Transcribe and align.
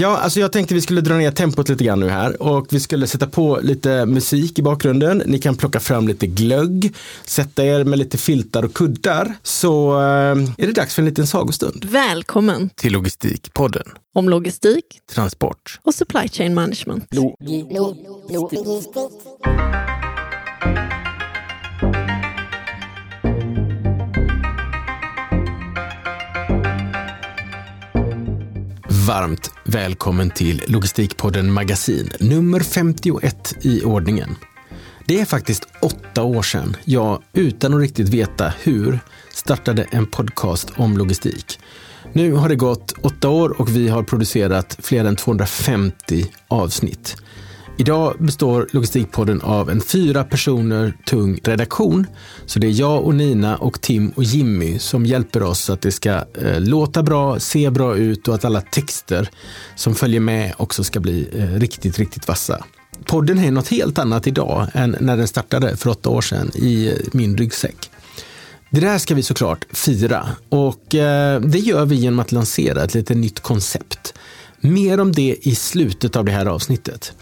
Ja, 0.00 0.16
alltså 0.18 0.40
jag 0.40 0.52
tänkte 0.52 0.74
vi 0.74 0.80
skulle 0.80 1.00
dra 1.00 1.14
ner 1.14 1.30
tempot 1.30 1.68
lite 1.68 1.84
grann 1.84 2.00
nu 2.00 2.08
här 2.08 2.42
och 2.42 2.66
vi 2.70 2.80
skulle 2.80 3.06
sätta 3.06 3.26
på 3.26 3.58
lite 3.62 4.06
musik 4.06 4.58
i 4.58 4.62
bakgrunden. 4.62 5.22
Ni 5.26 5.38
kan 5.38 5.56
plocka 5.56 5.80
fram 5.80 6.08
lite 6.08 6.26
glögg, 6.26 6.94
sätta 7.24 7.64
er 7.64 7.84
med 7.84 7.98
lite 7.98 8.18
filtar 8.18 8.64
och 8.64 8.74
kuddar. 8.74 9.34
Så 9.42 9.92
eh, 10.00 10.04
är 10.58 10.66
det 10.66 10.72
dags 10.72 10.94
för 10.94 11.02
en 11.02 11.06
liten 11.08 11.26
sagostund. 11.26 11.84
Välkommen 11.84 12.70
till 12.74 12.92
Logistikpodden. 12.92 13.84
om 14.14 14.28
logistik 14.28 14.84
Transport. 15.14 15.80
och 15.82 15.94
supply 15.94 16.28
chain 16.28 16.54
management. 16.54 17.04
Varmt 29.08 29.50
välkommen 29.64 30.30
till 30.30 30.62
Logistikpodden 30.66 31.52
Magasin, 31.52 32.10
nummer 32.20 32.60
51 32.60 33.54
i 33.60 33.84
ordningen. 33.84 34.36
Det 35.04 35.20
är 35.20 35.24
faktiskt 35.24 35.68
åtta 35.82 36.22
år 36.22 36.42
sedan 36.42 36.76
jag, 36.84 37.22
utan 37.32 37.74
att 37.74 37.80
riktigt 37.80 38.08
veta 38.08 38.52
hur, 38.62 39.00
startade 39.32 39.86
en 39.90 40.06
podcast 40.06 40.72
om 40.76 40.98
logistik. 40.98 41.58
Nu 42.12 42.32
har 42.32 42.48
det 42.48 42.56
gått 42.56 42.92
åtta 43.02 43.28
år 43.28 43.60
och 43.60 43.76
vi 43.76 43.88
har 43.88 44.02
producerat 44.02 44.76
fler 44.82 45.04
än 45.04 45.16
250 45.16 46.26
avsnitt. 46.48 47.16
Idag 47.80 48.16
består 48.18 48.68
Logistikpodden 48.70 49.40
av 49.40 49.70
en 49.70 49.80
fyra 49.80 50.24
personer 50.24 50.92
tung 51.06 51.40
redaktion. 51.44 52.06
Så 52.46 52.58
det 52.58 52.66
är 52.66 52.80
jag 52.80 53.04
och 53.04 53.14
Nina 53.14 53.56
och 53.56 53.80
Tim 53.80 54.08
och 54.08 54.24
Jimmy 54.24 54.78
som 54.78 55.06
hjälper 55.06 55.42
oss 55.42 55.60
så 55.60 55.72
att 55.72 55.80
det 55.80 55.92
ska 55.92 56.10
eh, 56.10 56.60
låta 56.60 57.02
bra, 57.02 57.40
se 57.40 57.70
bra 57.70 57.96
ut 57.96 58.28
och 58.28 58.34
att 58.34 58.44
alla 58.44 58.60
texter 58.60 59.30
som 59.76 59.94
följer 59.94 60.20
med 60.20 60.54
också 60.56 60.84
ska 60.84 61.00
bli 61.00 61.28
eh, 61.32 61.60
riktigt, 61.60 61.98
riktigt 61.98 62.28
vassa. 62.28 62.64
Podden 63.04 63.38
är 63.38 63.50
något 63.50 63.68
helt 63.68 63.98
annat 63.98 64.26
idag 64.26 64.66
än 64.74 64.96
när 65.00 65.16
den 65.16 65.28
startade 65.28 65.76
för 65.76 65.90
åtta 65.90 66.08
år 66.08 66.20
sedan 66.20 66.50
i 66.54 66.88
eh, 66.88 66.94
min 67.12 67.36
ryggsäck. 67.36 67.90
Det 68.70 68.80
där 68.80 68.98
ska 68.98 69.14
vi 69.14 69.22
såklart 69.22 69.66
fira 69.70 70.28
och 70.48 70.94
eh, 70.94 71.40
det 71.40 71.58
gör 71.58 71.84
vi 71.84 71.96
genom 71.96 72.18
att 72.18 72.32
lansera 72.32 72.84
ett 72.84 72.94
lite 72.94 73.14
nytt 73.14 73.40
koncept. 73.40 74.14
Mer 74.60 75.00
om 75.00 75.12
det 75.12 75.36
i 75.40 75.54
slutet 75.54 76.16
av 76.16 76.24
det 76.24 76.32
här 76.32 76.46
avsnittet. 76.46 77.12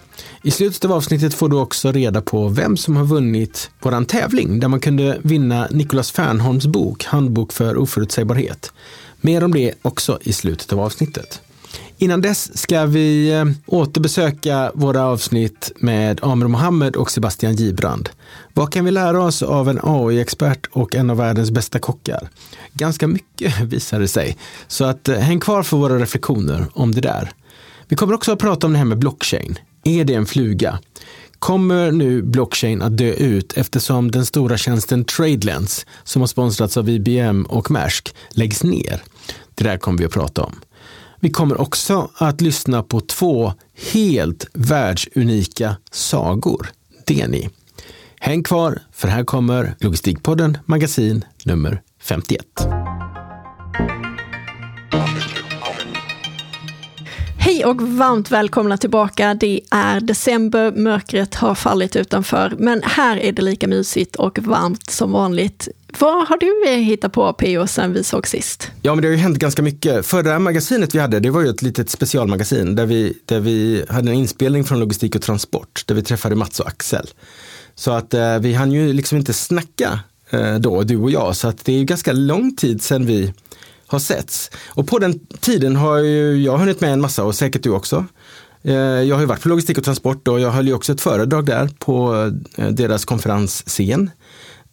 I 0.42 0.50
slutet 0.50 0.84
av 0.84 0.92
avsnittet 0.92 1.34
får 1.34 1.48
du 1.48 1.56
också 1.56 1.92
reda 1.92 2.22
på 2.22 2.48
vem 2.48 2.76
som 2.76 2.96
har 2.96 3.04
vunnit 3.04 3.70
våran 3.82 4.06
tävling 4.06 4.60
där 4.60 4.68
man 4.68 4.80
kunde 4.80 5.20
vinna 5.22 5.68
Nicolas 5.70 6.10
Fernholms 6.10 6.66
bok 6.66 7.04
Handbok 7.04 7.52
för 7.52 7.76
oförutsägbarhet. 7.76 8.72
Mer 9.20 9.44
om 9.44 9.52
det 9.52 9.74
också 9.82 10.18
i 10.22 10.32
slutet 10.32 10.72
av 10.72 10.80
avsnittet. 10.80 11.40
Innan 11.98 12.20
dess 12.20 12.58
ska 12.58 12.86
vi 12.86 13.32
eh, 13.32 13.44
återbesöka 13.66 14.72
våra 14.74 15.04
avsnitt 15.04 15.72
med 15.76 16.20
Amr 16.22 16.46
Mohammed 16.46 16.96
och 16.96 17.10
Sebastian 17.10 17.56
Gibrand. 17.56 18.08
Vad 18.54 18.72
kan 18.72 18.84
vi 18.84 18.90
lära 18.90 19.22
oss 19.22 19.42
av 19.42 19.68
en 19.68 19.80
AI-expert 19.82 20.66
och 20.72 20.94
en 20.94 21.10
av 21.10 21.16
världens 21.16 21.50
bästa 21.50 21.78
kockar? 21.78 22.28
Ganska 22.72 23.06
mycket 23.06 23.60
visar 23.62 24.00
det 24.00 24.08
sig. 24.08 24.36
Så 24.68 24.84
att 24.84 25.08
eh, 25.08 25.18
häng 25.18 25.40
kvar 25.40 25.62
för 25.62 25.76
våra 25.76 25.98
reflektioner 25.98 26.66
om 26.72 26.92
det 26.92 27.00
där. 27.00 27.30
Vi 27.88 27.96
kommer 27.96 28.14
också 28.14 28.32
att 28.32 28.38
prata 28.38 28.66
om 28.66 28.72
det 28.72 28.78
här 28.78 28.86
med 28.86 28.98
blockchain. 28.98 29.58
Är 29.84 30.04
det 30.04 30.14
en 30.14 30.26
fluga? 30.26 30.78
Kommer 31.38 31.92
nu 31.92 32.22
blockchain 32.22 32.82
att 32.82 32.96
dö 32.96 33.12
ut 33.12 33.52
eftersom 33.56 34.10
den 34.10 34.26
stora 34.26 34.56
tjänsten 34.56 35.04
Tradelens 35.04 35.86
som 36.04 36.22
har 36.22 36.26
sponsrats 36.26 36.76
av 36.76 36.88
IBM 36.88 37.42
och 37.42 37.70
Maersk 37.70 38.14
läggs 38.30 38.64
ner? 38.64 39.02
Det 39.54 39.64
där 39.64 39.78
kommer 39.78 39.98
vi 39.98 40.04
att 40.04 40.12
prata 40.12 40.42
om. 40.42 40.60
Vi 41.26 41.32
kommer 41.32 41.60
också 41.60 42.10
att 42.14 42.40
lyssna 42.40 42.82
på 42.82 43.00
två 43.00 43.52
helt 43.92 44.46
världsunika 44.52 45.76
sagor. 45.90 46.70
Det 47.06 47.26
ni. 47.26 47.50
Häng 48.20 48.42
kvar, 48.42 48.78
för 48.92 49.08
här 49.08 49.24
kommer 49.24 49.74
Logistikpodden 49.80 50.58
Magasin 50.64 51.24
nummer 51.44 51.82
51. 52.02 52.46
Hej 57.38 57.64
och 57.64 57.82
varmt 57.82 58.30
välkomna 58.30 58.76
tillbaka. 58.76 59.34
Det 59.34 59.60
är 59.70 60.00
december, 60.00 60.72
mörkret 60.72 61.34
har 61.34 61.54
fallit 61.54 61.96
utanför, 61.96 62.54
men 62.58 62.82
här 62.84 63.16
är 63.16 63.32
det 63.32 63.42
lika 63.42 63.68
mysigt 63.68 64.16
och 64.16 64.38
varmt 64.38 64.90
som 64.90 65.12
vanligt. 65.12 65.68
Vad 65.98 66.28
har 66.28 66.38
du 66.38 66.64
eh, 66.72 66.78
hittat 66.78 67.12
på 67.12 67.32
PO 67.32 67.66
sen 67.66 67.92
vi 67.92 68.04
såg 68.04 68.26
sist? 68.28 68.70
Ja, 68.82 68.94
men 68.94 69.02
det 69.02 69.08
har 69.08 69.12
ju 69.12 69.18
hänt 69.18 69.38
ganska 69.38 69.62
mycket. 69.62 70.06
Förra 70.06 70.38
magasinet 70.38 70.94
vi 70.94 70.98
hade, 70.98 71.20
det 71.20 71.30
var 71.30 71.40
ju 71.40 71.48
ett 71.48 71.62
litet 71.62 71.90
specialmagasin 71.90 72.74
där 72.74 72.86
vi, 72.86 73.18
där 73.24 73.40
vi 73.40 73.84
hade 73.88 74.10
en 74.10 74.16
inspelning 74.16 74.64
från 74.64 74.80
Logistik 74.80 75.14
och 75.14 75.22
Transport, 75.22 75.82
där 75.86 75.94
vi 75.94 76.02
träffade 76.02 76.34
Mats 76.34 76.60
och 76.60 76.68
Axel. 76.68 77.06
Så 77.74 77.90
att 77.90 78.14
eh, 78.14 78.38
vi 78.38 78.54
hann 78.54 78.72
ju 78.72 78.92
liksom 78.92 79.18
inte 79.18 79.32
snacka 79.32 80.00
eh, 80.30 80.54
då, 80.54 80.82
du 80.82 80.96
och 80.96 81.10
jag, 81.10 81.36
så 81.36 81.48
att 81.48 81.64
det 81.64 81.72
är 81.72 81.78
ju 81.78 81.84
ganska 81.84 82.12
lång 82.12 82.56
tid 82.56 82.82
sedan 82.82 83.06
vi 83.06 83.32
har 83.86 83.98
setts. 83.98 84.50
Och 84.68 84.86
på 84.88 84.98
den 84.98 85.18
tiden 85.40 85.76
har 85.76 85.98
ju 85.98 86.42
jag 86.42 86.58
hunnit 86.58 86.80
med 86.80 86.92
en 86.92 87.00
massa 87.00 87.24
och 87.24 87.34
säkert 87.34 87.62
du 87.62 87.70
också. 87.70 88.04
Eh, 88.62 88.74
Jag 88.74 89.14
har 89.16 89.20
ju 89.20 89.26
varit 89.26 89.42
på 89.42 89.48
Logistik 89.48 89.78
och 89.78 89.84
Transport 89.84 90.28
och 90.28 90.40
jag 90.40 90.50
höll 90.50 90.66
ju 90.66 90.74
också 90.74 90.92
ett 90.92 91.00
föredrag 91.00 91.46
där 91.46 91.68
på 91.78 92.14
eh, 92.56 92.68
deras 92.68 93.04
konferensscen. 93.04 94.10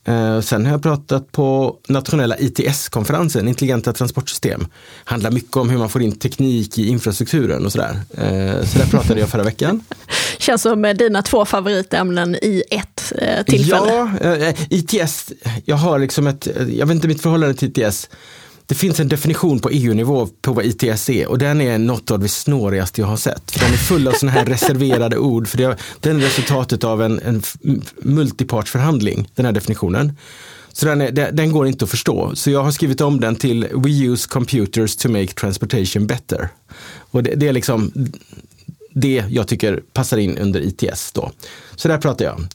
Eh, 0.07 0.41
Sen 0.41 0.65
har 0.65 0.71
jag 0.71 0.83
pratat 0.83 1.31
på 1.31 1.75
nationella 1.87 2.37
ITS-konferensen, 2.37 3.47
intelligenta 3.47 3.93
transportsystem. 3.93 4.67
Handlar 5.03 5.31
mycket 5.31 5.57
om 5.57 5.69
hur 5.69 5.77
man 5.77 5.89
får 5.89 6.01
in 6.01 6.11
teknik 6.19 6.77
i 6.77 6.87
infrastrukturen 6.87 7.65
och 7.65 7.71
sådär. 7.71 7.99
Eh, 8.17 8.65
Så 8.65 8.77
där 8.79 8.85
pratade 8.91 9.19
jag 9.19 9.29
förra 9.29 9.43
veckan. 9.43 9.81
Känns 10.37 10.61
som 10.61 10.85
eh, 10.85 10.93
dina 10.93 11.21
två 11.21 11.45
favoritämnen 11.45 12.35
i 12.35 12.63
ett 12.71 13.13
tillfälle. 13.45 14.11
Ja, 14.21 14.53
ITS, 14.69 15.31
jag 15.65 15.75
har 15.75 15.99
liksom 15.99 16.27
ett, 16.27 16.47
jag 16.69 16.85
vet 16.85 16.95
inte 16.95 17.07
mitt 17.07 17.21
förhållande 17.21 17.55
till 17.55 17.83
ITS. 17.83 18.09
Det 18.73 18.77
finns 18.77 18.99
en 18.99 19.07
definition 19.07 19.59
på 19.59 19.69
EU-nivå 19.69 20.27
på 20.41 20.53
vad 20.53 20.65
ITS 20.65 21.09
är 21.09 21.27
och 21.27 21.37
den 21.37 21.61
är 21.61 21.77
något 21.77 22.11
av 22.11 22.19
det 22.19 22.29
snårigaste 22.29 23.01
jag 23.01 23.07
har 23.07 23.17
sett. 23.17 23.51
För 23.51 23.59
den 23.59 23.73
är 23.73 23.77
full 23.77 24.07
av 24.07 24.11
sådana 24.11 24.31
här 24.31 24.45
reserverade 24.45 25.17
ord. 25.17 25.47
För 25.47 25.57
det, 25.57 25.77
den 25.99 26.15
är 26.15 26.19
resultatet 26.19 26.83
av 26.83 27.01
en, 27.01 27.19
en 27.19 27.43
multipartsförhandling, 28.01 29.29
den 29.35 29.45
här 29.45 29.51
definitionen. 29.53 30.17
Så 30.71 30.85
den, 30.85 31.01
är, 31.01 31.31
den 31.31 31.51
går 31.51 31.67
inte 31.67 31.85
att 31.85 31.91
förstå. 31.91 32.35
Så 32.35 32.51
jag 32.51 32.63
har 32.63 32.71
skrivit 32.71 33.01
om 33.01 33.19
den 33.19 33.35
till 33.35 33.67
We 33.73 33.89
use 33.89 34.29
computers 34.29 34.95
to 34.95 35.09
make 35.09 35.27
transportation 35.27 36.07
better. 36.07 36.49
Och 36.95 37.23
det, 37.23 37.35
det 37.35 37.47
är 37.47 37.53
liksom 37.53 37.91
det 38.93 39.25
jag 39.29 39.47
tycker 39.47 39.81
passar 39.93 40.17
in 40.17 40.37
under 40.37 40.59
ITS 40.59 41.11
då. 41.11 41.31
Så 41.75 41.87
där 41.87 41.97
pratar 41.97 42.25
jag. 42.25 42.47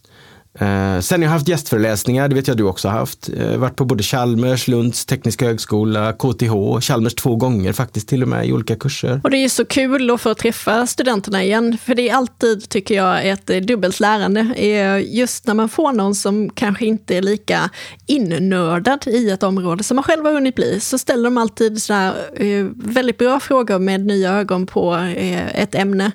Eh, 0.60 1.00
sen 1.00 1.20
har 1.20 1.26
jag 1.26 1.30
haft 1.30 1.48
gästföreläsningar, 1.48 2.28
det 2.28 2.34
vet 2.34 2.48
jag 2.48 2.56
du 2.56 2.64
också 2.64 2.88
har 2.88 2.98
haft. 2.98 3.28
Eh, 3.41 3.56
varit 3.56 3.76
på 3.76 3.84
både 3.84 4.02
Chalmers, 4.02 4.69
Lunds 4.69 5.06
tekniska 5.06 5.46
högskola, 5.46 6.12
KTH, 6.12 6.80
Chalmers 6.80 7.14
två 7.14 7.36
gånger 7.36 7.72
faktiskt 7.72 8.08
till 8.08 8.22
och 8.22 8.28
med 8.28 8.46
i 8.48 8.52
olika 8.52 8.76
kurser. 8.76 9.20
Och 9.24 9.30
det 9.30 9.36
är 9.36 9.42
ju 9.42 9.48
så 9.48 9.64
kul 9.64 10.10
att 10.10 10.20
få 10.20 10.34
träffa 10.34 10.86
studenterna 10.86 11.42
igen, 11.44 11.78
för 11.84 11.94
det 11.94 12.08
är 12.08 12.14
alltid, 12.14 12.69
tycker 12.69 12.94
jag, 12.94 13.28
ett 13.28 13.46
dubbelt 13.46 14.00
lärande. 14.00 14.41
Eh, 14.56 15.14
just 15.16 15.46
när 15.46 15.54
man 15.54 15.69
får 15.69 15.92
någon 15.92 16.14
som 16.14 16.50
kanske 16.50 16.86
inte 16.86 17.16
är 17.16 17.22
lika 17.22 17.70
innördad 18.06 19.04
i 19.06 19.30
ett 19.30 19.42
område 19.42 19.84
som 19.84 19.94
man 19.94 20.02
själv 20.04 20.25
har 20.25 20.32
hunnit 20.32 20.54
bli, 20.54 20.80
så 20.80 20.98
ställer 20.98 21.25
de 21.25 21.38
alltid 21.38 21.82
sådär, 21.82 22.12
eh, 22.36 22.66
väldigt 22.75 23.19
bra 23.19 23.40
frågor 23.40 23.78
med 23.78 24.00
nya 24.06 24.32
ögon 24.32 24.66
på 24.66 24.94
eh, 24.94 25.60
ett 25.62 25.75
ämne. 25.75 26.12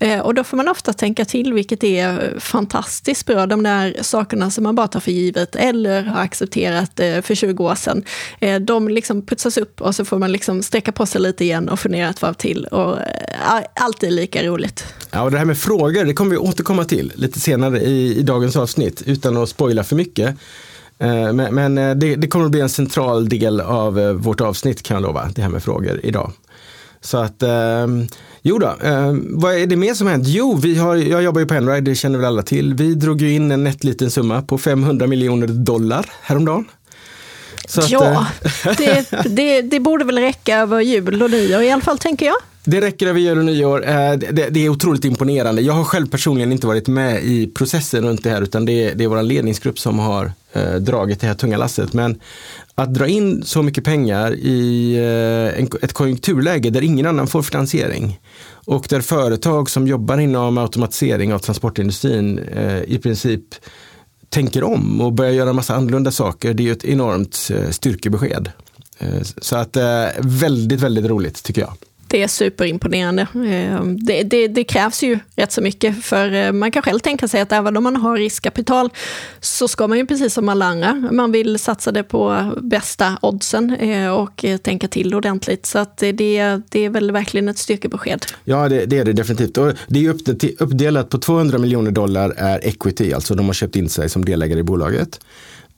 Eh, 0.00 0.20
Och 0.20 0.34
då 0.34 0.44
får 0.44 0.56
man 0.56 0.68
ofta 0.68 0.92
tänka 0.92 1.24
till, 1.24 1.52
vilket 1.52 1.84
är 1.84 2.34
fantastiskt 2.40 3.26
bra, 3.26 3.46
de 3.46 3.62
där 3.62 3.85
sakerna 4.00 4.50
som 4.50 4.64
man 4.64 4.74
bara 4.74 4.88
tar 4.88 5.00
för 5.00 5.12
givet 5.12 5.56
eller 5.56 6.02
har 6.02 6.20
accepterat 6.20 7.00
eh, 7.00 7.20
för 7.20 7.34
20 7.34 7.64
år 7.64 7.74
sedan. 7.74 8.04
Eh, 8.40 8.60
de 8.60 8.88
liksom 8.88 9.26
putsas 9.26 9.56
upp 9.56 9.80
och 9.80 9.94
så 9.94 10.04
får 10.04 10.18
man 10.18 10.32
liksom 10.32 10.62
sträcka 10.62 10.92
på 10.92 11.06
sig 11.06 11.20
lite 11.20 11.44
igen 11.44 11.68
och 11.68 11.80
fundera 11.80 12.10
ett 12.10 12.22
varv 12.22 12.34
till. 12.34 12.64
Och 12.64 12.98
eh, 12.98 13.64
allt 13.74 14.02
är 14.02 14.10
lika 14.10 14.42
roligt. 14.42 14.84
Ja, 15.10 15.22
och 15.22 15.30
det 15.30 15.38
här 15.38 15.44
med 15.44 15.58
frågor, 15.58 16.04
det 16.04 16.14
kommer 16.14 16.30
vi 16.30 16.36
återkomma 16.36 16.84
till 16.84 17.12
lite 17.14 17.40
senare 17.40 17.80
i, 17.80 18.18
i 18.18 18.22
dagens 18.22 18.56
avsnitt 18.56 19.02
utan 19.06 19.36
att 19.36 19.48
spoila 19.48 19.84
för 19.84 19.96
mycket. 19.96 20.36
Men, 20.98 21.36
men 21.54 21.74
det, 21.74 22.16
det 22.16 22.28
kommer 22.28 22.44
att 22.44 22.50
bli 22.50 22.60
en 22.60 22.68
central 22.68 23.28
del 23.28 23.60
av 23.60 23.94
vårt 23.94 24.40
avsnitt 24.40 24.82
kan 24.82 24.94
jag 24.94 25.02
lova, 25.02 25.30
det 25.34 25.42
här 25.42 25.48
med 25.48 25.62
frågor 25.62 26.00
idag. 26.02 26.32
Så 27.06 27.18
att, 27.18 27.42
eh, 27.42 27.86
jo 28.42 28.58
då, 28.58 28.66
eh, 28.66 29.14
vad 29.22 29.54
är 29.54 29.66
det 29.66 29.76
mer 29.76 29.94
som 29.94 30.06
har 30.06 30.12
hänt? 30.12 30.28
Jo, 30.28 30.56
vi 30.62 30.78
har, 30.78 30.96
jag 30.96 31.22
jobbar 31.22 31.40
ju 31.40 31.46
på 31.46 31.54
Enride, 31.54 31.90
det 31.90 31.94
känner 31.94 32.18
väl 32.18 32.26
alla 32.26 32.42
till. 32.42 32.74
Vi 32.74 32.94
drog 32.94 33.22
ju 33.22 33.32
in 33.32 33.50
en 33.50 33.64
nätt 33.64 33.84
liten 33.84 34.10
summa 34.10 34.42
på 34.42 34.58
500 34.58 35.06
miljoner 35.06 35.46
dollar 35.46 36.10
häromdagen. 36.22 36.64
Så 37.68 37.80
att, 37.80 37.90
ja, 37.90 38.26
eh, 38.64 38.76
det, 38.76 39.06
det, 39.28 39.62
det 39.62 39.80
borde 39.80 40.04
väl 40.04 40.18
räcka 40.18 40.58
över 40.58 40.80
jul 40.80 41.22
och 41.22 41.30
nyår 41.30 41.62
i 41.62 41.70
alla 41.70 41.82
fall, 41.82 41.98
tänker 41.98 42.26
jag. 42.26 42.36
Det 42.68 42.80
räcker 42.80 43.06
över 43.06 43.20
jul 43.20 43.38
och 43.38 43.44
nyår. 43.44 43.88
Eh, 43.88 44.12
det, 44.12 44.48
det, 44.50 44.64
är 44.64 44.68
otroligt 44.68 45.04
imponerande. 45.04 45.62
Jag 45.62 45.72
har 45.72 45.84
själv 45.84 46.06
personligen 46.06 46.52
inte 46.52 46.66
varit 46.66 46.88
med 46.88 47.24
i 47.24 47.46
processen 47.46 48.04
runt 48.04 48.24
det 48.24 48.30
här 48.30 48.42
utan 48.42 48.64
det 48.64 48.72
är, 48.72 48.94
det 48.94 49.04
är 49.04 49.08
vår 49.08 49.22
ledningsgrupp 49.22 49.78
som 49.78 49.98
har 49.98 50.32
eh, 50.52 50.74
dragit 50.74 51.20
det 51.20 51.26
här 51.26 51.34
tunga 51.34 51.56
lasset. 51.56 51.92
Men 51.92 52.20
att 52.74 52.94
dra 52.94 53.06
in 53.06 53.42
så 53.44 53.62
mycket 53.62 53.84
pengar 53.84 54.32
i 54.32 54.94
eh, 54.96 55.64
ett 55.82 55.92
konjunkturläge 55.92 56.70
där 56.70 56.82
ingen 56.82 57.06
annan 57.06 57.26
får 57.26 57.42
finansiering 57.42 58.20
och 58.50 58.86
där 58.88 59.00
företag 59.00 59.70
som 59.70 59.86
jobbar 59.86 60.18
inom 60.18 60.58
automatisering 60.58 61.34
av 61.34 61.38
transportindustrin 61.38 62.40
i 62.86 62.98
princip 62.98 63.42
tänker 64.28 64.64
om 64.64 65.00
och 65.00 65.12
börjar 65.12 65.32
göra 65.32 65.52
massa 65.52 65.74
annorlunda 65.74 66.10
saker. 66.10 66.54
Det 66.54 66.62
är 66.62 66.64
ju 66.64 66.72
ett 66.72 66.84
enormt 66.84 67.50
styrkebesked. 67.70 68.50
Så 69.40 69.56
att 69.56 69.76
väldigt, 70.20 70.80
väldigt 70.80 71.04
roligt 71.04 71.42
tycker 71.42 71.60
jag. 71.60 71.72
Det 72.08 72.22
är 72.22 72.28
superimponerande. 72.28 73.26
Ehm, 73.34 74.04
det, 74.04 74.22
det, 74.22 74.48
det, 74.48 74.64
krävs 74.64 75.02
ju 75.02 75.18
rätt 75.36 75.52
så 75.52 75.60
mycket, 75.60 76.04
för 76.04 76.32
eh, 76.32 76.52
man 76.52 76.70
kan 76.70 76.82
själv 76.82 76.98
tänka 76.98 77.28
sig 77.28 77.40
att 77.40 77.52
även 77.52 77.76
om 77.76 77.84
man 77.84 77.96
har 77.96 78.16
riskkapital 78.16 78.90
så 79.40 79.68
ska 79.68 79.86
man 79.86 79.98
ju 79.98 80.06
precis 80.06 80.34
som 80.34 80.48
alla 80.48 80.66
andra, 80.66 80.94
man 80.94 81.32
vill 81.32 81.58
satsa 81.58 81.92
det 81.92 82.02
på 82.02 82.52
bästa 82.62 83.18
oddsen 83.22 83.74
eh, 83.74 84.10
och 84.10 84.44
eh, 84.44 84.56
tänka 84.56 84.88
till 84.88 85.14
ordentligt. 85.14 85.66
Så 85.66 85.78
att 85.78 85.96
det, 85.96 86.12
det 86.68 86.84
är 86.84 86.90
väl 86.90 87.10
verkligen 87.10 87.48
ett 87.48 87.58
styrkebesked. 87.58 88.26
Ja, 88.44 88.68
det, 88.68 88.86
det 88.86 88.98
är 88.98 89.04
det 89.04 89.12
definitivt. 89.12 89.58
Och 89.58 89.72
det 89.86 90.06
är 90.06 90.10
uppdelat 90.58 91.08
på 91.08 91.18
200 91.18 91.58
miljoner 91.58 91.90
dollar 91.90 92.30
är 92.36 92.66
equity, 92.66 93.12
alltså 93.12 93.34
de 93.34 93.46
har 93.46 93.52
köpt 93.52 93.76
in 93.76 93.88
sig 93.88 94.08
som 94.08 94.24
delägare 94.24 94.60
i 94.60 94.62
bolaget. 94.62 95.20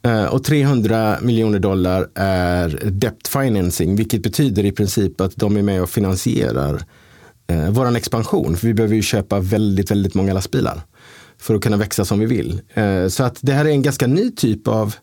Eh, 0.03 0.25
och 0.25 0.45
300 0.45 1.19
miljoner 1.23 1.59
dollar 1.59 2.09
är 2.15 2.81
debt 2.85 3.29
financing, 3.29 3.97
vilket 3.97 4.23
betyder 4.23 4.65
i 4.65 4.73
princip 4.73 5.21
att 5.21 5.37
de 5.37 5.57
är 5.57 5.63
med 5.63 5.83
och 5.83 5.91
finansierar 5.91 6.83
eh, 7.47 7.71
vår 7.71 7.97
expansion. 7.97 8.57
För 8.57 8.67
vi 8.67 8.75
behöver 8.75 8.95
ju 8.95 9.03
köpa 9.03 9.41
väldigt, 9.41 9.91
väldigt 9.91 10.15
många 10.15 10.33
lastbilar 10.33 10.81
för 11.39 11.55
att 11.55 11.63
kunna 11.63 11.77
växa 11.77 12.05
som 12.05 12.19
vi 12.19 12.27
vill. 12.27 12.61
Eh, 12.75 13.09
så 13.09 13.25
att 13.25 13.39
det 13.41 13.53
här 13.53 13.65
är 13.65 13.71
en 13.71 13.83
ganska 13.83 14.07
ny 14.07 14.31
typ 14.31 14.69
av, 14.69 14.95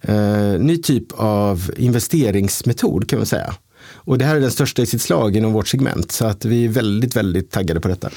eh, 0.00 0.58
ny 0.58 0.76
typ 0.76 1.06
av 1.12 1.70
investeringsmetod 1.76 3.08
kan 3.08 3.18
man 3.18 3.26
säga. 3.26 3.54
Och 3.92 4.18
det 4.18 4.24
här 4.24 4.36
är 4.36 4.40
den 4.40 4.50
största 4.50 4.82
i 4.82 4.86
sitt 4.86 5.02
slag 5.02 5.36
inom 5.36 5.52
vårt 5.52 5.68
segment, 5.68 6.12
så 6.12 6.26
att 6.26 6.44
vi 6.44 6.64
är 6.64 6.68
väldigt, 6.68 7.16
väldigt 7.16 7.50
taggade 7.50 7.80
på 7.80 7.88
detta. 7.88 8.10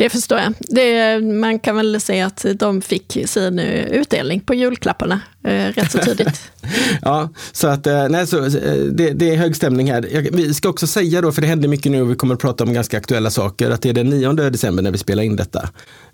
Det 0.00 0.10
förstår 0.10 0.38
jag. 0.38 0.54
Det, 0.58 1.20
man 1.20 1.58
kan 1.58 1.76
väl 1.76 2.00
säga 2.00 2.26
att 2.26 2.46
de 2.54 2.82
fick 2.82 3.18
sin 3.26 3.58
eh, 3.58 3.84
utdelning 3.86 4.40
på 4.40 4.54
julklapparna 4.54 5.20
eh, 5.44 5.50
rätt 5.50 5.92
så 5.92 5.98
tidigt. 5.98 6.52
ja, 7.02 7.28
så 7.52 7.68
att 7.68 7.86
eh, 7.86 8.08
nej, 8.08 8.26
så, 8.26 8.44
eh, 8.44 8.74
det, 8.92 9.10
det, 9.10 9.30
är 9.30 9.36
hög 9.36 9.56
stämning 9.56 9.92
här. 9.92 10.08
Jag, 10.12 10.22
vi 10.32 10.54
ska 10.54 10.68
också 10.68 10.86
säga 10.86 11.20
då, 11.20 11.32
för 11.32 11.42
det 11.42 11.48
händer 11.48 11.68
mycket 11.68 11.92
nu 11.92 12.02
och 12.02 12.10
vi 12.10 12.14
kommer 12.14 12.34
att 12.34 12.40
prata 12.40 12.64
om 12.64 12.72
ganska 12.72 12.98
aktuella 12.98 13.30
saker, 13.30 13.70
att 13.70 13.82
det 13.82 13.88
är 13.88 13.92
den 13.92 14.10
9 14.10 14.32
december 14.32 14.82
när 14.82 14.90
vi 14.90 14.98
spelar 14.98 15.22
in 15.22 15.36
detta. 15.36 15.68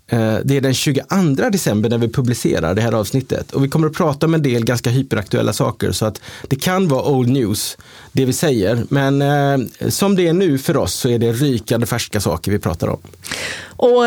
Eh, 0.08 0.38
det 0.44 0.56
är 0.56 0.60
den 0.60 0.74
22 0.74 1.50
december 1.50 1.88
när 1.88 1.98
vi 1.98 2.08
publicerar 2.08 2.74
det 2.74 2.82
här 2.82 2.92
avsnittet 2.92 3.52
och 3.52 3.64
vi 3.64 3.68
kommer 3.68 3.86
att 3.86 3.94
prata 3.94 4.26
om 4.26 4.34
en 4.34 4.42
del 4.42 4.64
ganska 4.64 4.90
hyperaktuella 4.90 5.52
saker 5.52 5.92
så 5.92 6.06
att 6.06 6.20
det 6.48 6.56
kan 6.56 6.88
vara 6.88 7.04
old 7.04 7.28
news 7.28 7.78
det 8.12 8.24
vi 8.24 8.32
säger. 8.32 8.86
Men 8.88 9.22
eh, 9.22 9.88
som 9.88 10.16
det 10.16 10.28
är 10.28 10.32
nu 10.32 10.58
för 10.58 10.76
oss 10.76 10.94
så 10.94 11.08
är 11.08 11.18
det 11.18 11.32
rykande 11.32 11.86
färska 11.86 12.20
saker 12.20 12.52
vi 12.52 12.58
pratar 12.58 12.88
om. 12.88 12.98
Och 13.76 14.02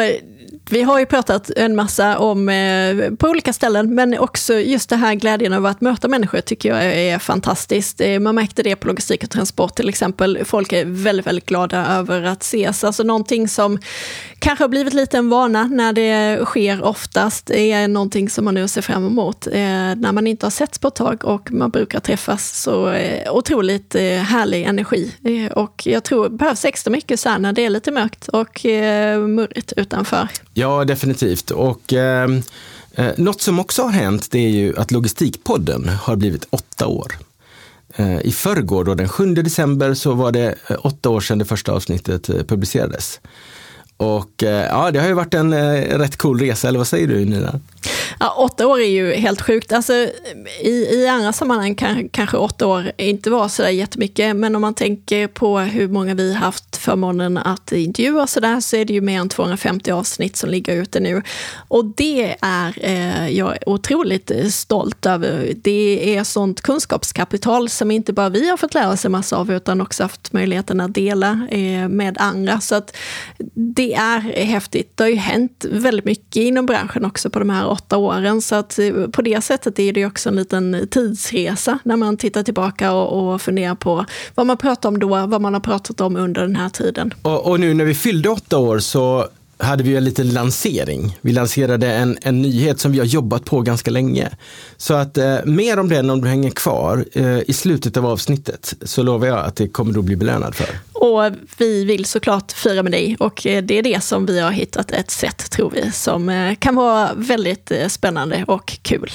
vi 0.71 0.81
har 0.81 0.99
ju 0.99 1.05
pratat 1.05 1.49
en 1.55 1.75
massa 1.75 2.17
om 2.17 2.49
eh, 2.49 3.11
på 3.11 3.27
olika 3.27 3.53
ställen, 3.53 3.95
men 3.95 4.19
också 4.19 4.53
just 4.53 4.89
det 4.89 4.95
här 4.95 5.15
glädjen 5.15 5.53
över 5.53 5.69
att 5.69 5.81
möta 5.81 6.07
människor 6.07 6.41
tycker 6.41 6.69
jag 6.69 6.85
är 6.85 7.19
fantastiskt. 7.19 8.01
Eh, 8.01 8.19
man 8.19 8.35
märkte 8.35 8.63
det 8.63 8.75
på 8.75 8.87
logistik 8.87 9.23
och 9.23 9.29
transport 9.29 9.75
till 9.75 9.89
exempel. 9.89 10.39
Folk 10.45 10.73
är 10.73 10.85
väldigt, 10.85 11.27
väldigt 11.27 11.45
glada 11.45 11.85
över 11.87 12.23
att 12.23 12.41
ses. 12.43 12.83
Alltså 12.83 13.03
någonting 13.03 13.47
som 13.47 13.79
kanske 14.39 14.63
har 14.63 14.69
blivit 14.69 14.93
lite 14.93 15.17
en 15.17 15.29
vana 15.29 15.63
när 15.63 15.93
det 15.93 16.45
sker 16.45 16.83
oftast 16.83 17.51
är 17.51 17.87
någonting 17.87 18.29
som 18.29 18.45
man 18.45 18.53
nu 18.53 18.67
ser 18.67 18.81
fram 18.81 19.07
emot. 19.07 19.47
Eh, 19.47 19.61
när 19.95 20.11
man 20.11 20.27
inte 20.27 20.45
har 20.45 20.51
setts 20.51 20.79
på 20.79 20.87
ett 20.87 20.95
tag 20.95 21.25
och 21.25 21.51
man 21.51 21.69
brukar 21.69 21.99
träffas 21.99 22.61
så 22.61 22.89
eh, 22.89 23.33
otroligt 23.33 23.95
eh, 23.95 24.01
härlig 24.03 24.63
energi. 24.63 25.15
Eh, 25.23 25.51
och 25.51 25.81
jag 25.85 26.03
tror 26.03 26.29
det 26.29 26.37
behövs 26.37 26.65
extra 26.65 26.91
mycket 26.91 27.19
så 27.19 27.29
här 27.29 27.39
när 27.39 27.53
det 27.53 27.65
är 27.65 27.69
lite 27.69 27.91
mörkt 27.91 28.27
och 28.27 28.65
eh, 28.65 29.19
murrigt 29.19 29.73
utanför. 29.77 30.27
Ja, 30.59 30.85
definitivt. 30.85 31.51
Och 31.51 31.93
ehm, 31.93 32.41
eh, 32.95 33.11
något 33.17 33.41
som 33.41 33.59
också 33.59 33.83
har 33.83 33.91
hänt 33.91 34.31
det 34.31 34.39
är 34.39 34.49
ju 34.49 34.77
att 34.77 34.91
Logistikpodden 34.91 35.89
har 35.89 36.15
blivit 36.15 36.47
åtta 36.49 36.87
år. 36.87 37.13
Eh, 37.95 38.21
I 38.21 38.31
förrgår, 38.31 38.83
då, 38.83 38.95
den 38.95 39.09
7 39.09 39.33
december, 39.33 39.93
så 39.93 40.13
var 40.13 40.31
det 40.31 40.55
eh, 40.67 40.77
åtta 40.83 41.09
år 41.09 41.21
sedan 41.21 41.37
det 41.37 41.45
första 41.45 41.71
avsnittet 41.71 42.29
eh, 42.29 42.43
publicerades. 42.43 43.19
Och 43.97 44.43
eh, 44.43 44.65
ja, 44.65 44.91
det 44.91 44.99
har 44.99 45.07
ju 45.07 45.13
varit 45.13 45.33
en 45.33 45.53
eh, 45.53 45.97
rätt 45.97 46.17
cool 46.17 46.39
resa, 46.39 46.67
eller 46.67 46.79
vad 46.79 46.87
säger 46.87 47.07
du 47.07 47.25
Nina? 47.25 47.59
Ja, 48.19 48.33
åtta 48.37 48.67
år 48.67 48.79
är 48.79 48.89
ju 48.89 49.13
helt 49.13 49.41
sjukt. 49.41 49.71
Alltså, 49.71 49.93
i, 50.61 50.87
I 50.91 51.07
andra 51.07 51.33
sammanhang 51.33 51.75
kan 51.75 52.09
kanske 52.09 52.37
åtta 52.37 52.67
år 52.67 52.91
inte 52.97 53.29
vara 53.29 53.49
så 53.49 53.61
där 53.61 53.69
jättemycket, 53.69 54.35
men 54.35 54.55
om 54.55 54.61
man 54.61 54.73
tänker 54.73 55.27
på 55.27 55.59
hur 55.59 55.87
många 55.87 56.13
vi 56.13 56.33
haft 56.33 56.77
förmånen 56.77 57.37
att 57.37 57.71
intervjua 57.71 58.27
så 58.27 58.39
där, 58.39 58.59
så 58.59 58.75
är 58.75 58.85
det 58.85 58.93
ju 58.93 59.01
mer 59.01 59.19
än 59.19 59.29
250 59.29 59.91
avsnitt 59.91 60.35
som 60.35 60.49
ligger 60.49 60.75
ute 60.75 60.99
nu. 60.99 61.21
Och 61.67 61.85
det 61.85 62.35
är 62.41 62.73
eh, 62.81 63.29
jag 63.29 63.57
otroligt 63.65 64.31
stolt 64.53 65.05
över. 65.05 65.53
Det 65.55 66.17
är 66.17 66.23
sånt 66.23 66.61
kunskapskapital 66.61 67.69
som 67.69 67.91
inte 67.91 68.13
bara 68.13 68.29
vi 68.29 68.49
har 68.49 68.57
fått 68.57 68.73
lära 68.73 68.89
oss 68.89 69.05
en 69.05 69.11
massa 69.11 69.37
av, 69.37 69.51
utan 69.51 69.81
också 69.81 70.03
haft 70.03 70.33
möjligheten 70.33 70.81
att 70.81 70.93
dela 70.93 71.47
eh, 71.51 71.89
med 71.89 72.17
andra. 72.19 72.59
Så 72.59 72.75
att 72.75 72.95
det 73.53 73.93
är 73.93 74.19
häftigt. 74.45 74.97
Det 74.97 75.03
har 75.03 75.09
ju 75.09 75.15
hänt 75.15 75.65
väldigt 75.69 76.05
mycket 76.05 76.35
inom 76.35 76.65
branschen 76.65 77.05
också 77.05 77.29
på 77.29 77.39
de 77.39 77.49
här 77.49 77.68
åtta 77.69 77.97
åren. 77.97 78.41
Så 78.41 78.55
att 78.55 78.79
eh, 78.79 79.07
på 79.11 79.21
det 79.21 79.41
sättet 79.41 79.79
är 79.79 79.93
det 79.93 80.05
också 80.05 80.29
en 80.29 80.35
liten 80.35 80.87
tidsresa 80.91 81.79
när 81.83 81.95
man 81.95 82.17
tittar 82.17 82.43
tillbaka 82.43 82.93
och, 82.93 83.33
och 83.33 83.41
funderar 83.41 83.75
på 83.75 84.05
vad 84.35 84.45
man 84.45 84.57
pratar 84.57 84.89
om 84.89 84.99
då, 84.99 85.07
vad 85.07 85.41
man 85.41 85.53
har 85.53 85.61
pratat 85.61 86.01
om 86.01 86.15
under 86.15 86.41
den 86.41 86.55
här 86.55 86.69
tiden. 86.69 87.13
Och, 87.21 87.47
och 87.47 87.59
nu 87.59 87.73
när 87.73 87.85
vi 87.85 87.95
fyllde 87.95 88.29
åtta 88.29 88.57
år 88.57 88.79
så 88.79 89.27
hade 89.59 89.83
vi 89.83 89.95
en 89.95 90.03
liten 90.03 90.29
lansering. 90.29 91.17
Vi 91.21 91.31
lanserade 91.31 91.93
en, 91.93 92.17
en 92.21 92.41
nyhet 92.41 92.79
som 92.79 92.91
vi 92.91 92.99
har 92.99 93.05
jobbat 93.05 93.45
på 93.45 93.61
ganska 93.61 93.91
länge. 93.91 94.29
Så 94.77 94.93
att 94.93 95.17
eh, 95.17 95.37
mer 95.45 95.79
om 95.79 95.89
den 95.89 96.09
om 96.09 96.21
du 96.21 96.27
hänger 96.27 96.49
kvar 96.49 97.05
eh, 97.13 97.39
i 97.47 97.53
slutet 97.53 97.97
av 97.97 98.05
avsnittet 98.05 98.73
så 98.81 99.03
lovar 99.03 99.27
jag 99.27 99.39
att 99.39 99.55
det 99.55 99.67
kommer 99.67 99.93
du 99.93 100.01
bli 100.01 100.15
belönad 100.15 100.55
för. 100.55 100.69
Och 100.93 101.33
vi 101.57 101.85
vill 101.85 102.05
såklart 102.05 102.51
fira 102.51 102.83
med 102.83 102.91
dig 102.91 103.15
och 103.19 103.47
eh, 103.47 103.63
det 103.63 103.77
är 103.77 103.83
det 103.83 104.03
som 104.03 104.25
vi 104.25 104.39
har 104.39 104.51
hittat 104.51 104.91
ett 104.91 105.11
sätt, 105.11 105.51
tror 105.51 105.69
vi, 105.69 105.91
som 105.91 106.29
eh, 106.29 106.55
kan 106.55 106.75
vara 106.75 107.09
väldigt 107.15 107.71
eh, 107.71 107.87
spännande 107.87 108.45
och 108.47 108.77
kul. 108.81 109.11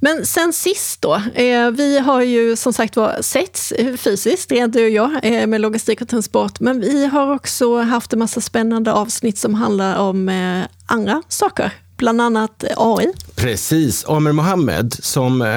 Men 0.00 0.26
sen 0.26 0.52
sist 0.52 1.02
då, 1.02 1.14
eh, 1.14 1.70
vi 1.70 1.98
har 1.98 2.22
ju 2.22 2.56
som 2.56 2.72
sagt 2.72 2.96
var 2.96 3.22
setts 3.22 3.72
fysiskt, 3.96 4.52
rent 4.52 4.72
du 4.72 4.84
och 4.84 4.90
jag, 4.90 5.10
eh, 5.22 5.46
med 5.46 5.60
logistik 5.60 6.00
och 6.00 6.08
transport, 6.08 6.60
men 6.60 6.80
vi 6.80 7.06
har 7.06 7.34
också 7.34 7.80
haft 7.80 8.12
en 8.12 8.18
massa 8.18 8.40
spännande 8.40 8.92
avsnitt 8.92 9.38
som 9.38 9.54
handlar 9.54 9.98
om 9.98 10.28
eh, 10.28 10.62
andra 10.86 11.22
saker, 11.28 11.72
bland 11.96 12.20
annat 12.20 12.64
eh, 12.64 12.70
AI. 12.76 13.12
Precis, 13.36 14.04
Amer 14.08 14.32
Mohammed 14.32 14.94
som 15.00 15.42
eh, 15.42 15.48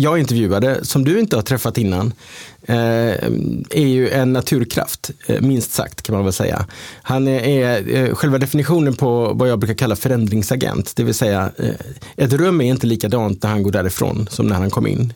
jag 0.00 0.18
intervjuade, 0.18 0.84
som 0.84 1.04
du 1.04 1.20
inte 1.20 1.36
har 1.36 1.42
träffat 1.42 1.78
innan, 1.78 2.12
Eh, 2.68 3.14
är 3.70 3.86
ju 3.86 4.08
en 4.08 4.32
naturkraft, 4.32 5.10
eh, 5.26 5.40
minst 5.40 5.72
sagt 5.72 6.02
kan 6.02 6.14
man 6.14 6.24
väl 6.24 6.32
säga. 6.32 6.66
Han 7.02 7.28
är 7.28 7.94
eh, 7.96 8.14
själva 8.14 8.38
definitionen 8.38 8.94
på 8.94 9.32
vad 9.34 9.48
jag 9.48 9.58
brukar 9.58 9.74
kalla 9.74 9.96
förändringsagent, 9.96 10.96
det 10.96 11.04
vill 11.04 11.14
säga 11.14 11.50
ett 12.16 12.32
rum 12.32 12.60
är 12.60 12.64
inte 12.64 12.86
likadant 12.86 13.42
när 13.42 13.50
han 13.50 13.62
går 13.62 13.72
därifrån 13.72 14.28
som 14.30 14.46
när 14.46 14.56
han 14.56 14.70
kom 14.70 14.86
in. 14.86 15.12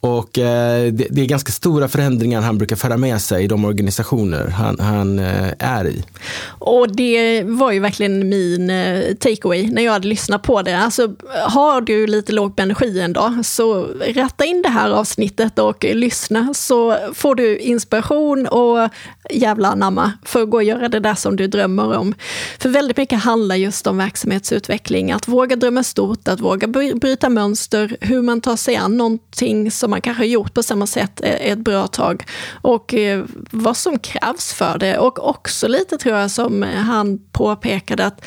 Och 0.00 0.38
eh, 0.38 0.92
det, 0.92 1.06
det, 1.10 1.20
är 1.20 1.26
ganska 1.26 1.52
stora 1.52 1.88
förändringar 1.88 2.40
han 2.40 2.58
brukar 2.58 2.76
föra 2.76 2.96
med 2.96 3.22
sig 3.22 3.44
i 3.44 3.46
de 3.46 3.64
organisationer 3.64 4.48
han, 4.48 4.78
han 4.80 5.18
eh, 5.18 5.52
är 5.58 5.86
i. 5.86 6.04
Och 6.48 6.96
det 6.96 7.42
var 7.42 7.72
ju 7.72 7.80
verkligen 7.80 8.28
min 8.28 8.70
eh, 8.70 9.14
takeaway 9.14 9.70
när 9.70 9.82
jag 9.82 9.92
hade 9.92 10.08
lyssnat 10.08 10.42
på 10.42 10.62
det. 10.62 10.78
Alltså, 10.78 11.14
har 11.48 11.80
du 11.80 12.06
lite 12.06 12.32
låg 12.32 12.56
på 12.56 12.62
energi 12.62 13.00
en 13.00 13.12
dag, 13.12 13.46
så 13.46 13.88
ratta 14.14 14.44
in 14.44 14.62
det 14.62 14.68
här 14.68 14.90
avsnittet 14.90 15.58
och 15.58 15.84
lyssna 15.84 16.54
så 16.54 16.96
får 17.14 17.34
du 17.34 17.58
inspiration 17.58 18.46
och 18.46 18.88
jävla 19.30 19.68
anamma 19.68 20.12
för 20.24 20.42
att 20.42 20.50
gå 20.50 20.56
och 20.56 20.64
göra 20.64 20.88
det 20.88 21.00
där 21.00 21.14
som 21.14 21.36
du 21.36 21.46
drömmer 21.46 21.96
om. 21.96 22.14
För 22.58 22.68
väldigt 22.68 22.96
mycket 22.96 23.18
handlar 23.18 23.56
just 23.56 23.86
om 23.86 23.96
verksamhetsutveckling, 23.98 25.12
att 25.12 25.28
våga 25.28 25.56
drömma 25.56 25.82
stort, 25.82 26.28
att 26.28 26.40
våga 26.40 26.66
bryta 26.94 27.28
mönster, 27.28 27.96
hur 28.00 28.22
man 28.22 28.40
tar 28.40 28.56
sig 28.56 28.76
an 28.76 28.96
någonting 28.96 29.70
som 29.70 29.89
man 29.90 30.00
kanske 30.00 30.20
har 30.20 30.28
gjort 30.28 30.54
på 30.54 30.62
samma 30.62 30.86
sätt 30.86 31.20
eh, 31.24 31.50
ett 31.50 31.58
bra 31.58 31.86
tag 31.86 32.24
och 32.62 32.94
eh, 32.94 33.24
vad 33.50 33.76
som 33.76 33.98
krävs 33.98 34.52
för 34.52 34.78
det. 34.78 34.98
Och 34.98 35.28
också 35.28 35.68
lite 35.68 35.98
tror 35.98 36.16
jag 36.16 36.30
som 36.30 36.62
han 36.62 37.18
påpekade 37.32 38.06
att 38.06 38.24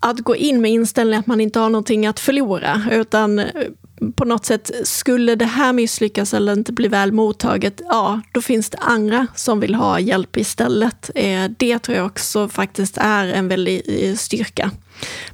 att 0.00 0.18
gå 0.18 0.36
in 0.36 0.60
med 0.60 0.70
inställningen 0.70 1.20
att 1.20 1.26
man 1.26 1.40
inte 1.40 1.58
har 1.58 1.70
någonting 1.70 2.06
att 2.06 2.20
förlora, 2.20 2.82
utan 2.90 3.42
på 4.16 4.24
något 4.24 4.44
sätt, 4.44 4.70
skulle 4.84 5.34
det 5.34 5.44
här 5.44 5.72
misslyckas 5.72 6.34
eller 6.34 6.52
inte 6.52 6.72
bli 6.72 6.88
väl 6.88 7.12
mottaget, 7.12 7.80
ja, 7.88 8.20
då 8.32 8.40
finns 8.40 8.70
det 8.70 8.78
andra 8.78 9.26
som 9.34 9.60
vill 9.60 9.74
ha 9.74 10.00
hjälp 10.00 10.36
istället. 10.36 11.10
Eh, 11.14 11.44
det 11.58 11.78
tror 11.78 11.96
jag 11.96 12.06
också 12.06 12.48
faktiskt 12.48 12.98
är 12.98 13.26
en 13.26 13.48
väldig 13.48 13.82
eh, 13.86 14.14
styrka. 14.14 14.70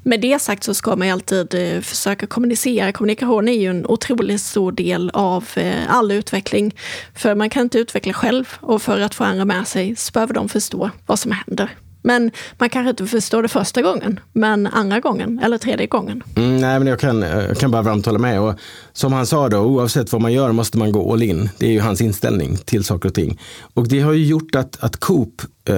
Med 0.02 0.21
det 0.21 0.38
sagt 0.38 0.64
så 0.64 0.75
ska 0.75 0.97
man 0.97 1.06
ju 1.06 1.12
alltid 1.12 1.54
eh, 1.54 1.80
försöka 1.80 2.26
kommunicera. 2.26 2.92
Kommunikation 2.92 3.49
är 3.49 3.52
ju 3.52 3.71
en 3.71 3.87
otroligt 3.87 4.40
stor 4.40 4.73
del 4.73 5.11
av 5.14 5.44
all 5.88 6.12
utveckling. 6.12 6.75
För 7.14 7.35
man 7.35 7.50
kan 7.50 7.62
inte 7.62 7.78
utveckla 7.78 8.12
själv 8.12 8.49
och 8.61 8.83
för 8.83 9.00
att 9.00 9.14
få 9.14 9.25
andra 9.25 9.44
med 9.44 9.68
sig 9.68 9.97
så 9.97 10.12
behöver 10.12 10.35
de 10.35 10.49
förstå 10.49 10.90
vad 11.06 11.18
som 11.18 11.33
händer. 11.33 11.71
Men 12.06 12.30
man 12.58 12.68
kanske 12.68 12.90
inte 12.90 13.06
förstår 13.06 13.42
det 13.42 13.49
första 13.49 13.82
gången, 13.82 14.20
men 14.32 14.66
andra 14.66 15.00
gången 15.00 15.38
eller 15.38 15.58
tredje 15.58 15.87
gången. 15.87 16.23
Mm, 16.37 16.56
nej, 16.56 16.78
men 16.78 16.87
jag 16.87 17.00
kan, 17.00 17.23
jag 17.23 17.56
kan 17.56 17.70
bara 17.70 17.82
varmt 17.82 18.06
hålla 18.06 18.18
med. 18.18 18.40
Och 18.40 18.54
som 18.92 19.12
han 19.12 19.26
sa 19.26 19.49
då, 19.49 19.58
oavsett 19.58 20.12
vad 20.12 20.23
man 20.23 20.32
gör 20.32 20.52
måste 20.52 20.78
man 20.78 20.92
gå 20.92 21.12
all 21.12 21.23
in. 21.23 21.50
Det 21.58 21.66
är 21.66 21.70
ju 21.70 21.80
hans 21.80 22.00
inställning 22.00 22.56
till 22.56 22.84
saker 22.84 23.08
och 23.08 23.14
ting. 23.14 23.40
Och 23.75 23.88
det 23.88 24.00
har 24.00 24.12
ju 24.12 24.26
gjort 24.26 24.54
att, 24.54 24.84
att 24.84 24.96
Coop 24.96 25.42
eh, 25.68 25.75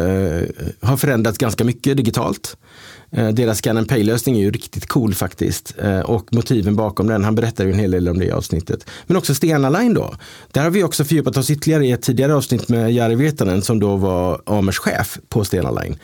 har 0.88 0.96
förändrats 0.96 1.38
ganska 1.38 1.64
mycket 1.64 1.96
digitalt. 1.96 2.56
Eh, 3.10 3.28
deras 3.28 3.58
scan 3.58 3.76
and 3.76 3.88
pay-lösning 3.88 4.36
är 4.36 4.40
ju 4.40 4.50
riktigt 4.50 4.86
cool 4.86 5.14
faktiskt. 5.14 5.74
Eh, 5.78 6.00
och 6.00 6.28
motiven 6.32 6.76
bakom 6.76 7.06
den, 7.06 7.24
han 7.24 7.34
berättar 7.34 7.64
ju 7.64 7.72
en 7.72 7.78
hel 7.78 7.90
del 7.90 8.08
om 8.08 8.18
det 8.18 8.24
i 8.24 8.30
avsnittet. 8.30 8.86
Men 9.06 9.16
också 9.16 9.34
Stena 9.34 9.70
Line 9.70 9.94
då. 9.94 10.14
Där 10.52 10.62
har 10.62 10.70
vi 10.70 10.82
också 10.82 11.04
fördjupat 11.04 11.36
oss 11.36 11.50
ytterligare 11.50 11.86
i 11.86 11.92
ett 11.92 12.02
tidigare 12.02 12.34
avsnitt 12.34 12.68
med 12.68 12.92
Jari 12.92 13.14
Virtanen 13.14 13.62
som 13.62 13.80
då 13.80 13.96
var 13.96 14.42
Amers 14.46 14.78
chef 14.78 15.18
på 15.28 15.44
Stena 15.44 15.70
Line. 15.70 15.96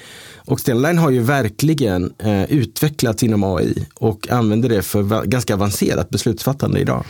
Och 0.45 0.61
Stena 0.61 0.89
Line 0.89 0.99
har 0.99 1.11
ju 1.11 1.21
verkligen 1.21 2.13
eh, 2.19 2.53
utvecklats 2.53 3.23
inom 3.23 3.45
AI 3.45 3.87
och 3.95 4.31
använder 4.31 4.69
det 4.69 4.83
för 4.83 5.25
ganska 5.25 5.55
avancerat 5.55 6.11
beslutsfattande 6.11 6.81
idag. 6.81 7.05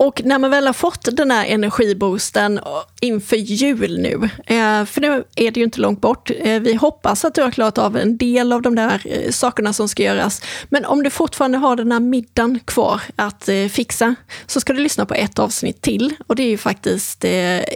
Och 0.00 0.22
när 0.24 0.38
man 0.38 0.50
väl 0.50 0.66
har 0.66 0.72
fått 0.72 1.08
den 1.12 1.30
här 1.30 1.46
energiboosten 1.46 2.58
eh, 2.58 2.64
inför 3.00 3.36
jul 3.36 4.00
nu, 4.00 4.30
eh, 4.46 4.84
för 4.84 5.00
nu 5.00 5.24
är 5.36 5.50
det 5.50 5.60
ju 5.60 5.64
inte 5.64 5.80
långt 5.80 6.00
bort, 6.00 6.30
eh, 6.40 6.60
vi 6.60 6.74
hoppas 6.74 7.24
att 7.24 7.34
du 7.34 7.42
har 7.42 7.50
klarat 7.50 7.78
av 7.78 7.96
en 7.96 8.16
del 8.16 8.52
av 8.52 8.62
de 8.62 8.74
där 8.74 9.30
sakerna 9.30 9.72
som 9.72 9.88
ska 9.88 10.02
göras. 10.02 10.42
Men 10.68 10.84
om 10.84 11.02
du 11.02 11.10
fortfarande 11.10 11.58
har 11.58 11.76
den 11.76 11.92
här 11.92 12.00
middagen 12.00 12.60
kvar 12.64 13.00
att 13.16 13.48
fixa, 13.70 14.14
så 14.46 14.60
ska 14.60 14.72
du 14.72 14.82
lyssna 14.82 15.06
på 15.06 15.14
ett 15.14 15.38
avsnitt 15.38 15.82
till. 15.82 16.14
Och 16.26 16.36
det 16.36 16.42
är 16.42 16.50
ju 16.50 16.58
faktiskt 16.58 17.24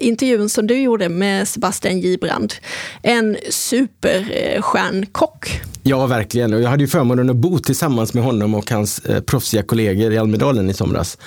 intervjun 0.01 0.49
som 0.49 0.67
du 0.67 0.81
gjorde 0.81 1.09
med 1.09 1.49
Sebastian 1.49 2.01
Gibrand. 2.01 2.55
En 3.03 3.37
superstjärnkock. 3.51 5.61
Ja, 5.83 6.07
verkligen. 6.07 6.55
Och 6.55 6.61
jag 6.61 6.69
hade 6.69 6.83
ju 6.83 6.89
förmånen 6.89 7.31
att 7.31 7.37
bo 7.37 7.59
tillsammans 7.59 8.15
med 8.15 8.25
honom 8.25 8.55
och 8.55 8.71
hans 8.71 9.01
proffsiga 9.27 9.63
kollegor 9.63 10.13
i 10.13 10.19
Almedalen 10.19 10.71
i 10.71 10.75
somras 10.75 11.19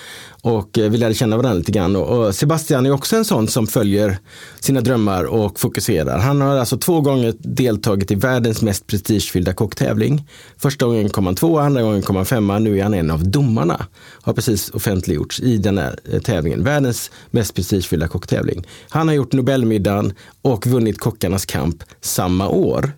och 0.48 0.77
eh, 0.77 0.89
vi 0.89 0.98
lärde 0.98 1.13
känna 1.13 1.38
varandra 1.38 1.58
lite 1.58 1.72
grann. 1.72 1.96
Och 1.96 2.36
Sebastian 2.36 2.86
är 2.86 2.92
också 2.92 3.16
en 3.16 3.25
sån 3.25 3.48
som 3.48 3.68
följer 3.68 4.18
sina 4.60 4.82
drömmar 4.82 5.24
och 5.24 5.60
fokuserar. 5.60 6.20
Han 6.20 6.42
har 6.42 6.58
alltså 6.58 6.77
två 6.77 7.01
gånger 7.01 7.34
deltagit 7.39 8.12
i 8.12 8.16
världens 8.16 8.62
mest 8.62 8.88
prestigefyllda 8.88 9.54
kocktävling. 9.54 10.27
Första 10.58 10.86
gången 10.86 11.10
kom 11.10 11.25
han 11.25 11.36
två, 11.36 11.60
andra 11.60 11.82
gången 11.82 12.01
kom 12.01 12.16
han 12.16 12.25
femma. 12.25 12.60
Nu 12.60 12.80
är 12.80 12.84
han 12.84 12.94
en 12.94 13.12
av 13.12 13.30
domarna. 13.30 13.86
Har 14.22 14.34
precis 14.34 14.70
offentliggjorts 14.70 15.39
i 15.39 15.58
den 15.58 15.77
här 15.77 16.00
eh, 16.12 16.22
tävlingen. 16.22 16.63
Världens 16.63 17.12
mest 17.32 17.54
prestigefyllda 17.54 18.08
kocktävling. 18.08 18.68
Han 18.89 19.08
har 19.08 19.16
gjort 19.16 19.34
Nobelmiddagen 19.34 20.13
och 20.42 20.68
vunnit 20.68 21.00
Kockarnas 21.00 21.46
kamp 21.46 21.84
samma 22.01 22.50
år. 22.50 22.92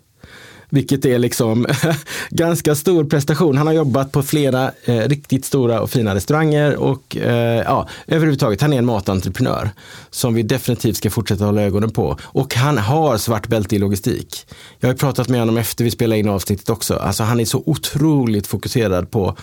Vilket 0.70 1.04
är 1.04 1.18
liksom 1.18 1.66
ganska 2.30 2.74
stor 2.74 3.04
prestation. 3.04 3.56
Han 3.56 3.66
har 3.66 3.74
jobbat 3.74 4.12
på 4.12 4.22
flera 4.22 4.72
eh, 4.84 5.08
riktigt 5.08 5.44
stora 5.44 5.80
och 5.80 5.90
fina 5.90 6.14
restauranger 6.14 6.76
och 6.76 7.16
eh, 7.16 7.62
ja, 7.66 7.88
överhuvudtaget, 8.06 8.60
han 8.60 8.72
är 8.72 8.78
en 8.78 8.86
matentreprenör 8.86 9.70
som 10.10 10.34
vi 10.34 10.42
definitivt 10.42 10.96
ska 10.96 11.10
fortsätta 11.10 11.44
hålla 11.44 11.62
ögonen 11.62 11.90
på. 11.90 12.18
Och 12.22 12.54
han 12.54 12.78
har 12.78 13.18
svart 13.18 13.48
bälte 13.48 13.76
i 13.76 13.78
logistik. 13.78 14.46
Jag 14.80 14.88
har 14.88 14.94
pratat 14.94 15.28
med 15.28 15.40
honom 15.40 15.56
efter 15.56 15.84
vi 15.84 15.90
spelade 15.90 16.18
in 16.18 16.28
avsnittet 16.28 16.70
också. 16.70 16.94
Alltså 16.94 17.22
han 17.22 17.40
är 17.40 17.44
så 17.44 17.62
otroligt 17.66 18.46
fokuserad 18.46 19.10
på 19.10 19.36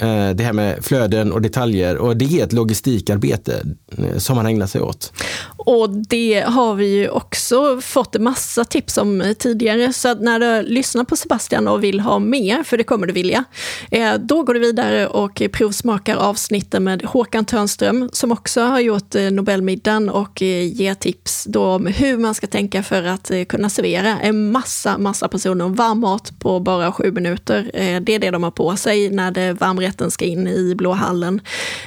Eh, 0.00 0.30
det 0.30 0.44
här 0.44 0.52
med 0.52 0.84
flöden 0.84 1.32
och 1.32 1.42
detaljer 1.42 1.96
och 1.96 2.16
det 2.16 2.40
är 2.40 2.44
ett 2.44 2.52
logistikarbete 2.52 3.62
eh, 3.98 4.18
som 4.18 4.36
man 4.36 4.46
ägnar 4.46 4.66
sig 4.66 4.80
åt. 4.80 5.12
Och 5.56 5.90
det 5.90 6.44
har 6.46 6.74
vi 6.74 6.86
ju 6.86 7.08
också 7.08 7.80
fått 7.80 8.16
en 8.16 8.22
massa 8.22 8.64
tips 8.64 8.98
om 8.98 9.34
tidigare, 9.38 9.92
så 9.92 10.08
att 10.08 10.20
när 10.20 10.40
du 10.40 10.68
lyssnar 10.68 11.04
på 11.04 11.16
Sebastian 11.16 11.68
och 11.68 11.84
vill 11.84 12.00
ha 12.00 12.18
mer, 12.18 12.62
för 12.62 12.76
det 12.76 12.84
kommer 12.84 13.06
du 13.06 13.12
vilja, 13.12 13.44
eh, 13.90 14.14
då 14.14 14.42
går 14.42 14.54
du 14.54 14.60
vidare 14.60 15.06
och 15.06 15.42
provsmakar 15.52 16.16
avsnitten 16.16 16.84
med 16.84 17.02
Håkan 17.02 17.44
Törnström, 17.44 18.10
som 18.12 18.32
också 18.32 18.60
har 18.60 18.80
gjort 18.80 19.14
Nobelmiddagen 19.30 20.08
och 20.08 20.42
ger 20.42 20.94
tips 20.94 21.44
då 21.44 21.64
om 21.64 21.86
hur 21.86 22.18
man 22.18 22.34
ska 22.34 22.46
tänka 22.46 22.82
för 22.82 23.02
att 23.02 23.30
kunna 23.48 23.70
servera 23.70 24.18
en 24.18 24.52
massa, 24.52 24.98
massa 24.98 25.28
personer 25.28 25.68
varm 25.68 26.00
mat 26.00 26.32
på 26.38 26.60
bara 26.60 26.92
sju 26.92 27.12
minuter. 27.12 27.70
Det 28.00 28.14
är 28.14 28.18
det 28.18 28.30
de 28.30 28.42
har 28.42 28.50
på 28.50 28.76
sig 28.76 29.10
när 29.10 29.30
det 29.30 29.52
varmrätt 29.52 29.89
rätten 29.90 30.10
ska 30.10 30.24
in 30.24 30.46
i 30.46 30.74
Blå 30.74 30.92
hallen. 30.92 31.40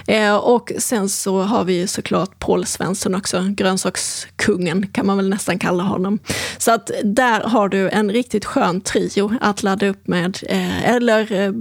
Eh, 0.07 0.35
och 0.35 0.71
sen 0.77 1.09
så 1.09 1.41
har 1.41 1.63
vi 1.63 1.87
såklart 1.87 2.39
Paul 2.39 2.65
Svensson 2.65 3.15
också, 3.15 3.45
grönsakskungen 3.49 4.87
kan 4.87 5.05
man 5.05 5.17
väl 5.17 5.29
nästan 5.29 5.59
kalla 5.59 5.83
honom. 5.83 6.19
Så 6.57 6.71
att 6.71 6.91
där 7.03 7.41
har 7.41 7.69
du 7.69 7.89
en 7.89 8.11
riktigt 8.11 8.45
skön 8.45 8.81
trio 8.81 9.31
att 9.41 9.63
ladda 9.63 9.87
upp 9.87 10.07
med, 10.07 10.39
eh, 10.49 10.89
eller 10.89 11.31
eh, 11.31 11.53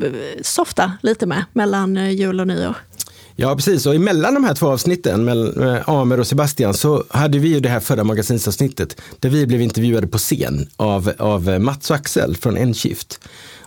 softa 0.43 0.93
lite 1.03 1.27
med 1.27 1.45
mellan 1.53 1.97
eh, 1.97 2.11
jul 2.11 2.41
och 2.41 2.47
nyår. 2.47 2.77
Ja, 3.37 3.57
precis. 3.57 3.87
Och 3.87 3.95
emellan 3.95 4.35
de 4.35 4.45
här 4.45 4.55
två 4.55 4.69
avsnitten, 4.69 5.25
med 5.25 5.63
eh, 5.63 5.89
Amer 5.89 6.21
och 6.21 6.27
Sebastian, 6.27 6.75
så 6.75 7.05
hade 7.11 7.39
vi 7.39 7.49
ju 7.49 7.61
det 7.61 7.69
här 7.69 7.81
förra 7.81 8.05
magasinsavsnittet 8.05 9.01
där 9.21 9.31
vi 9.31 9.47
blev 9.47 9.61
intervjuade 9.61 10.07
på 10.07 10.19
scen 10.19 10.69
av, 10.77 11.13
av 11.19 11.61
Mats 11.61 11.91
och 11.91 11.97
Axel 11.97 12.37
från 12.37 12.57
Enskift. 12.57 13.21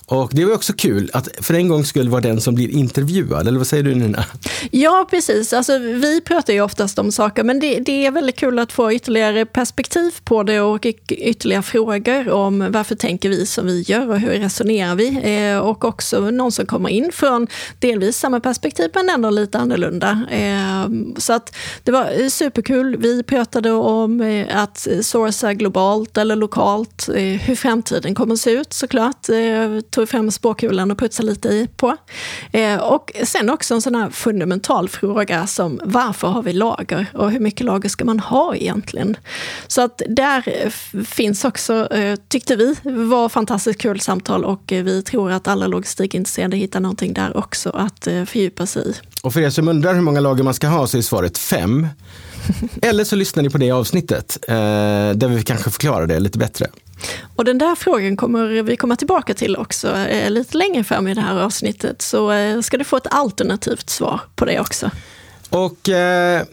Och 0.07 0.31
det 0.33 0.45
var 0.45 0.53
också 0.53 0.73
kul 0.73 1.09
att 1.13 1.29
för 1.41 1.53
en 1.53 1.67
gång 1.67 1.85
skulle 1.85 2.09
vara 2.09 2.21
den 2.21 2.41
som 2.41 2.55
blir 2.55 2.69
intervjuad, 2.69 3.47
eller 3.47 3.57
vad 3.57 3.67
säger 3.67 3.83
du 3.83 3.95
Nina? 3.95 4.25
Ja, 4.71 5.07
precis. 5.09 5.53
Alltså, 5.53 5.77
vi 5.77 6.21
pratar 6.21 6.53
ju 6.53 6.61
oftast 6.61 6.99
om 6.99 7.11
saker, 7.11 7.43
men 7.43 7.59
det, 7.59 7.79
det, 7.79 8.05
är 8.05 8.11
väldigt 8.11 8.35
kul 8.35 8.59
att 8.59 8.71
få 8.71 8.93
ytterligare 8.93 9.45
perspektiv 9.45 10.11
på 10.23 10.43
det 10.43 10.61
och 10.61 10.85
ytterligare 11.09 11.63
frågor 11.63 12.29
om 12.29 12.71
varför 12.71 12.95
tänker 12.95 13.29
vi 13.29 13.45
som 13.45 13.65
vi 13.65 13.81
gör 13.81 14.09
och 14.09 14.19
hur 14.19 14.29
resonerar 14.29 14.95
vi? 14.95 15.07
Eh, 15.23 15.57
och 15.57 15.85
också 15.85 16.19
någon 16.19 16.51
som 16.51 16.65
kommer 16.65 16.89
in 16.89 17.11
från 17.13 17.47
delvis 17.79 18.17
samma 18.17 18.39
perspektiv, 18.39 18.89
men 18.93 19.09
ändå 19.09 19.29
lite 19.29 19.57
annorlunda. 19.57 20.21
Eh, 20.31 20.89
så 21.17 21.33
att 21.33 21.55
det 21.83 21.91
var 21.91 22.21
eh, 22.21 22.27
superkul. 22.27 22.97
Vi 22.97 23.23
pratade 23.23 23.71
om 23.71 24.21
eh, 24.21 24.63
att 24.63 24.87
sourca 25.01 25.53
globalt 25.53 26.17
eller 26.17 26.35
lokalt, 26.35 27.09
eh, 27.09 27.23
hur 27.23 27.55
framtiden 27.55 28.15
kommer 28.15 28.33
att 28.33 28.39
se 28.39 28.51
ut 28.51 28.73
såklart 28.73 29.29
eh, 29.29 29.81
tog 29.95 30.09
fram 30.09 30.31
spåkulan 30.31 30.91
och 30.91 30.97
putsade 30.97 31.29
lite 31.29 31.47
i 31.49 31.67
på. 31.77 31.97
Eh, 32.51 32.77
och 32.77 33.11
sen 33.23 33.49
också 33.49 33.73
en 33.73 33.81
sån 33.81 33.95
här 33.95 34.09
fundamental 34.09 34.89
fråga 34.89 35.47
som 35.47 35.79
varför 35.83 36.27
har 36.27 36.43
vi 36.43 36.53
lager 36.53 37.05
och 37.13 37.31
hur 37.31 37.39
mycket 37.39 37.65
lager 37.65 37.89
ska 37.89 38.05
man 38.05 38.19
ha 38.19 38.55
egentligen? 38.55 39.17
Så 39.67 39.81
att 39.81 40.01
där 40.09 40.69
finns 41.03 41.45
också, 41.45 41.93
eh, 41.93 42.15
tyckte 42.27 42.55
vi, 42.55 42.75
var 42.83 43.29
fantastiskt 43.29 43.81
kul 43.81 43.99
samtal 43.99 44.45
och 44.45 44.71
eh, 44.71 44.83
vi 44.83 45.01
tror 45.01 45.31
att 45.31 45.47
alla 45.47 45.67
logistikintresserade 45.67 46.57
hittar 46.57 46.79
någonting 46.79 47.13
där 47.13 47.37
också 47.37 47.69
att 47.69 48.07
eh, 48.07 48.25
fördjupa 48.25 48.65
sig 48.65 48.89
i. 48.89 48.93
Och 49.23 49.33
för 49.33 49.41
er 49.41 49.49
som 49.49 49.67
undrar 49.67 49.93
hur 49.93 50.01
många 50.01 50.19
lager 50.19 50.43
man 50.43 50.53
ska 50.53 50.67
ha 50.67 50.87
så 50.87 50.97
är 50.97 51.01
svaret 51.01 51.37
fem. 51.37 51.87
Eller 52.81 53.03
så 53.03 53.15
lyssnar 53.15 53.43
ni 53.43 53.49
på 53.49 53.57
det 53.57 53.71
avsnittet 53.71 54.37
eh, 54.47 54.55
där 55.15 55.27
vi 55.27 55.43
kanske 55.43 55.69
förklarar 55.69 56.07
det 56.07 56.19
lite 56.19 56.37
bättre. 56.37 56.67
Och 57.35 57.45
den 57.45 57.57
där 57.57 57.75
frågan 57.75 58.17
kommer 58.17 58.63
vi 58.63 58.77
komma 58.77 58.95
tillbaka 58.95 59.33
till 59.33 59.55
också 59.55 59.95
eh, 59.97 60.29
lite 60.29 60.57
längre 60.57 60.83
fram 60.83 61.07
i 61.07 61.13
det 61.13 61.21
här 61.21 61.39
avsnittet. 61.39 62.01
Så 62.01 62.31
eh, 62.31 62.61
ska 62.61 62.77
du 62.77 62.83
få 62.83 62.97
ett 62.97 63.07
alternativt 63.11 63.89
svar 63.89 64.21
på 64.35 64.45
det 64.45 64.59
också. 64.59 64.91
Och 65.49 65.89
eh, 65.89 66.43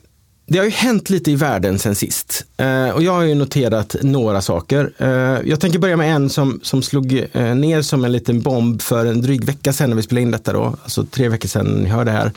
det 0.47 0.59
har 0.59 0.65
ju 0.65 0.71
hänt 0.71 1.11
lite 1.11 1.31
i 1.31 1.37
världen 1.37 1.79
sen 1.79 1.95
sist. 1.95 2.45
Eh, 2.57 2.89
och 2.89 3.03
jag 3.03 3.13
har 3.13 3.23
ju 3.23 3.35
noterat 3.35 3.97
några 4.03 4.43
saker. 4.43 4.93
Eh, 4.99 5.09
jag 5.51 5.61
tänker 5.61 5.79
börja 5.79 5.97
med 5.97 6.15
en 6.15 6.31
som, 6.31 6.61
som 6.63 6.83
slog 6.83 7.27
eh, 7.33 7.55
ner 7.55 7.83
som 7.83 8.05
en 8.05 8.13
liten 8.13 8.41
bomb 8.41 8.83
för 8.83 9.07
en 9.07 9.23
dryg 9.23 9.45
vecka 9.45 9.73
sedan 9.73 9.91
när 9.91 9.97
vi 9.97 10.03
spelade 10.03 10.23
in 10.23 10.31
detta 10.31 10.53
då. 10.53 10.77
Alltså 10.83 11.05
tre 11.05 11.29
veckor 11.29 11.49
sedan 11.49 11.67
ni 11.67 11.89
hörde 11.89 12.11
det 12.11 12.17
här. 12.17 12.33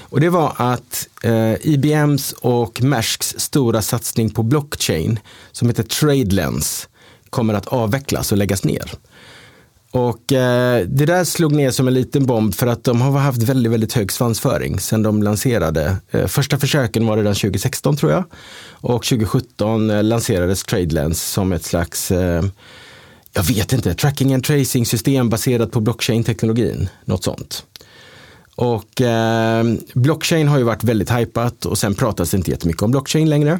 Och 0.00 0.20
det 0.20 0.28
var 0.28 0.52
att 0.56 1.08
eh, 1.22 1.66
IBMs 1.66 2.32
och 2.32 2.82
Maersks 2.82 3.34
stora 3.38 3.82
satsning 3.82 4.30
på 4.30 4.42
blockchain 4.42 5.18
som 5.52 5.68
heter 5.68 5.82
TradeLens 5.82 6.88
kommer 7.30 7.54
att 7.54 7.66
avvecklas 7.66 8.32
och 8.32 8.38
läggas 8.38 8.64
ner. 8.64 8.92
Och 9.92 10.32
eh, 10.32 10.86
det 10.86 11.06
där 11.06 11.24
slog 11.24 11.52
ner 11.52 11.70
som 11.70 11.88
en 11.88 11.94
liten 11.94 12.26
bomb 12.26 12.54
för 12.54 12.66
att 12.66 12.84
de 12.84 13.00
har 13.00 13.18
haft 13.18 13.42
väldigt, 13.42 13.72
väldigt 13.72 13.92
hög 13.92 14.12
svansföring 14.12 14.80
sedan 14.80 15.02
de 15.02 15.22
lanserade. 15.22 15.96
Eh, 16.10 16.26
första 16.26 16.58
försöken 16.58 17.06
var 17.06 17.16
redan 17.16 17.34
2016 17.34 17.96
tror 17.96 18.12
jag. 18.12 18.24
Och 18.70 19.04
2017 19.04 19.90
eh, 19.90 20.02
lanserades 20.02 20.62
TradeLens 20.64 21.22
som 21.22 21.52
ett 21.52 21.64
slags, 21.64 22.10
eh, 22.10 22.44
jag 23.32 23.42
vet 23.42 23.72
inte, 23.72 23.94
tracking 23.94 24.34
and 24.34 24.44
tracing 24.44 24.86
system 24.86 25.28
baserat 25.28 25.70
på 25.70 25.80
blockchain-teknologin. 25.80 26.88
Något 27.04 27.24
sånt. 27.24 27.64
Och 28.54 29.00
eh, 29.00 29.64
blockchain 29.94 30.48
har 30.48 30.58
ju 30.58 30.64
varit 30.64 30.84
väldigt 30.84 31.10
hypat 31.10 31.66
och 31.66 31.78
sen 31.78 31.94
pratas 31.94 32.30
det 32.30 32.36
inte 32.36 32.50
jättemycket 32.50 32.82
om 32.82 32.90
blockchain 32.90 33.30
längre. 33.30 33.58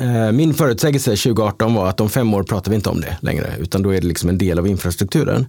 Eh, 0.00 0.32
min 0.32 0.54
förutsägelse 0.54 1.10
2018 1.10 1.74
var 1.74 1.88
att 1.88 2.00
om 2.00 2.10
fem 2.10 2.34
år 2.34 2.42
pratar 2.42 2.70
vi 2.70 2.74
inte 2.74 2.88
om 2.88 3.00
det 3.00 3.16
längre, 3.20 3.54
utan 3.58 3.82
då 3.82 3.94
är 3.94 4.00
det 4.00 4.06
liksom 4.06 4.28
en 4.28 4.38
del 4.38 4.58
av 4.58 4.66
infrastrukturen. 4.66 5.46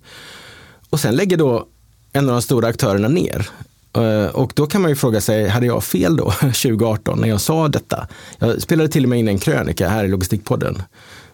Och 0.89 0.99
sen 0.99 1.15
lägger 1.15 1.37
då 1.37 1.67
en 2.13 2.29
av 2.29 2.35
de 2.35 2.41
stora 2.41 2.67
aktörerna 2.67 3.07
ner. 3.07 3.49
Eh, 3.93 4.25
och 4.25 4.53
då 4.55 4.67
kan 4.67 4.81
man 4.81 4.91
ju 4.91 4.95
fråga 4.95 5.21
sig, 5.21 5.47
hade 5.47 5.65
jag 5.65 5.83
fel 5.83 6.15
då 6.15 6.31
2018 6.39 7.21
när 7.21 7.27
jag 7.27 7.41
sa 7.41 7.67
detta? 7.67 8.07
Jag 8.39 8.61
spelade 8.61 8.89
till 8.89 9.03
och 9.03 9.09
med 9.09 9.19
in 9.19 9.27
en 9.27 9.39
krönika 9.39 9.89
här 9.89 10.05
i 10.05 10.07
Logistikpodden 10.07 10.81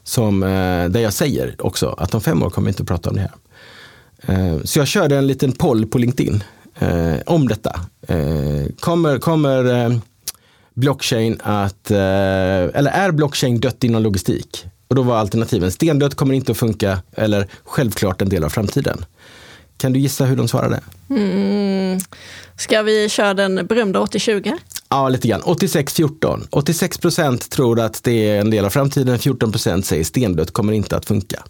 som, 0.04 0.44
eh, 0.44 0.90
där 0.90 1.00
jag 1.00 1.14
säger 1.14 1.56
också 1.60 1.96
att 1.98 2.16
om 2.16 2.22
fem 2.22 2.44
år 2.44 2.50
kommer 2.50 2.66
vi 2.66 2.70
inte 2.70 2.84
att 2.84 2.88
prata 2.88 3.10
om 3.10 3.16
det 3.16 3.22
här. 3.22 3.32
Så 4.64 4.80
jag 4.80 4.88
körde 4.88 5.18
en 5.18 5.28
liten 5.28 5.52
poll 5.52 5.86
på 5.86 5.98
LinkedIn 5.98 6.44
om 7.26 7.48
detta. 7.48 7.80
Kommer, 8.80 9.20
kommer 9.20 10.00
blockchain 10.78 11.40
att, 11.44 11.92
eller 11.92 12.92
är 12.92 13.12
blockchain 13.12 13.60
dött 13.60 13.84
inom 13.84 14.04
logistik? 14.04 14.66
Och 14.88 14.96
då 14.96 15.02
var 15.02 15.18
alternativen 15.18 15.72
stendött 15.72 16.16
kommer 16.16 16.34
inte 16.34 16.52
att 16.52 16.58
funka 16.58 17.00
eller 17.16 17.48
självklart 17.64 18.22
en 18.22 18.30
del 18.30 18.44
av 18.44 18.50
framtiden. 18.50 19.06
Kan 19.78 19.94
du 19.94 20.00
gissa 20.00 20.26
hur 20.26 20.36
de 20.36 20.48
svarade? 20.48 20.80
Mm. 21.10 22.00
Ska 22.58 22.82
vi 22.82 23.10
köra 23.10 23.34
den 23.34 23.66
berömda 23.68 24.00
80-20? 24.00 24.54
Ja, 24.90 25.10
lite 25.10 25.28
grann. 25.28 25.42
86-14. 25.42 26.48
86 26.50 26.98
procent 26.98 27.50
tror 27.50 27.80
att 27.80 28.04
det 28.04 28.30
är 28.30 28.40
en 28.40 28.50
del 28.50 28.66
av 28.66 28.70
framtiden, 28.70 29.20
14 29.20 29.52
procent 29.52 29.86
säger 29.86 30.04
stendött 30.04 30.52
kommer 30.52 30.74
inte 30.74 30.98
att 30.98 31.06
funka. 31.06 31.44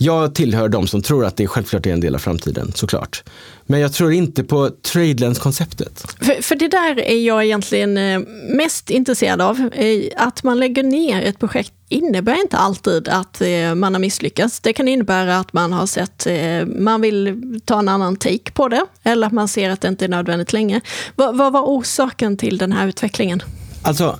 Jag 0.00 0.34
tillhör 0.34 0.68
de 0.68 0.86
som 0.86 1.02
tror 1.02 1.24
att 1.24 1.36
det 1.36 1.46
självklart 1.46 1.86
är 1.86 1.92
en 1.92 2.00
del 2.00 2.14
av 2.14 2.18
framtiden, 2.18 2.72
såklart. 2.74 3.22
Men 3.66 3.80
jag 3.80 3.92
tror 3.92 4.12
inte 4.12 4.44
på 4.44 4.70
Tradelands-konceptet. 4.82 6.06
För, 6.20 6.42
för, 6.42 6.56
det 6.56 6.68
där 6.68 7.00
är 7.00 7.18
jag 7.18 7.44
egentligen 7.44 7.98
eh, 7.98 8.20
mest 8.48 8.90
intresserad 8.90 9.40
av. 9.40 9.70
Att 10.16 10.42
man 10.42 10.60
lägger 10.60 10.82
ner 10.82 11.22
ett 11.22 11.38
projekt 11.38 11.72
innebär 11.88 12.40
inte 12.40 12.56
alltid 12.56 13.08
att 13.08 13.40
eh, 13.40 13.74
man 13.74 13.94
har 13.94 14.00
misslyckats. 14.00 14.60
Det 14.60 14.72
kan 14.72 14.88
innebära 14.88 15.38
att 15.38 15.52
man 15.52 15.72
har 15.72 15.86
sett, 15.86 16.26
eh, 16.26 16.66
man 16.66 17.00
vill 17.00 17.60
ta 17.64 17.78
en 17.78 17.88
annan 17.88 18.16
take 18.16 18.52
på 18.52 18.68
det, 18.68 18.86
eller 19.02 19.26
att 19.26 19.32
man 19.32 19.48
ser 19.48 19.70
att 19.70 19.80
det 19.80 19.88
inte 19.88 20.04
är 20.04 20.08
nödvändigt 20.08 20.52
längre. 20.52 20.80
Vad, 21.16 21.36
vad 21.36 21.52
var 21.52 21.62
orsaken 21.62 22.36
till 22.36 22.58
den 22.58 22.72
här 22.72 22.86
utvecklingen? 22.88 23.42
Alltså, 23.82 24.18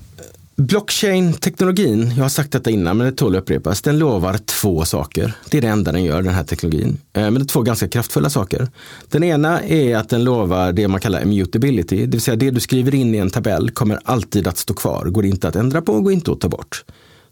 Blockchain-teknologin, 0.58 2.12
jag 2.16 2.24
har 2.24 2.28
sagt 2.28 2.52
detta 2.52 2.70
innan 2.70 2.96
men 2.96 3.06
det 3.06 3.12
tål 3.12 3.36
att 3.36 3.42
upprepas, 3.42 3.82
den 3.82 3.98
lovar 3.98 4.38
två 4.38 4.84
saker. 4.84 5.32
Det 5.50 5.58
är 5.58 5.62
det 5.62 5.68
enda 5.68 5.92
den 5.92 6.04
gör, 6.04 6.22
den 6.22 6.34
här 6.34 6.44
teknologin. 6.44 6.98
Eh, 7.12 7.22
men 7.22 7.34
det 7.34 7.40
är 7.40 7.44
två 7.44 7.62
ganska 7.62 7.88
kraftfulla 7.88 8.30
saker. 8.30 8.68
Den 9.08 9.24
ena 9.24 9.62
är 9.62 9.96
att 9.96 10.08
den 10.08 10.24
lovar 10.24 10.72
det 10.72 10.88
man 10.88 11.00
kallar 11.00 11.22
immutability, 11.22 11.96
det 11.96 12.10
vill 12.10 12.20
säga 12.20 12.36
det 12.36 12.50
du 12.50 12.60
skriver 12.60 12.94
in 12.94 13.14
i 13.14 13.18
en 13.18 13.30
tabell 13.30 13.70
kommer 13.70 14.00
alltid 14.04 14.46
att 14.46 14.58
stå 14.58 14.74
kvar, 14.74 15.04
går 15.04 15.24
inte 15.24 15.48
att 15.48 15.56
ändra 15.56 15.82
på, 15.82 16.00
går 16.00 16.12
inte 16.12 16.32
att 16.32 16.40
ta 16.40 16.48
bort. 16.48 16.84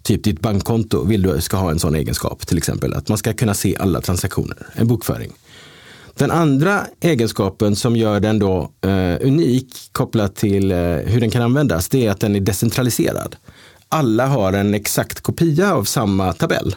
Typ 0.03 0.25
ditt 0.25 0.41
bankkonto 0.41 1.05
vill 1.05 1.23
du 1.23 1.41
ska 1.41 1.57
ha 1.57 1.71
en 1.71 1.79
sån 1.79 1.95
egenskap, 1.95 2.47
till 2.47 2.59
exempel 2.59 2.95
att 2.95 3.09
man 3.09 3.19
ska 3.19 3.33
kunna 3.33 3.55
se 3.55 3.77
alla 3.77 4.01
transaktioner, 4.01 4.57
en 4.73 4.87
bokföring. 4.87 5.33
Den 6.19 6.31
andra 6.31 6.87
egenskapen 7.01 7.77
som 7.77 7.97
gör 7.97 8.21
den 8.21 8.39
då 8.39 8.71
eh, 8.81 9.27
unik 9.27 9.89
kopplat 9.93 10.37
till 10.37 10.73
eh, 10.73 10.79
hur 10.79 11.21
den 11.21 11.31
kan 11.31 11.43
användas, 11.43 11.89
det 11.89 12.07
är 12.07 12.11
att 12.11 12.21
den 12.21 12.37
är 12.37 12.41
decentraliserad. 12.41 13.37
Alla 13.89 14.27
har 14.27 14.53
en 14.53 14.75
exakt 14.75 15.21
kopia 15.21 15.75
av 15.75 15.85
samma 15.85 16.33
tabell. 16.33 16.75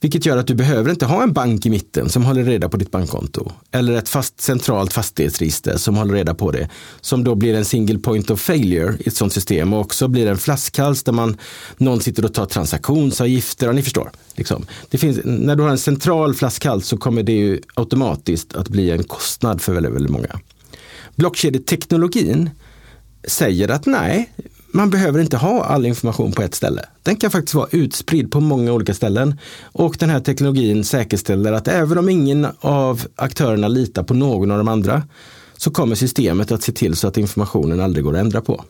Vilket 0.00 0.26
gör 0.26 0.36
att 0.36 0.46
du 0.46 0.54
behöver 0.54 0.90
inte 0.90 1.06
ha 1.06 1.22
en 1.22 1.32
bank 1.32 1.66
i 1.66 1.70
mitten 1.70 2.08
som 2.08 2.24
håller 2.24 2.44
reda 2.44 2.68
på 2.68 2.76
ditt 2.76 2.90
bankkonto. 2.90 3.52
Eller 3.70 3.92
ett 3.92 4.08
fast 4.08 4.40
centralt 4.40 4.92
fastighetsregister 4.92 5.76
som 5.76 5.96
håller 5.96 6.14
reda 6.14 6.34
på 6.34 6.50
det. 6.50 6.68
Som 7.00 7.24
då 7.24 7.34
blir 7.34 7.54
en 7.54 7.64
single 7.64 7.98
point 7.98 8.30
of 8.30 8.40
failure 8.40 8.96
i 9.00 9.08
ett 9.08 9.16
sånt 9.16 9.32
system 9.32 9.72
och 9.72 9.80
också 9.80 10.08
blir 10.08 10.26
en 10.26 10.38
flaskhals 10.38 11.02
där 11.02 11.12
man, 11.12 11.36
någon 11.76 12.00
sitter 12.00 12.24
och 12.24 12.34
tar 12.34 12.46
transaktionsavgifter. 12.46 13.68
Och 13.68 13.74
ni 13.74 13.82
förstår. 13.82 14.10
Liksom. 14.34 14.66
Det 14.90 14.98
finns, 14.98 15.20
när 15.24 15.56
du 15.56 15.62
har 15.62 15.70
en 15.70 15.78
central 15.78 16.34
flaskhals 16.34 16.86
så 16.86 16.96
kommer 16.96 17.22
det 17.22 17.32
ju 17.32 17.60
automatiskt 17.74 18.54
att 18.54 18.68
bli 18.68 18.90
en 18.90 19.04
kostnad 19.04 19.60
för 19.60 19.72
väldigt, 19.72 19.92
väldigt 19.92 20.12
många. 20.12 20.40
Blockkedjeteknologin 21.16 22.50
säger 23.28 23.68
att 23.68 23.86
nej, 23.86 24.32
man 24.72 24.90
behöver 24.90 25.20
inte 25.20 25.36
ha 25.36 25.64
all 25.64 25.86
information 25.86 26.32
på 26.32 26.42
ett 26.42 26.54
ställe. 26.54 26.84
Den 27.02 27.16
kan 27.16 27.30
faktiskt 27.30 27.54
vara 27.54 27.68
utspridd 27.70 28.30
på 28.30 28.40
många 28.40 28.72
olika 28.72 28.94
ställen. 28.94 29.38
Och 29.62 29.96
den 29.98 30.10
här 30.10 30.20
teknologin 30.20 30.84
säkerställer 30.84 31.52
att 31.52 31.68
även 31.68 31.98
om 31.98 32.08
ingen 32.08 32.46
av 32.60 33.02
aktörerna 33.16 33.68
litar 33.68 34.02
på 34.02 34.14
någon 34.14 34.50
av 34.50 34.58
de 34.58 34.68
andra 34.68 35.02
så 35.56 35.70
kommer 35.70 35.94
systemet 35.94 36.52
att 36.52 36.62
se 36.62 36.72
till 36.72 36.96
så 36.96 37.08
att 37.08 37.16
informationen 37.16 37.80
aldrig 37.80 38.04
går 38.04 38.14
att 38.14 38.20
ändra 38.20 38.40
på. 38.40 38.64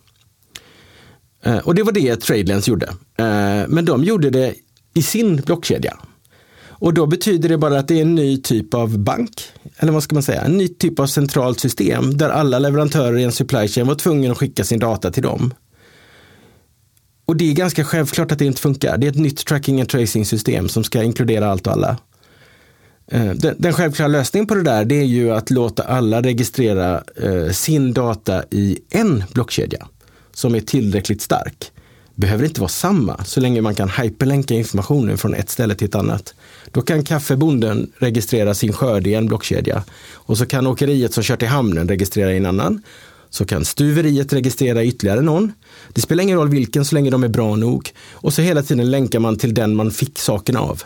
Eh, 1.45 1.59
och 1.59 1.75
det 1.75 1.83
var 1.83 1.93
det 1.93 2.17
Tradelens 2.17 2.69
gjorde. 2.69 2.87
Eh, 3.17 3.69
men 3.69 3.85
de 3.85 4.05
gjorde 4.05 4.31
det 4.31 4.55
i 4.95 5.03
sin 5.03 5.37
blockkedja. 5.37 5.97
Och 6.81 6.95
då 6.95 7.07
betyder 7.07 7.49
det 7.49 7.59
bara 7.59 7.79
att 7.79 7.89
det 7.89 7.99
är 7.99 8.03
en 8.03 8.15
ny 8.15 8.43
typ 8.43 8.75
av 8.75 8.99
bank, 8.99 9.43
eller 9.77 9.93
vad 9.93 10.03
ska 10.03 10.15
man 10.15 10.23
säga, 10.23 10.43
en 10.43 10.59
ny 10.59 10.69
typ 10.69 11.01
av 11.01 11.07
centralt 11.07 11.61
system 11.61 12.17
där 12.17 12.29
alla 12.29 12.59
leverantörer 12.59 13.19
i 13.19 13.25
en 13.25 13.33
supply 13.33 13.69
chain 13.69 13.87
var 13.87 13.95
tvungna 13.95 14.33
att 14.33 14.39
skicka 14.39 14.65
sin 14.65 14.79
data 14.79 15.11
till 15.11 15.23
dem. 15.23 15.55
Och 17.29 17.37
det 17.37 17.51
är 17.51 17.55
ganska 17.55 17.85
självklart 17.85 18.33
att 18.33 18.39
det 18.39 18.45
inte 18.45 18.61
funkar. 18.61 18.99
Det 18.99 19.07
är 19.07 19.11
ett 19.11 19.17
nytt 19.17 19.47
tracking 19.47 19.81
and 19.81 19.89
tracing 19.89 20.27
system 20.27 20.69
som 20.69 20.85
ska 20.85 21.03
inkludera 21.03 21.51
allt 21.51 21.67
och 21.67 21.73
alla. 21.73 21.97
Eh, 23.07 23.31
den, 23.31 23.55
den 23.59 23.73
självklara 23.73 24.09
lösningen 24.09 24.47
på 24.47 24.55
det 24.55 24.63
där 24.63 24.85
det 24.85 24.95
är 24.95 25.05
ju 25.05 25.31
att 25.31 25.51
låta 25.51 25.83
alla 25.83 26.23
registrera 26.23 27.03
eh, 27.17 27.51
sin 27.51 27.93
data 27.93 28.45
i 28.51 28.79
en 28.91 29.25
blockkedja 29.33 29.87
som 30.35 30.55
är 30.55 30.61
tillräckligt 30.61 31.23
stark. 31.23 31.73
Behöver 32.15 32.45
inte 32.45 32.61
vara 32.61 32.69
samma 32.69 33.25
så 33.25 33.41
länge 33.41 33.61
man 33.61 33.75
kan 33.75 33.91
hyperlänka 33.91 34.55
informationen 34.55 35.19
från 35.19 35.35
ett 35.35 35.51
ställe 35.51 35.75
till 35.75 35.89
ett 35.89 35.95
annat. 35.95 36.35
Då 36.71 36.83
kan 36.83 37.05
kaffebonden 37.05 37.93
registrera 37.99 38.55
sin 38.55 38.73
skörd 38.73 39.07
i 39.07 39.15
en 39.15 39.27
blockkedja 39.27 39.85
och 40.13 40.39
så 40.39 40.47
kan 40.47 40.67
åkeriet 40.67 41.15
som 41.15 41.23
kör 41.23 41.37
till 41.37 41.49
hamnen 41.49 41.89
registrera 41.89 42.33
i 42.33 42.37
en 42.37 42.47
annan 42.47 42.83
så 43.31 43.45
kan 43.45 43.65
stuveriet 43.65 44.33
registrera 44.33 44.85
ytterligare 44.85 45.21
någon. 45.21 45.53
Det 45.93 46.01
spelar 46.01 46.23
ingen 46.23 46.39
roll 46.39 46.49
vilken 46.49 46.85
så 46.85 46.95
länge 46.95 47.11
de 47.11 47.25
är 47.25 47.29
bra 47.29 47.57
nog. 47.57 47.91
Och 48.13 48.35
så 48.35 48.43
hela 48.43 48.63
tiden 48.63 48.91
länkar 48.91 49.19
man 49.19 49.39
till 49.39 49.55
den 49.55 49.77
man 49.77 49.91
fick 49.91 50.19
saken 50.19 50.57
av. 50.57 50.83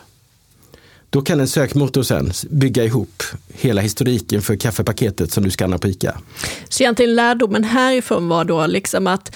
Då 1.11 1.23
kan 1.23 1.41
en 1.41 1.49
sökmotor 1.49 2.03
sen 2.03 2.33
bygga 2.51 2.85
ihop 2.85 3.23
hela 3.55 3.81
historiken 3.81 4.43
för 4.43 4.57
kaffepaketet 4.57 5.33
som 5.33 5.45
du 5.45 5.51
skannar 5.51 5.79
på 5.79 5.89
ICA. 5.89 6.21
Så 6.69 6.83
egentligen 6.83 7.15
lärdomen 7.15 7.65
härifrån 7.65 8.29
var 8.29 8.45
då 8.45 8.67
liksom 8.67 9.07
att 9.07 9.35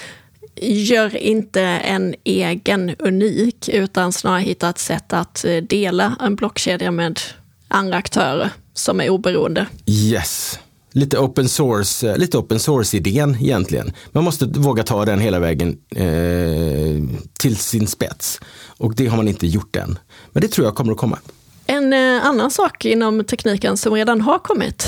gör 0.61 1.17
inte 1.17 1.63
en 1.63 2.15
egen 2.25 2.95
unik, 2.99 3.69
utan 3.69 4.13
snarare 4.13 4.41
hitta 4.41 4.69
ett 4.69 4.79
sätt 4.79 5.13
att 5.13 5.45
dela 5.63 6.17
en 6.21 6.37
blockkedja 6.37 6.91
med 6.91 7.21
andra 7.69 7.97
aktörer 7.97 8.51
som 8.75 9.01
är 9.01 9.11
oberoende. 9.11 9.67
Yes 9.87 10.59
lite 10.97 11.19
open 11.19 11.49
source, 11.49 12.11
eh, 12.11 12.17
lite 12.17 12.39
open 12.39 12.61
source-idén 12.61 13.37
egentligen. 13.41 13.93
Man 14.13 14.25
måste 14.25 14.47
våga 14.47 14.83
ta 14.83 15.05
den 15.05 15.21
hela 15.21 15.39
vägen 15.39 15.79
eh, 15.91 17.19
till 17.39 17.57
sin 17.57 17.87
spets. 17.87 18.41
Och 18.67 18.95
det 18.95 19.07
har 19.07 19.17
man 19.17 19.29
inte 19.29 19.47
gjort 19.47 19.77
än. 19.77 19.99
Men 20.33 20.41
det 20.41 20.49
tror 20.49 20.67
jag 20.67 20.75
kommer 20.75 20.93
att 20.93 20.99
komma. 20.99 21.19
En 21.67 21.93
eh, 21.93 22.27
annan 22.27 22.51
sak 22.51 22.85
inom 22.85 23.25
tekniken 23.25 23.77
som 23.77 23.95
redan 23.95 24.21
har 24.21 24.39
kommit, 24.39 24.87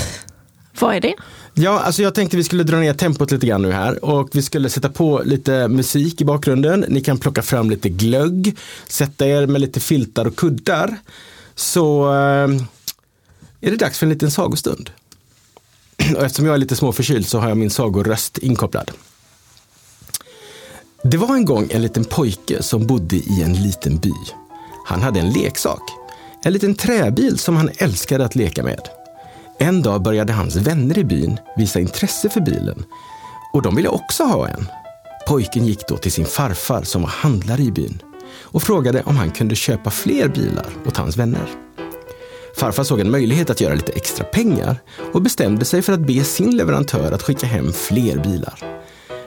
vad 0.79 0.95
är 0.95 1.01
det? 1.01 1.13
Ja, 1.53 1.79
alltså 1.79 2.01
jag 2.01 2.15
tänkte 2.15 2.37
vi 2.37 2.43
skulle 2.43 2.63
dra 2.63 2.77
ner 2.77 2.93
tempot 2.93 3.31
lite 3.31 3.47
grann 3.47 3.61
nu 3.61 3.71
här 3.71 4.05
och 4.05 4.29
vi 4.33 4.41
skulle 4.41 4.69
sätta 4.69 4.89
på 4.89 5.21
lite 5.25 5.67
musik 5.67 6.21
i 6.21 6.25
bakgrunden. 6.25 6.85
Ni 6.87 7.01
kan 7.01 7.17
plocka 7.17 7.41
fram 7.41 7.69
lite 7.69 7.89
glögg, 7.89 8.57
sätta 8.87 9.27
er 9.27 9.47
med 9.47 9.61
lite 9.61 9.79
filtar 9.79 10.27
och 10.27 10.35
kuddar. 10.35 10.97
Så 11.55 12.13
eh, 12.13 12.49
är 13.61 13.71
det 13.71 13.77
dags 13.77 13.99
för 13.99 14.05
en 14.05 14.09
liten 14.09 14.31
sagostund. 14.31 14.89
Och 16.15 16.25
eftersom 16.25 16.45
jag 16.45 16.53
är 16.53 16.57
lite 16.57 16.75
småförkyld 16.75 17.27
så 17.27 17.39
har 17.39 17.49
jag 17.49 17.57
min 17.57 17.69
sagoröst 17.69 18.37
inkopplad. 18.37 18.91
Det 21.03 21.17
var 21.17 21.35
en 21.35 21.45
gång 21.45 21.67
en 21.71 21.81
liten 21.81 22.05
pojke 22.05 22.63
som 22.63 22.87
bodde 22.87 23.15
i 23.15 23.41
en 23.43 23.53
liten 23.53 23.97
by. 23.97 24.13
Han 24.85 25.01
hade 25.01 25.19
en 25.19 25.29
leksak. 25.29 25.81
En 26.43 26.53
liten 26.53 26.75
träbil 26.75 27.39
som 27.39 27.55
han 27.55 27.69
älskade 27.77 28.25
att 28.25 28.35
leka 28.35 28.63
med. 28.63 28.89
En 29.59 29.81
dag 29.81 30.01
började 30.01 30.33
hans 30.33 30.55
vänner 30.55 30.97
i 30.97 31.03
byn 31.03 31.37
visa 31.57 31.79
intresse 31.79 32.29
för 32.29 32.41
bilen 32.41 32.83
och 33.53 33.61
de 33.61 33.75
ville 33.75 33.89
också 33.89 34.23
ha 34.23 34.47
en. 34.47 34.67
Pojken 35.27 35.65
gick 35.65 35.87
då 35.87 35.97
till 35.97 36.11
sin 36.11 36.25
farfar 36.25 36.83
som 36.83 37.01
var 37.01 37.09
handlare 37.09 37.61
i 37.61 37.71
byn 37.71 38.01
och 38.41 38.63
frågade 38.63 39.03
om 39.03 39.17
han 39.17 39.31
kunde 39.31 39.55
köpa 39.55 39.91
fler 39.91 40.27
bilar 40.27 40.67
åt 40.87 40.97
hans 40.97 41.17
vänner. 41.17 41.49
Farfar 42.55 42.83
såg 42.83 42.99
en 42.99 43.11
möjlighet 43.11 43.49
att 43.49 43.61
göra 43.61 43.73
lite 43.73 43.91
extra 43.91 44.25
pengar 44.25 44.81
och 45.13 45.21
bestämde 45.21 45.65
sig 45.65 45.81
för 45.81 45.93
att 45.93 46.07
be 46.07 46.23
sin 46.23 46.57
leverantör 46.57 47.11
att 47.11 47.23
skicka 47.23 47.47
hem 47.47 47.73
fler 47.73 48.23
bilar. 48.23 48.59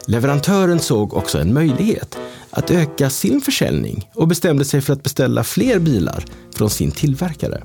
Leverantören 0.07 0.81
såg 0.81 1.15
också 1.15 1.39
en 1.39 1.55
möjlighet 1.55 2.19
att 2.51 2.71
öka 2.71 3.11
sin 3.11 3.41
försäljning 3.41 4.11
och 4.15 4.29
bestämde 4.29 4.65
sig 4.65 4.81
för 4.81 4.93
att 4.93 5.03
beställa 5.03 5.45
fler 5.45 5.79
bilar 5.79 6.25
från 6.55 6.71
sin 6.71 6.91
tillverkare. 6.91 7.63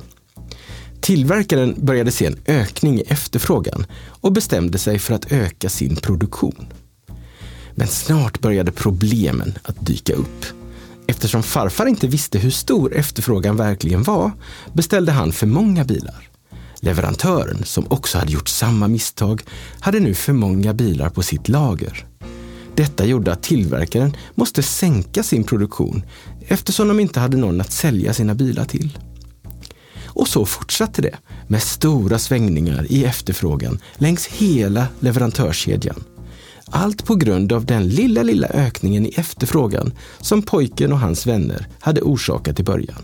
Tillverkaren 1.02 1.76
började 1.78 2.12
se 2.12 2.26
en 2.26 2.40
ökning 2.46 3.00
i 3.00 3.02
efterfrågan 3.02 3.86
och 4.22 4.32
bestämde 4.32 4.78
sig 4.78 5.00
för 5.00 5.14
att 5.14 5.32
öka 5.32 5.70
sin 5.70 5.96
produktion. 5.96 6.68
Men 7.76 7.88
snart 7.88 8.40
började 8.40 8.72
problemen 8.72 9.58
att 9.64 9.86
dyka 9.86 10.14
upp. 10.14 10.46
Eftersom 11.08 11.44
farfar 11.44 11.86
inte 11.86 12.08
visste 12.08 12.40
hur 12.40 12.52
stor 12.52 12.96
efterfrågan 12.96 13.58
verkligen 13.58 14.04
var 14.04 14.32
beställde 14.74 15.12
han 15.12 15.32
för 15.32 15.48
många 15.48 15.84
bilar. 15.84 16.30
Leverantören, 16.80 17.64
som 17.64 17.86
också 17.90 18.18
hade 18.18 18.32
gjort 18.32 18.48
samma 18.48 18.88
misstag, 18.88 19.44
hade 19.80 20.00
nu 20.00 20.14
för 20.14 20.34
många 20.34 20.74
bilar 20.74 21.10
på 21.10 21.24
sitt 21.24 21.50
lager. 21.50 22.08
Detta 22.76 23.06
gjorde 23.06 23.32
att 23.32 23.44
tillverkaren 23.44 24.16
måste 24.36 24.64
sänka 24.64 25.24
sin 25.24 25.44
produktion 25.44 26.04
eftersom 26.48 26.88
de 26.88 27.00
inte 27.00 27.20
hade 27.20 27.38
någon 27.38 27.62
att 27.62 27.72
sälja 27.72 28.14
sina 28.14 28.36
bilar 28.36 28.66
till. 28.66 28.98
Och 30.06 30.28
så 30.28 30.46
fortsatte 30.46 31.02
det 31.02 31.18
med 31.48 31.64
stora 31.64 32.20
svängningar 32.20 32.86
i 32.90 33.06
efterfrågan 33.06 33.80
längs 33.98 34.28
hela 34.28 34.88
leverantörskedjan. 35.00 36.04
Allt 36.72 37.06
på 37.06 37.16
grund 37.16 37.54
av 37.54 37.66
den 37.66 37.90
lilla, 37.90 38.24
lilla 38.24 38.48
ökningen 38.48 39.06
i 39.06 39.14
efterfrågan 39.16 39.94
som 40.22 40.42
pojken 40.42 40.94
och 40.94 41.00
hans 41.00 41.28
vänner 41.28 41.68
hade 41.80 42.02
orsakat 42.02 42.60
i 42.60 42.64
början. 42.64 43.02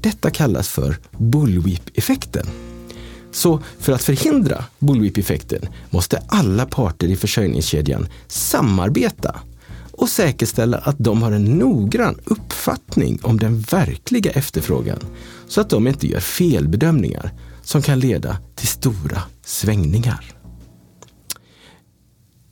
Detta 0.00 0.30
kallas 0.30 0.68
för 0.68 0.96
bullwhip-effekten. 1.18 2.46
Så 3.32 3.60
för 3.78 3.92
att 3.92 4.02
förhindra 4.02 4.64
bullwhip-effekten 4.78 5.68
måste 5.90 6.22
alla 6.28 6.66
parter 6.66 7.08
i 7.08 7.16
försörjningskedjan 7.16 8.08
samarbeta 8.26 9.40
och 9.92 10.08
säkerställa 10.08 10.78
att 10.78 10.96
de 10.98 11.22
har 11.22 11.32
en 11.32 11.44
noggrann 11.44 12.18
uppfattning 12.24 13.18
om 13.22 13.38
den 13.38 13.60
verkliga 13.60 14.30
efterfrågan 14.30 14.98
så 15.48 15.60
att 15.60 15.70
de 15.70 15.86
inte 15.86 16.06
gör 16.06 16.20
felbedömningar 16.20 17.32
som 17.62 17.82
kan 17.82 18.00
leda 18.00 18.36
till 18.54 18.68
stora 18.68 19.22
svängningar. 19.44 20.34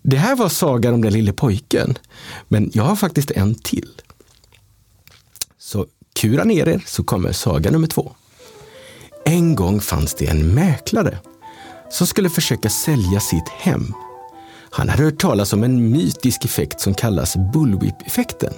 Det 0.02 0.16
här 0.16 0.36
var 0.36 0.48
sagan 0.48 0.94
om 0.94 1.02
den 1.02 1.12
lille 1.12 1.32
pojken, 1.32 1.98
men 2.48 2.70
jag 2.74 2.82
har 2.84 2.96
faktiskt 2.96 3.30
en 3.30 3.54
till. 3.54 3.90
Så 5.58 5.86
kura 6.14 6.44
ner 6.44 6.68
er 6.68 6.82
så 6.86 7.04
kommer 7.04 7.32
saga 7.32 7.70
nummer 7.70 7.86
två. 7.86 8.12
En 9.24 9.54
gång 9.54 9.80
fanns 9.80 10.14
det 10.14 10.26
en 10.26 10.54
mäklare 10.54 11.18
som 11.90 12.06
skulle 12.06 12.30
försöka 12.30 12.70
sälja 12.70 13.20
sitt 13.20 13.48
hem. 13.48 13.94
Han 14.70 14.88
hade 14.88 15.02
hört 15.02 15.18
talas 15.20 15.52
om 15.52 15.62
en 15.62 15.90
mytisk 15.90 16.44
effekt 16.44 16.80
som 16.80 16.94
kallas 16.94 17.36
bullwhip-effekten. 17.52 18.52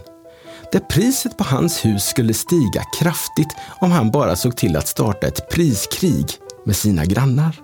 Där 0.73 0.81
priset 0.81 1.37
på 1.37 1.45
hans 1.45 1.85
hus 1.85 2.05
skulle 2.05 2.35
stiga 2.35 2.85
kraftigt 3.01 3.49
om 3.81 3.91
han 3.91 4.11
bara 4.11 4.37
såg 4.37 4.57
till 4.57 4.77
att 4.77 4.89
starta 4.89 5.27
ett 5.27 5.51
priskrig 5.51 6.27
med 6.65 6.77
sina 6.77 7.05
grannar. 7.05 7.64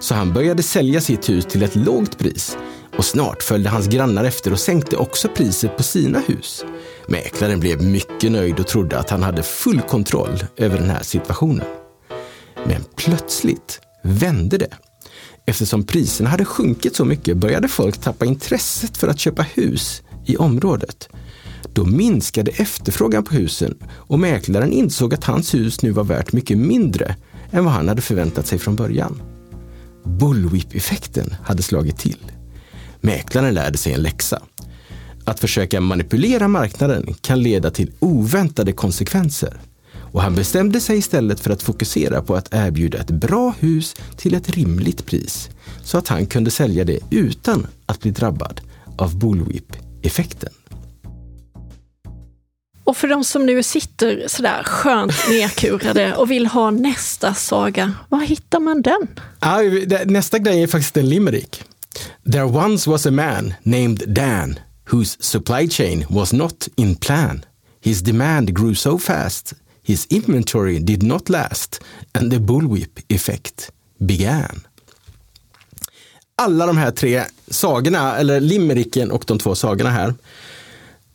Så 0.00 0.14
han 0.14 0.32
började 0.32 0.62
sälja 0.62 1.00
sitt 1.00 1.28
hus 1.28 1.46
till 1.46 1.62
ett 1.62 1.76
lågt 1.76 2.18
pris 2.18 2.56
och 2.98 3.04
snart 3.04 3.42
följde 3.42 3.70
hans 3.70 3.86
grannar 3.86 4.24
efter 4.24 4.52
och 4.52 4.60
sänkte 4.60 4.96
också 4.96 5.28
priset 5.28 5.76
på 5.76 5.82
sina 5.82 6.18
hus. 6.18 6.64
Mäklaren 7.08 7.60
blev 7.60 7.82
mycket 7.82 8.32
nöjd 8.32 8.60
och 8.60 8.66
trodde 8.66 8.98
att 8.98 9.10
han 9.10 9.22
hade 9.22 9.42
full 9.42 9.80
kontroll 9.80 10.44
över 10.56 10.78
den 10.78 10.90
här 10.90 11.02
situationen. 11.02 11.66
Men 12.66 12.84
plötsligt 12.96 13.80
vände 14.02 14.58
det. 14.58 14.74
Eftersom 15.46 15.84
priserna 15.84 16.30
hade 16.30 16.44
sjunkit 16.44 16.96
så 16.96 17.04
mycket 17.04 17.36
började 17.36 17.68
folk 17.68 17.98
tappa 17.98 18.24
intresset 18.24 18.96
för 18.96 19.08
att 19.08 19.18
köpa 19.18 19.42
hus 19.42 20.02
i 20.26 20.36
området. 20.36 21.08
Då 21.72 21.84
minskade 21.84 22.50
efterfrågan 22.50 23.24
på 23.24 23.34
husen 23.34 23.78
och 23.84 24.18
mäklaren 24.18 24.72
insåg 24.72 25.14
att 25.14 25.24
hans 25.24 25.54
hus 25.54 25.82
nu 25.82 25.90
var 25.90 26.04
värt 26.04 26.32
mycket 26.32 26.58
mindre 26.58 27.16
än 27.50 27.64
vad 27.64 27.72
han 27.72 27.88
hade 27.88 28.02
förväntat 28.02 28.46
sig 28.46 28.58
från 28.58 28.76
början. 28.76 29.33
Bullwhip-effekten 30.04 31.34
hade 31.42 31.62
slagit 31.62 31.98
till. 31.98 32.32
Mäklaren 33.00 33.54
lärde 33.54 33.78
sig 33.78 33.92
en 33.92 34.02
läxa. 34.02 34.42
Att 35.24 35.40
försöka 35.40 35.80
manipulera 35.80 36.48
marknaden 36.48 37.14
kan 37.20 37.42
leda 37.42 37.70
till 37.70 37.92
oväntade 37.98 38.72
konsekvenser. 38.72 39.60
Och 40.12 40.22
han 40.22 40.34
bestämde 40.34 40.80
sig 40.80 40.98
istället 40.98 41.40
för 41.40 41.50
att 41.50 41.62
fokusera 41.62 42.22
på 42.22 42.36
att 42.36 42.48
erbjuda 42.54 42.98
ett 42.98 43.10
bra 43.10 43.54
hus 43.58 43.94
till 44.16 44.34
ett 44.34 44.50
rimligt 44.50 45.06
pris 45.06 45.50
så 45.82 45.98
att 45.98 46.08
han 46.08 46.26
kunde 46.26 46.50
sälja 46.50 46.84
det 46.84 46.98
utan 47.10 47.66
att 47.86 48.00
bli 48.00 48.10
drabbad 48.10 48.60
av 48.96 49.18
bullwhip-effekten. 49.18 50.52
Och 52.84 52.96
för 52.96 53.08
de 53.08 53.24
som 53.24 53.46
nu 53.46 53.62
sitter 53.62 54.28
sådär 54.28 54.62
skönt 54.62 55.28
nedkurade 55.28 56.16
och 56.16 56.30
vill 56.30 56.46
ha 56.46 56.70
nästa 56.70 57.34
saga, 57.34 57.92
var 58.08 58.20
hittar 58.20 58.60
man 58.60 58.82
den? 58.82 59.08
Nästa 60.04 60.38
grej 60.38 60.62
är 60.62 60.66
faktiskt 60.66 60.96
en 60.96 61.08
limerick. 61.08 61.62
There 62.32 62.44
once 62.44 62.90
was 62.90 63.06
a 63.06 63.10
man 63.10 63.54
named 63.62 64.02
Dan 64.06 64.58
whose 64.90 65.16
supply 65.20 65.68
chain 65.68 66.06
was 66.08 66.32
not 66.32 66.68
in 66.76 66.96
plan. 66.96 67.44
His 67.80 68.00
demand 68.02 68.56
grew 68.56 68.74
so 68.74 68.98
fast 68.98 69.52
his 69.82 70.06
inventory 70.06 70.78
did 70.78 71.02
not 71.02 71.28
last 71.28 71.80
and 72.12 72.30
the 72.30 72.38
bullwhip 72.38 72.98
effect 73.08 73.70
began. 73.98 74.60
Alla 76.36 76.66
de 76.66 76.76
här 76.76 76.90
tre 76.90 77.24
sagorna, 77.48 78.16
eller 78.16 78.40
limericken 78.40 79.10
och 79.10 79.24
de 79.26 79.38
två 79.38 79.54
sagorna 79.54 79.90
här, 79.90 80.14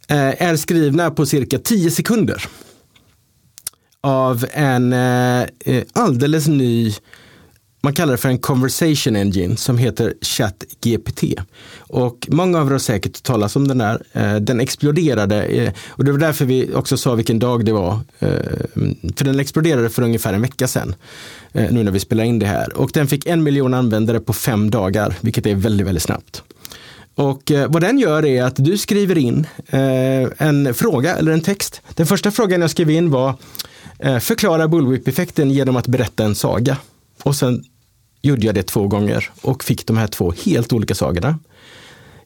Eh, 0.09 0.43
är 0.43 0.55
skrivna 0.55 1.11
på 1.11 1.25
cirka 1.25 1.59
10 1.59 1.91
sekunder. 1.91 2.45
Av 4.01 4.45
en 4.53 4.93
eh, 4.93 5.41
eh, 5.65 5.83
alldeles 5.93 6.47
ny 6.47 6.93
man 7.81 7.93
kallar 7.93 8.11
det 8.11 8.17
för 8.17 8.29
en 8.29 8.37
conversation 8.37 9.15
engine 9.15 9.57
som 9.57 9.77
heter 9.77 10.13
ChatGPT. 10.21 11.23
Och 11.77 12.27
många 12.29 12.59
av 12.59 12.67
er 12.67 12.71
har 12.71 12.79
säkert 12.79 13.23
talat 13.23 13.55
om 13.55 13.67
den 13.67 13.77
där. 13.77 14.01
Eh, 14.13 14.35
den 14.35 14.59
exploderade 14.59 15.43
eh, 15.43 15.73
och 15.87 16.05
det 16.05 16.11
var 16.11 16.19
därför 16.19 16.45
vi 16.45 16.73
också 16.73 16.97
sa 16.97 17.15
vilken 17.15 17.39
dag 17.39 17.65
det 17.65 17.71
var. 17.71 17.99
Eh, 18.19 18.29
för 19.15 19.23
den 19.23 19.39
exploderade 19.39 19.89
för 19.89 20.01
ungefär 20.01 20.33
en 20.33 20.41
vecka 20.41 20.67
sedan. 20.67 20.95
Eh, 21.51 21.71
nu 21.71 21.83
när 21.83 21.91
vi 21.91 21.99
spelar 21.99 22.23
in 22.23 22.39
det 22.39 22.45
här. 22.45 22.77
Och 22.77 22.91
den 22.93 23.07
fick 23.07 23.25
en 23.25 23.43
miljon 23.43 23.73
användare 23.73 24.19
på 24.19 24.33
fem 24.33 24.71
dagar, 24.71 25.15
vilket 25.21 25.45
är 25.45 25.55
väldigt, 25.55 25.87
väldigt 25.87 26.03
snabbt. 26.03 26.43
Och 27.19 27.51
eh, 27.51 27.71
vad 27.71 27.81
den 27.81 27.99
gör 27.99 28.25
är 28.25 28.43
att 28.43 28.55
du 28.55 28.77
skriver 28.77 29.17
in 29.17 29.47
eh, 29.67 30.27
en 30.37 30.73
fråga 30.73 31.15
eller 31.15 31.31
en 31.31 31.41
text. 31.41 31.81
Den 31.93 32.07
första 32.07 32.31
frågan 32.31 32.61
jag 32.61 32.69
skrev 32.69 32.89
in 32.89 33.09
var 33.09 33.35
eh, 33.99 34.19
förklara 34.19 34.67
bullwhip-effekten 34.67 35.51
genom 35.51 35.75
att 35.75 35.87
berätta 35.87 36.23
en 36.23 36.35
saga. 36.35 36.77
Och 37.23 37.35
sen 37.35 37.63
gjorde 38.21 38.45
jag 38.45 38.55
det 38.55 38.63
två 38.63 38.87
gånger 38.87 39.29
och 39.41 39.63
fick 39.63 39.85
de 39.85 39.97
här 39.97 40.07
två 40.07 40.33
helt 40.45 40.73
olika 40.73 40.95
sagorna. 40.95 41.39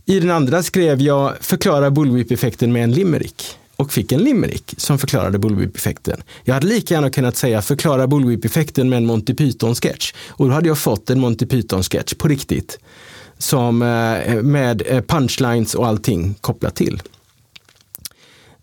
I 0.06 0.20
den 0.20 0.32
andra 0.32 0.64
skrev 0.64 1.02
jag 1.02 1.34
förklara 1.42 1.92
bullwhip-effekten 1.92 2.74
med 2.74 2.84
en 2.84 2.92
limerick 2.92 3.44
och 3.76 3.94
fick 3.94 4.12
en 4.12 4.20
limerick 4.20 4.74
som 4.78 5.00
förklarade 5.00 5.40
bullwhip-effekten. 5.40 6.24
Jag 6.44 6.54
hade 6.54 6.68
lika 6.68 6.94
gärna 6.94 7.10
kunnat 7.10 7.36
säga 7.36 7.62
förklara 7.62 8.08
bullwhip-effekten 8.08 8.90
med 8.90 8.98
en 8.98 9.06
Monty 9.06 9.34
Python-sketch 9.34 10.14
och 10.30 10.48
då 10.48 10.54
hade 10.54 10.68
jag 10.68 10.78
fått 10.78 11.10
en 11.10 11.20
Monty 11.20 11.46
Python-sketch 11.46 12.14
på 12.14 12.28
riktigt 12.28 12.80
som 13.38 13.82
eh, 13.82 14.42
med 14.42 14.82
eh, 14.86 15.02
punchlines 15.02 15.76
och 15.76 15.88
allting 15.88 16.36
kopplat 16.42 16.76
till. 16.76 17.02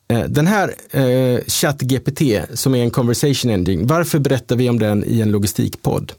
Eh, 0.09 0.25
den 0.25 0.47
här 0.47 0.75
eh, 0.91 1.41
ChatGPT 1.47 2.23
som 2.55 2.75
är 2.75 2.83
en 2.83 2.91
conversation 2.91 3.51
engine, 3.51 3.87
varför 3.87 4.19
berättar 4.19 4.57
vi 4.57 4.69
om 4.69 4.79
den 4.79 5.05
i 5.05 5.21
en 5.21 5.31
logistikpodd? 5.31 6.13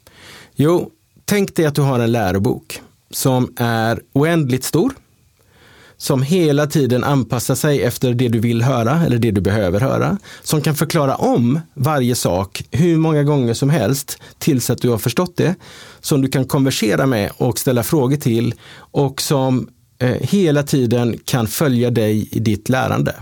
Jo, 0.54 0.90
tänk 1.24 1.56
dig 1.56 1.66
att 1.66 1.74
du 1.74 1.82
har 1.82 2.00
en 2.00 2.12
lärobok 2.12 2.80
som 3.10 3.52
är 3.56 4.00
oändligt 4.12 4.64
stor, 4.64 4.92
som 6.02 6.22
hela 6.22 6.66
tiden 6.66 7.04
anpassar 7.04 7.54
sig 7.54 7.82
efter 7.82 8.14
det 8.14 8.28
du 8.28 8.38
vill 8.38 8.62
höra 8.62 9.06
eller 9.06 9.18
det 9.18 9.30
du 9.30 9.40
behöver 9.40 9.80
höra, 9.80 10.18
som 10.42 10.60
kan 10.60 10.74
förklara 10.74 11.14
om 11.14 11.60
varje 11.74 12.14
sak 12.14 12.64
hur 12.70 12.96
många 12.96 13.22
gånger 13.22 13.54
som 13.54 13.70
helst 13.70 14.18
tills 14.38 14.70
att 14.70 14.82
du 14.82 14.88
har 14.88 14.98
förstått 14.98 15.36
det, 15.36 15.54
som 16.00 16.22
du 16.22 16.28
kan 16.28 16.44
konversera 16.44 17.06
med 17.06 17.30
och 17.36 17.58
ställa 17.58 17.82
frågor 17.82 18.16
till 18.16 18.54
och 18.76 19.22
som 19.22 19.68
eh, 19.98 20.08
hela 20.08 20.62
tiden 20.62 21.18
kan 21.24 21.46
följa 21.46 21.90
dig 21.90 22.28
i 22.32 22.38
ditt 22.40 22.68
lärande. 22.68 23.14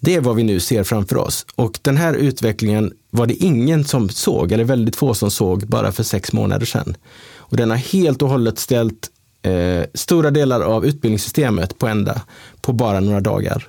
Det 0.00 0.14
är 0.14 0.20
vad 0.20 0.36
vi 0.36 0.42
nu 0.42 0.60
ser 0.60 0.84
framför 0.84 1.16
oss. 1.16 1.46
Och 1.54 1.78
den 1.82 1.96
här 1.96 2.14
utvecklingen 2.14 2.92
var 3.10 3.26
det 3.26 3.34
ingen 3.34 3.84
som 3.84 4.08
såg, 4.08 4.52
eller 4.52 4.64
väldigt 4.64 4.96
få 4.96 5.14
som 5.14 5.30
såg, 5.30 5.66
bara 5.66 5.92
för 5.92 6.02
sex 6.02 6.32
månader 6.32 6.66
sedan. 6.66 6.96
Och 7.36 7.56
den 7.56 7.70
har 7.70 7.76
helt 7.76 8.22
och 8.22 8.28
hållet 8.28 8.58
ställt 8.58 9.10
eh, 9.42 9.84
stora 9.94 10.30
delar 10.30 10.60
av 10.60 10.86
utbildningssystemet 10.86 11.78
på 11.78 11.86
ända 11.86 12.22
på 12.60 12.72
bara 12.72 13.00
några 13.00 13.20
dagar. 13.20 13.68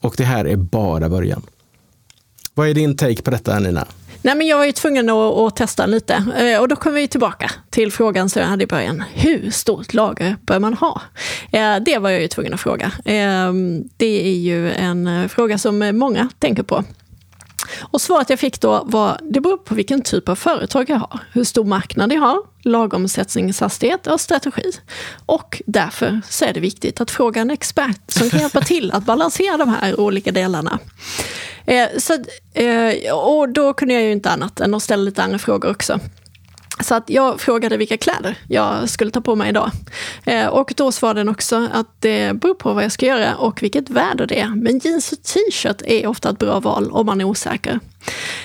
Och 0.00 0.14
det 0.16 0.24
här 0.24 0.44
är 0.44 0.56
bara 0.56 1.08
början. 1.08 1.42
Vad 2.54 2.68
är 2.68 2.74
din 2.74 2.96
take 2.96 3.22
på 3.22 3.30
detta, 3.30 3.58
Nina? 3.58 3.86
Nej, 4.24 4.34
men 4.34 4.46
jag 4.46 4.58
var 4.58 4.64
ju 4.64 4.72
tvungen 4.72 5.10
att, 5.10 5.38
att 5.38 5.56
testa 5.56 5.86
lite 5.86 6.14
eh, 6.38 6.60
och 6.60 6.68
då 6.68 6.76
kommer 6.76 6.96
vi 6.96 7.08
tillbaka 7.08 7.50
till 7.70 7.92
frågan 7.92 8.28
som 8.28 8.42
jag 8.42 8.48
hade 8.48 8.64
i 8.64 8.66
början. 8.66 9.02
Hur 9.12 9.50
stort 9.50 9.94
lager 9.94 10.36
bör 10.40 10.58
man 10.58 10.74
ha? 10.74 11.02
Eh, 11.52 11.76
det 11.76 11.98
var 11.98 12.10
jag 12.10 12.22
ju 12.22 12.28
tvungen 12.28 12.54
att 12.54 12.60
fråga. 12.60 12.92
Eh, 13.04 13.52
det 13.96 14.26
är 14.26 14.36
ju 14.36 14.72
en 14.72 15.28
fråga 15.28 15.58
som 15.58 15.98
många 15.98 16.28
tänker 16.38 16.62
på. 16.62 16.84
Och 17.80 18.00
svaret 18.00 18.30
jag 18.30 18.38
fick 18.38 18.60
då 18.60 18.82
var, 18.86 19.20
det 19.22 19.40
beror 19.40 19.56
på 19.56 19.74
vilken 19.74 20.02
typ 20.02 20.28
av 20.28 20.34
företag 20.34 20.90
jag 20.90 20.96
har, 20.96 21.20
hur 21.32 21.44
stor 21.44 21.64
marknad 21.64 22.12
jag 22.12 22.20
har, 22.20 22.38
lagomsättningshastighet 22.62 24.06
och 24.06 24.20
strategi. 24.20 24.72
Och 25.26 25.62
därför 25.66 26.20
så 26.28 26.44
är 26.44 26.52
det 26.52 26.60
viktigt 26.60 27.00
att 27.00 27.10
fråga 27.10 27.40
en 27.40 27.50
expert 27.50 28.00
som 28.06 28.30
kan 28.30 28.40
hjälpa 28.40 28.60
till 28.60 28.92
att 28.92 29.04
balansera 29.04 29.56
de 29.56 29.68
här 29.68 30.00
olika 30.00 30.32
delarna. 30.32 30.78
Eh, 31.66 31.88
så, 31.98 32.12
eh, 32.60 33.14
och 33.14 33.48
då 33.48 33.72
kunde 33.72 33.94
jag 33.94 34.02
ju 34.02 34.12
inte 34.12 34.30
annat 34.30 34.60
än 34.60 34.74
att 34.74 34.82
ställa 34.82 35.02
lite 35.02 35.22
andra 35.22 35.38
frågor 35.38 35.70
också. 35.70 36.00
Så 36.80 36.94
att 36.94 37.10
jag 37.10 37.40
frågade 37.40 37.76
vilka 37.76 37.96
kläder 37.96 38.38
jag 38.48 38.88
skulle 38.88 39.10
ta 39.10 39.20
på 39.20 39.36
mig 39.36 39.48
idag. 39.48 39.70
Eh, 40.24 40.46
och 40.46 40.72
då 40.76 40.92
svarade 40.92 41.20
den 41.20 41.28
också 41.28 41.68
att 41.72 41.86
det 42.00 42.40
beror 42.40 42.54
på 42.54 42.72
vad 42.72 42.84
jag 42.84 42.92
ska 42.92 43.06
göra 43.06 43.36
och 43.36 43.62
vilket 43.62 43.90
väder 43.90 44.26
det 44.26 44.40
är. 44.40 44.48
Men 44.48 44.78
jeans 44.78 45.12
och 45.12 45.22
t-shirt 45.22 45.82
är 45.86 46.06
ofta 46.06 46.30
ett 46.30 46.38
bra 46.38 46.60
val 46.60 46.90
om 46.90 47.06
man 47.06 47.20
är 47.20 47.24
osäker. 47.24 47.80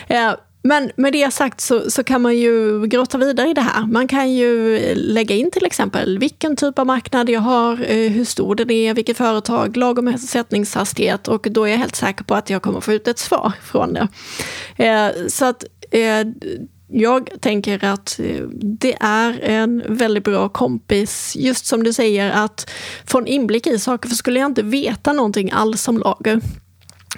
Eh, 0.08 0.34
men 0.62 0.92
med 0.96 1.14
det 1.14 1.34
sagt 1.34 1.62
så, 1.62 1.92
så, 1.92 2.04
kan 2.04 2.22
man 2.22 2.38
ju 2.38 2.86
grotta 2.88 3.18
vidare 3.18 3.50
i 3.50 3.54
det 3.54 3.62
här. 3.62 3.86
Man 3.86 4.08
kan 4.08 4.34
ju 4.34 4.80
lägga 4.96 5.36
in 5.36 5.52
till 5.52 5.66
exempel 5.66 6.20
vilken 6.20 6.56
typ 6.56 6.80
av 6.80 6.86
marknad 6.86 7.30
jag 7.30 7.42
har, 7.42 7.74
eh, 7.74 8.12
hur 8.12 8.26
stor 8.26 8.56
den 8.56 8.72
är, 8.72 8.94
vilket 8.94 9.18
företag, 9.18 9.78
lagom 9.78 10.18
sättningshastighet 10.18 11.28
och 11.28 11.48
då 11.52 11.64
är 11.64 11.72
jag 11.72 11.78
helt 11.78 11.96
säker 11.96 12.24
på 12.24 12.36
att 12.36 12.50
jag 12.50 12.62
kommer 12.62 12.82
få 12.82 12.94
ut 12.94 13.08
ett 13.08 13.20
svar 13.20 13.52
från 13.64 13.94
det. 13.94 14.08
Eh, 14.86 15.28
så 15.28 15.46
att 15.46 15.64
eh, 15.92 16.26
jag 16.88 17.30
tänker 17.42 17.86
att 17.86 18.20
eh, 18.20 18.42
det 18.52 18.98
är 19.00 19.40
en 19.40 19.84
väldigt 19.88 20.24
bra 20.24 20.50
kompis, 20.50 21.34
just 21.36 21.66
som 21.66 21.84
du 21.84 21.94
säger, 21.94 22.32
att 22.32 22.70
få 23.06 23.18
en 23.18 23.28
inblick 23.28 23.68
i 23.68 23.80
saker. 23.80 24.10
För 24.10 24.16
skulle 24.16 24.40
jag 24.40 24.50
inte 24.50 24.64
veta 24.64 25.14
någonting 25.14 25.52
alls 25.52 25.88
om 25.88 25.98
lager, 25.98 26.42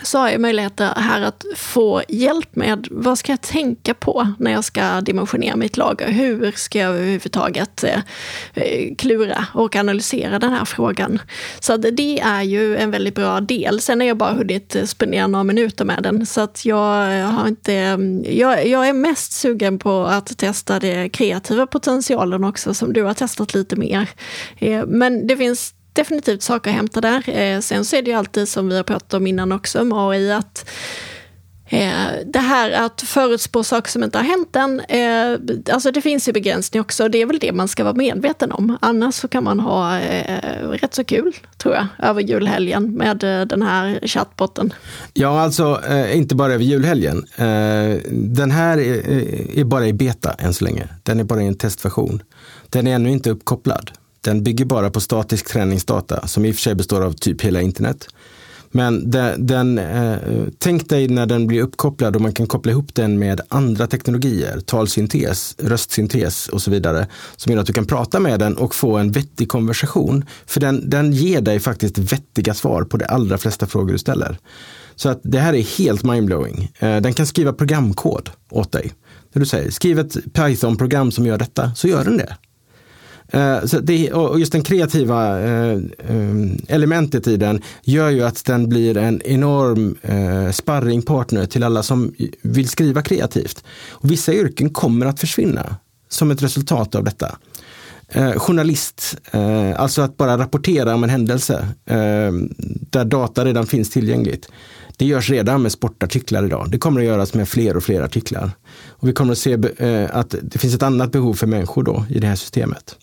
så 0.03 0.17
har 0.17 0.29
jag 0.29 0.41
möjligheter 0.41 0.93
här 0.95 1.21
att 1.21 1.45
få 1.55 2.01
hjälp 2.07 2.55
med 2.55 2.87
vad 2.91 3.17
ska 3.17 3.31
jag 3.31 3.41
tänka 3.41 3.93
på 3.93 4.27
när 4.39 4.51
jag 4.51 4.63
ska 4.63 5.01
dimensionera 5.01 5.55
mitt 5.55 5.77
lager? 5.77 6.11
Hur 6.11 6.51
ska 6.51 6.79
jag 6.79 6.89
överhuvudtaget 6.89 7.83
eh, 7.83 7.99
eh, 8.53 8.95
klura 8.95 9.45
och 9.53 9.75
analysera 9.75 10.39
den 10.39 10.53
här 10.53 10.65
frågan? 10.65 11.19
Så 11.59 11.77
det 11.77 12.19
är 12.19 12.41
ju 12.41 12.77
en 12.77 12.91
väldigt 12.91 13.15
bra 13.15 13.41
del. 13.41 13.81
Sen 13.81 13.99
har 13.99 14.07
jag 14.07 14.17
bara 14.17 14.33
hunnit 14.33 14.75
spendera 14.85 15.27
några 15.27 15.43
minuter 15.43 15.85
med 15.85 16.03
den, 16.03 16.25
så 16.25 16.41
att 16.41 16.65
jag 16.65 17.27
har 17.27 17.47
inte... 17.47 17.73
Jag, 18.23 18.67
jag 18.67 18.87
är 18.87 18.93
mest 18.93 19.31
sugen 19.31 19.79
på 19.79 20.03
att 20.05 20.37
testa 20.37 20.79
den 20.79 21.09
kreativa 21.09 21.67
potentialen 21.67 22.43
också, 22.43 22.73
som 22.73 22.93
du 22.93 23.03
har 23.03 23.13
testat 23.13 23.53
lite 23.53 23.75
mer. 23.75 24.09
Eh, 24.57 24.85
men 24.85 25.27
det 25.27 25.37
finns 25.37 25.73
definitivt 25.93 26.41
saker 26.41 26.69
att 26.69 26.75
hämta 26.75 27.01
där. 27.01 27.29
Eh, 27.29 27.59
sen 27.59 27.85
så 27.85 27.95
är 27.95 28.01
det 28.01 28.11
ju 28.11 28.17
alltid 28.17 28.49
som 28.49 28.69
vi 28.69 28.75
har 28.75 28.83
pratat 28.83 29.13
om 29.13 29.27
innan 29.27 29.51
också 29.51 29.83
med 29.83 29.97
AI 29.97 30.31
att 30.31 30.69
eh, 31.65 31.91
det 32.25 32.39
här 32.39 32.71
att 32.71 33.01
förutspå 33.01 33.63
saker 33.63 33.91
som 33.91 34.03
inte 34.03 34.17
har 34.17 34.25
hänt 34.25 34.55
än, 34.55 34.79
eh, 34.79 35.73
alltså 35.73 35.91
det 35.91 36.01
finns 36.01 36.27
ju 36.27 36.33
begränsning 36.33 36.81
också. 36.81 37.09
Det 37.09 37.21
är 37.21 37.25
väl 37.25 37.39
det 37.39 37.51
man 37.51 37.67
ska 37.67 37.83
vara 37.83 37.93
medveten 37.93 38.51
om. 38.51 38.77
Annars 38.81 39.15
så 39.15 39.27
kan 39.27 39.43
man 39.43 39.59
ha 39.59 39.99
rätt 40.61 40.93
så 40.93 41.03
kul, 41.03 41.35
tror 41.57 41.75
jag, 41.75 41.87
över 41.99 42.21
julhelgen 42.21 42.93
med 42.93 43.17
den 43.49 43.61
här 43.61 44.07
chatbotten. 44.07 44.73
Ja, 45.13 45.41
alltså 45.41 45.81
inte 46.13 46.35
bara 46.35 46.53
över 46.53 46.63
julhelgen. 46.63 47.25
Den 48.11 48.51
här 48.51 48.77
är, 48.77 49.63
bara 49.63 49.87
i 49.87 49.93
beta 49.93 50.33
än 50.33 50.53
så 50.53 50.63
länge. 50.63 50.87
Den 51.03 51.19
är 51.19 51.23
bara 51.23 51.41
i 51.41 51.47
en 51.47 51.57
testversion. 51.57 52.23
Den 52.69 52.87
är 52.87 52.95
ännu 52.95 53.11
inte 53.11 53.29
uppkopplad. 53.29 53.91
Den 54.21 54.43
bygger 54.43 54.65
bara 54.65 54.89
på 54.89 54.99
statisk 54.99 55.47
träningsdata 55.47 56.27
som 56.27 56.45
i 56.45 56.51
och 56.51 56.55
för 56.55 56.61
sig 56.61 56.75
består 56.75 57.01
av 57.01 57.13
typ 57.13 57.41
hela 57.41 57.61
internet. 57.61 58.07
Men 58.71 59.11
den, 59.11 59.47
den 59.47 59.77
eh, 59.77 60.17
tänk 60.57 60.89
dig 60.89 61.07
när 61.07 61.25
den 61.25 61.47
blir 61.47 61.61
uppkopplad 61.61 62.15
och 62.15 62.21
man 62.21 62.33
kan 62.33 62.47
koppla 62.47 62.71
ihop 62.71 62.95
den 62.95 63.19
med 63.19 63.41
andra 63.47 63.87
teknologier, 63.87 64.59
talsyntes, 64.59 65.55
röstsyntes 65.57 66.47
och 66.47 66.61
så 66.61 66.71
vidare, 66.71 67.07
som 67.35 67.53
gör 67.53 67.59
att 67.59 67.67
du 67.67 67.73
kan 67.73 67.85
prata 67.85 68.19
med 68.19 68.39
den 68.39 68.57
och 68.57 68.75
få 68.75 68.97
en 68.97 69.11
vettig 69.11 69.49
konversation. 69.49 70.25
För 70.45 70.59
den, 70.59 70.89
den 70.89 71.13
ger 71.13 71.41
dig 71.41 71.59
faktiskt 71.59 71.97
vettiga 71.97 72.53
svar 72.53 72.83
på 72.83 72.97
de 72.97 73.05
allra 73.05 73.37
flesta 73.37 73.67
frågor 73.67 73.91
du 73.91 73.99
ställer. 73.99 74.37
Så 74.95 75.09
att 75.09 75.19
det 75.23 75.39
här 75.39 75.53
är 75.53 75.77
helt 75.77 76.03
mindblowing. 76.03 76.71
Eh, 76.79 76.97
den 76.97 77.13
kan 77.13 77.27
skriva 77.27 77.53
programkod 77.53 78.29
åt 78.49 78.71
dig. 78.71 78.91
Det 79.33 79.39
du 79.39 79.45
säger, 79.45 79.71
skriv 79.71 79.99
ett 79.99 80.33
Python-program 80.33 81.11
som 81.11 81.25
gör 81.25 81.37
detta, 81.37 81.71
så 81.75 81.87
gör 81.87 82.03
den 82.03 82.17
det. 82.17 82.37
Eh, 83.31 83.65
så 83.65 83.79
det, 83.79 84.13
och 84.13 84.39
just 84.39 84.51
den 84.51 84.63
kreativa 84.63 85.39
eh, 85.39 85.71
eh, 86.07 86.51
elementet 86.67 87.27
i 87.27 87.37
den 87.37 87.61
gör 87.83 88.09
ju 88.09 88.23
att 88.23 88.45
den 88.45 88.69
blir 88.69 88.97
en 88.97 89.21
enorm 89.21 89.95
sparringpartner 90.51 91.45
till 91.45 91.63
alla 91.63 91.83
som 91.83 92.13
vill 92.41 92.69
skriva 92.69 93.01
kreativt. 93.01 93.63
Och 93.89 94.11
vissa 94.11 94.33
yrken 94.33 94.69
kommer 94.69 95.05
att 95.05 95.19
försvinna 95.19 95.75
som 96.09 96.31
ett 96.31 96.43
resultat 96.43 96.95
av 96.95 97.03
detta. 97.03 97.37
journalist, 98.35 99.17
alltså 99.77 100.01
att 100.01 100.17
bara 100.17 100.37
rapportera 100.37 100.93
om 100.93 101.03
en 101.03 101.09
händelse 101.09 101.67
där 102.89 103.05
data 103.05 103.45
redan 103.45 103.65
finns 103.65 103.89
tillgängligt. 103.89 104.49
Det 104.97 105.05
görs 105.05 105.29
redan 105.29 105.61
med 105.61 105.71
sportartiklar 105.71 106.45
idag. 106.45 106.67
Det 106.71 106.77
kommer 106.77 107.01
att 107.01 107.07
göras 107.07 107.33
med 107.33 107.49
fler 107.49 107.77
och 107.77 107.83
fler 107.83 108.01
artiklar. 108.01 108.51
Och 108.87 109.07
vi 109.07 109.13
kommer 109.13 109.31
att 109.31 109.37
se 109.37 109.53
att 110.11 110.35
det 110.41 110.59
finns 110.59 110.75
ett 110.75 110.83
annat 110.83 111.11
behov 111.11 111.33
för 111.33 111.47
människor 111.47 111.83
då 111.83 112.05
i 112.09 112.19
det 112.19 112.27
här 112.27 112.35
systemet. 112.35 112.95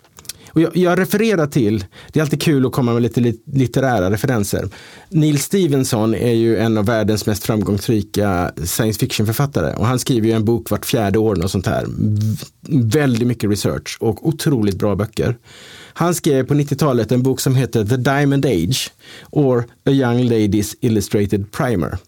Och 0.56 0.62
jag, 0.62 0.76
jag, 0.76 0.98
refererar 0.98 1.46
till, 1.46 1.84
det 2.12 2.20
är 2.20 2.22
alltid 2.22 2.42
kul 2.42 2.66
att 2.66 2.72
komma 2.72 2.92
med 2.92 3.02
lite 3.02 3.34
litterära 3.44 4.10
referenser. 4.10 4.68
Neil 5.08 5.38
Stevenson 5.38 6.14
är 6.14 6.32
ju 6.32 6.56
en 6.56 6.78
av 6.78 6.86
världens 6.86 7.26
mest 7.26 7.44
framgångsrika 7.44 8.52
science 8.64 9.00
fiction-författare 9.00 9.76
och 9.76 9.86
han 9.86 9.98
skriver 9.98 10.28
ju 10.28 10.34
en 10.34 10.44
bok 10.44 10.70
vart 10.70 10.86
fjärde 10.86 11.18
år 11.18 11.44
och 11.44 11.50
sånt 11.50 11.66
här. 11.66 11.86
Väldigt 12.70 13.26
mycket 13.26 13.50
research 13.50 13.96
och 14.00 14.28
otroligt 14.28 14.78
bra 14.78 14.96
böcker. 14.96 15.36
Han 15.92 16.14
skrev 16.14 16.46
på 16.46 16.54
90-talet 16.54 17.12
en 17.12 17.22
bok 17.22 17.40
som 17.40 17.56
heter 17.56 17.84
The 17.84 17.96
Diamond 17.96 18.46
Age 18.46 18.90
or 19.30 19.64
A 19.84 19.90
Young 19.90 20.22
Ladies 20.22 20.76
Illustrated 20.80 21.52
Primer. 21.52 21.98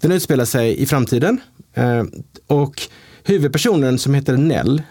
Den 0.00 0.12
utspelar 0.12 0.44
sig 0.44 0.82
i 0.82 0.86
framtiden 0.86 1.40
eh, 1.74 2.04
och 2.46 2.82
huvudpersonen 3.24 3.98
som 3.98 4.14
heter 4.14 4.36
Nell 4.36 4.82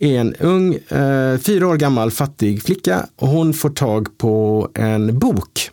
är 0.00 0.20
en 0.20 0.34
ung, 0.34 0.74
eh, 0.74 1.38
fyra 1.38 1.68
år 1.68 1.76
gammal 1.76 2.10
fattig 2.10 2.62
flicka 2.62 3.06
och 3.16 3.28
hon 3.28 3.54
får 3.54 3.70
tag 3.70 4.18
på 4.18 4.68
en 4.74 5.18
bok 5.18 5.70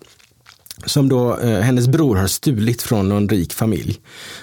som 0.86 1.10
då 1.10 1.38
eh, 1.38 1.60
hennes 1.60 1.88
bror 1.88 2.16
har 2.16 2.28
stulit 2.28 2.82
från 2.82 3.10
någon 3.10 3.30
rik 3.30 3.54
familj. 3.54 4.00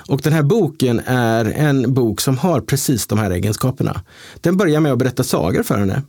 Och 0.09 0.21
den 0.21 0.33
här 0.33 0.43
boken 0.43 1.01
är 1.07 1.45
en 1.45 1.95
bok 1.95 2.21
som 2.21 2.39
har 2.39 2.61
precis 2.61 3.07
de 3.07 3.19
här 3.19 3.31
egenskaperna. 3.31 4.01
Den 4.41 4.57
börjar 4.57 4.81
med 4.81 4.93
att 4.93 4.99
berätta 4.99 5.23
sagor 5.25 5.63
för 5.63 5.79
henne. 5.79 6.03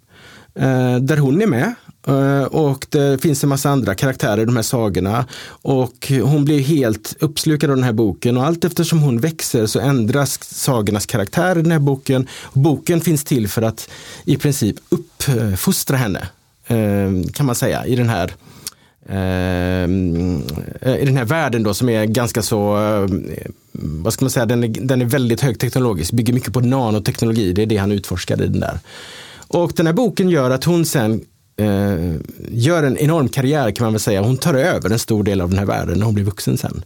Eh, 0.56 1.00
där 1.00 1.18
hon 1.18 1.42
är 1.42 1.48
med 1.48 1.76
Eh, 2.08 2.44
och 2.44 2.86
det 2.89 3.22
finns 3.22 3.44
en 3.44 3.50
massa 3.50 3.70
andra 3.70 3.96
karaktärer 3.96 4.41
i 4.41 4.46
de 4.46 4.56
här 4.56 4.63
sagorna. 4.63 5.26
Och 5.48 6.12
hon 6.24 6.46
blir 6.46 6.60
helt 6.60 7.15
uppslukad 7.20 7.70
av 7.70 7.76
den 7.76 7.84
här 7.84 7.94
boken 7.94 8.38
och 8.38 8.46
allt 8.46 8.63
eftersom 8.63 9.00
hon 9.00 9.20
växer 9.20 9.65
så 9.65 9.80
ändras 9.80 10.44
sagornas 10.44 11.06
karaktär 11.06 11.58
i 11.58 11.62
den 11.62 11.72
här 11.72 11.80
boken. 11.80 12.28
Boken 12.54 13.02
finns 13.02 13.24
till 13.24 13.48
för 13.48 13.62
att 13.62 13.89
i 14.26 14.38
princip 14.38 14.76
uppfostra 14.89 15.98
henne, 15.98 16.28
eh, 16.68 17.32
kan 17.34 17.46
man 17.46 17.56
säga, 17.56 17.86
i 17.86 17.96
den 17.96 18.10
här 18.10 18.34
eh, 19.10 19.89
i 21.02 21.06
den 21.06 21.18
här 21.18 21.26
världen 21.26 21.63
då 21.63 21.74
som 21.74 21.89
är 21.89 22.06
ganska 22.06 22.41
så, 22.41 22.78
vad 23.72 24.13
ska 24.13 24.26
man 24.26 24.30
säga, 24.30 24.46
den 24.46 24.63
är, 24.63 24.68
den 24.68 25.02
är 25.02 25.06
väldigt 25.06 25.41
högteknologisk, 25.41 26.12
bygger 26.12 26.34
mycket 26.34 26.54
på 26.54 26.60
nanoteknologi, 26.60 27.54
det 27.54 27.62
är 27.62 27.65
det 27.65 27.78
han 27.78 27.91
utforskar 27.91 28.44
i 28.44 28.48
den 28.48 28.60
där. 28.60 28.80
Och 29.48 29.74
den 29.76 29.86
här 29.86 29.94
boken 29.94 30.30
gör 30.30 30.50
att 30.50 30.63
hon 30.63 30.86
sen 30.86 31.22
eh, 31.58 32.15
gör 32.52 32.84
en 32.84 32.98
enorm 32.98 33.30
karriär 33.30 33.72
kan 33.72 33.86
man 33.86 33.94
väl 33.94 34.00
säga. 34.00 34.22
Hon 34.22 34.38
tar 34.38 34.54
över 34.54 34.89
en 34.89 35.00
stor 35.00 35.24
del 35.24 35.41
av 35.41 35.50
den 35.50 35.60
här 35.60 35.65
världen 35.65 36.00
när 36.00 36.06
hon 36.06 36.15
blir 36.15 36.26
vuxen 36.26 36.58
sen. 36.58 36.86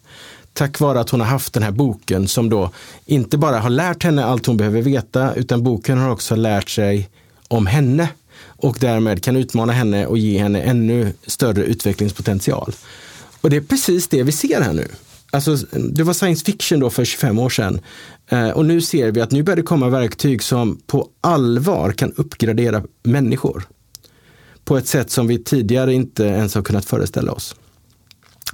Tack 0.53 0.79
vare 0.79 0.99
att 0.99 1.10
hon 1.10 1.19
har 1.19 1.27
haft 1.27 1.53
den 1.53 1.63
här 1.63 1.71
boken 1.71 2.27
som 2.27 2.49
då 2.49 2.71
inte 3.05 3.38
bara 3.38 3.60
har 3.60 3.69
lärt 3.69 4.03
henne 4.03 4.25
allt 4.25 4.45
hon 4.45 4.58
behöver 4.58 4.82
veta 4.82 5.34
utan 5.34 5.63
boken 5.63 5.97
har 5.97 6.10
också 6.10 6.36
lärt 6.36 6.69
sig 6.69 7.10
om 7.47 7.65
henne 7.67 8.10
och 8.41 8.77
därmed 8.79 9.23
kan 9.23 9.36
utmana 9.36 9.73
henne 9.73 10.05
och 10.05 10.17
ge 10.17 10.39
henne 10.39 10.62
ännu 10.62 11.13
större 11.27 11.63
utvecklingspotential. 11.63 12.73
Och 13.41 13.49
det 13.49 13.55
är 13.55 13.62
precis 13.62 14.08
det 14.08 14.23
vi 14.23 14.32
ser 14.32 14.62
här 14.62 14.73
nu. 14.73 14.88
Alltså, 15.32 15.55
det 15.71 16.03
var 16.03 16.13
science 16.13 16.45
fiction 16.45 16.79
då 16.79 16.89
för 16.89 17.05
25 17.05 17.39
år 17.39 17.49
sedan. 17.49 17.79
Eh, 18.29 18.49
och 18.49 18.65
nu 18.65 18.82
ser 18.82 19.12
vi 19.12 19.21
att 19.21 19.32
nu 19.32 19.43
börjar 19.43 19.58
det 19.58 19.63
komma 19.63 19.89
verktyg 19.89 20.43
som 20.43 20.82
på 20.88 21.08
allvar 21.21 21.91
kan 21.91 22.13
uppgradera 22.13 22.84
människor 23.03 23.67
på 24.69 24.77
ett 24.77 24.88
sätt 24.88 25.12
som 25.12 25.27
vi 25.27 25.43
tidigare 25.43 25.93
inte 25.93 26.23
ens 26.23 26.55
har 26.55 26.62
kunnat 26.62 26.86
föreställa 26.86 27.32
oss. 27.32 27.55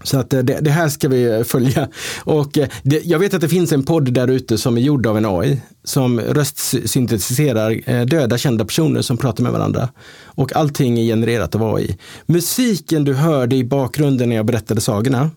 Så 0.04 0.18
att 0.18 0.34
eh, 0.34 0.40
det, 0.40 0.60
det, 0.62 0.72
här 0.72 0.90
ska 0.90 1.08
vi 1.08 1.24
eh, 1.24 1.44
följa. 1.44 1.90
Och 2.24 2.58
eh, 2.58 2.68
det, 2.84 3.06
jag 3.06 3.20
vet 3.20 3.34
att 3.34 3.42
det 3.42 3.50
finns 3.50 3.72
en 3.72 3.84
podd 3.84 4.14
där 4.14 4.28
ute 4.28 4.58
som 4.58 4.78
är 4.78 4.82
gjord 4.82 5.08
av 5.08 5.18
en 5.18 5.26
AI 5.26 5.62
som 5.84 6.20
röstsyntetiserar 6.20 8.06
döda 8.06 8.38
kända 8.38 8.66
personer 8.66 9.02
som 9.02 9.18
pratar 9.18 9.44
med 9.44 9.52
varandra. 9.52 9.90
Och 10.26 10.56
allting 10.56 11.00
är 11.00 11.04
genererat 11.04 11.56
av 11.56 11.76
AI. 11.76 11.98
Musiken 12.26 13.04
du 13.04 13.14
hörde 13.14 13.56
i 13.56 13.64
bakgrunden 13.64 14.30
när 14.30 14.36
jag 14.36 14.46
berättade 14.46 14.82
sagorna 14.82 15.32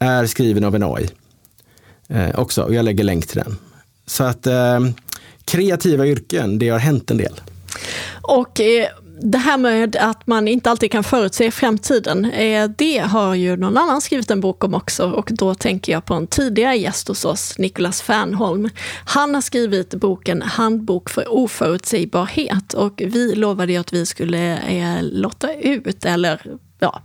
är 0.00 0.26
skriven 0.26 0.64
av 0.64 0.74
en 0.74 0.82
AI. 0.82 1.08
eh, 2.08 2.38
också 2.38 2.62
och 2.62 2.74
jag 2.74 2.84
lägger 2.84 3.04
länk 3.04 3.26
till 3.26 3.38
den. 3.38 3.56
Så 4.06 4.24
att 4.24 4.46
eh, 4.46 4.80
kreativa 5.44 6.06
yrken, 6.06 6.58
det 6.58 6.68
har 6.68 6.78
hänt 6.78 7.10
en 7.10 7.16
del. 7.16 7.40
Och 8.22 8.60
eh, 8.60 8.88
det 9.20 9.38
här 9.38 9.58
med 9.58 9.96
att 9.96 10.26
man 10.26 10.48
inte 10.48 10.70
alltid 10.70 10.92
kan 10.92 11.04
förutse 11.04 11.50
framtiden, 11.50 12.24
eh, 12.24 12.70
det 12.78 12.98
har 12.98 13.34
ju 13.34 13.56
någon 13.56 13.76
annan 13.76 14.00
skrivit 14.00 14.30
en 14.30 14.40
bok 14.40 14.64
om 14.64 14.74
också 14.74 15.10
och 15.10 15.30
då 15.32 15.54
tänker 15.54 15.92
jag 15.92 16.04
på 16.04 16.14
en 16.14 16.26
tidigare 16.26 16.76
gäst 16.76 17.08
hos 17.08 17.24
oss, 17.24 17.58
Niklas 17.58 18.02
Fernholm. 18.02 18.70
Han 19.04 19.34
har 19.34 19.42
skrivit 19.42 19.94
boken 19.94 20.42
Handbok 20.42 21.10
för 21.10 21.32
oförutsägbarhet 21.32 22.74
och 22.74 23.02
vi 23.06 23.34
lovade 23.34 23.72
ju 23.72 23.78
att 23.78 23.92
vi 23.92 24.06
skulle 24.06 24.56
eh, 24.56 25.02
lotta 25.02 25.54
ut, 25.54 26.04
eller 26.04 26.40
ja, 26.78 27.02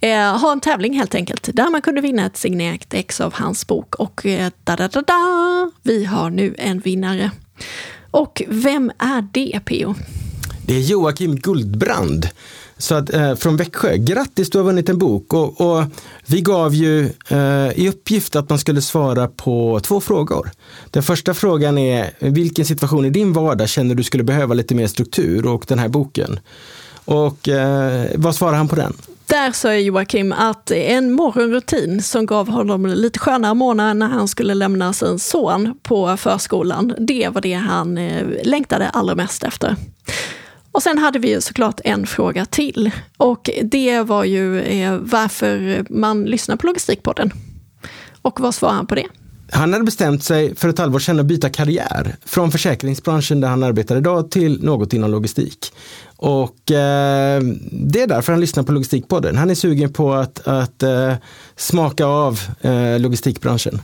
eh, 0.00 0.38
ha 0.38 0.52
en 0.52 0.60
tävling 0.60 0.98
helt 0.98 1.14
enkelt, 1.14 1.48
där 1.52 1.70
man 1.70 1.82
kunde 1.82 2.00
vinna 2.00 2.26
ett 2.26 2.36
signerat 2.36 2.94
ex 2.94 3.20
av 3.20 3.34
hans 3.34 3.66
bok. 3.66 3.94
Och 3.94 4.26
eh, 4.26 4.50
da, 4.64 4.76
da, 4.76 4.88
da, 4.88 5.02
da, 5.02 5.70
vi 5.82 6.04
har 6.04 6.30
nu 6.30 6.54
en 6.58 6.78
vinnare. 6.78 7.30
Och 8.10 8.42
vem 8.48 8.92
är 8.98 9.28
det, 9.32 9.60
P.O.? 9.64 9.94
Det 10.66 10.74
är 10.74 10.80
Joakim 10.80 11.36
Guldbrand 11.36 12.28
så 12.78 12.94
att, 12.94 13.14
eh, 13.14 13.34
från 13.34 13.56
Växjö. 13.56 13.96
Grattis, 13.96 14.50
du 14.50 14.58
har 14.58 14.64
vunnit 14.64 14.88
en 14.88 14.98
bok. 14.98 15.34
Och, 15.34 15.60
och 15.60 15.84
vi 16.26 16.40
gav 16.40 16.74
ju 16.74 17.10
eh, 17.28 17.70
i 17.78 17.88
uppgift 17.88 18.36
att 18.36 18.48
man 18.48 18.58
skulle 18.58 18.82
svara 18.82 19.28
på 19.28 19.80
två 19.82 20.00
frågor. 20.00 20.50
Den 20.90 21.02
första 21.02 21.34
frågan 21.34 21.78
är, 21.78 22.10
vilken 22.18 22.64
situation 22.64 23.04
i 23.04 23.10
din 23.10 23.32
vardag 23.32 23.68
känner 23.68 23.94
du 23.94 24.02
skulle 24.02 24.24
behöva 24.24 24.54
lite 24.54 24.74
mer 24.74 24.86
struktur 24.86 25.46
och 25.46 25.64
den 25.68 25.78
här 25.78 25.88
boken? 25.88 26.40
Och 27.04 27.48
eh, 27.48 28.06
vad 28.14 28.34
svarar 28.34 28.56
han 28.56 28.68
på 28.68 28.76
den? 28.76 28.92
Där 29.26 29.52
sa 29.52 29.74
Joakim 29.74 30.32
att 30.32 30.70
en 30.70 31.12
morgonrutin 31.12 32.02
som 32.02 32.26
gav 32.26 32.48
honom 32.48 32.86
lite 32.86 33.18
skönare 33.18 33.54
månader 33.54 33.94
när 33.94 34.08
han 34.08 34.28
skulle 34.28 34.54
lämna 34.54 34.92
sin 34.92 35.18
son 35.18 35.78
på 35.82 36.16
förskolan, 36.16 36.94
det 36.98 37.28
var 37.28 37.40
det 37.40 37.54
han 37.54 37.98
eh, 37.98 38.26
längtade 38.44 38.88
allra 38.88 39.14
mest 39.14 39.44
efter. 39.44 39.76
Och 40.76 40.82
sen 40.82 40.98
hade 40.98 41.18
vi 41.18 41.28
ju 41.28 41.40
såklart 41.40 41.80
en 41.84 42.06
fråga 42.06 42.46
till 42.46 42.90
och 43.16 43.50
det 43.62 44.02
var 44.02 44.24
ju 44.24 44.60
eh, 44.60 44.96
varför 44.96 45.84
man 45.90 46.24
lyssnar 46.24 46.56
på 46.56 46.66
Logistikpodden. 46.66 47.32
Och 48.22 48.40
vad 48.40 48.54
svarar 48.54 48.74
han 48.74 48.86
på 48.86 48.94
det? 48.94 49.06
Han 49.50 49.72
hade 49.72 49.84
bestämt 49.84 50.24
sig 50.24 50.56
för 50.56 50.68
ett 50.68 50.78
halvår 50.78 50.98
sedan 50.98 51.20
att 51.20 51.26
byta 51.26 51.50
karriär 51.50 52.16
från 52.24 52.52
försäkringsbranschen 52.52 53.40
där 53.40 53.48
han 53.48 53.62
arbetar 53.62 53.96
idag 53.96 54.30
till 54.30 54.64
något 54.64 54.92
inom 54.92 55.10
logistik. 55.10 55.72
Och 56.16 56.70
eh, 56.70 57.40
det 57.70 58.02
är 58.02 58.06
därför 58.06 58.32
han 58.32 58.40
lyssnar 58.40 58.62
på 58.62 58.72
Logistikpodden. 58.72 59.36
Han 59.36 59.50
är 59.50 59.54
sugen 59.54 59.92
på 59.92 60.12
att, 60.12 60.48
att 60.48 60.82
eh, 60.82 61.12
smaka 61.56 62.06
av 62.06 62.40
eh, 62.60 62.98
logistikbranschen. 62.98 63.80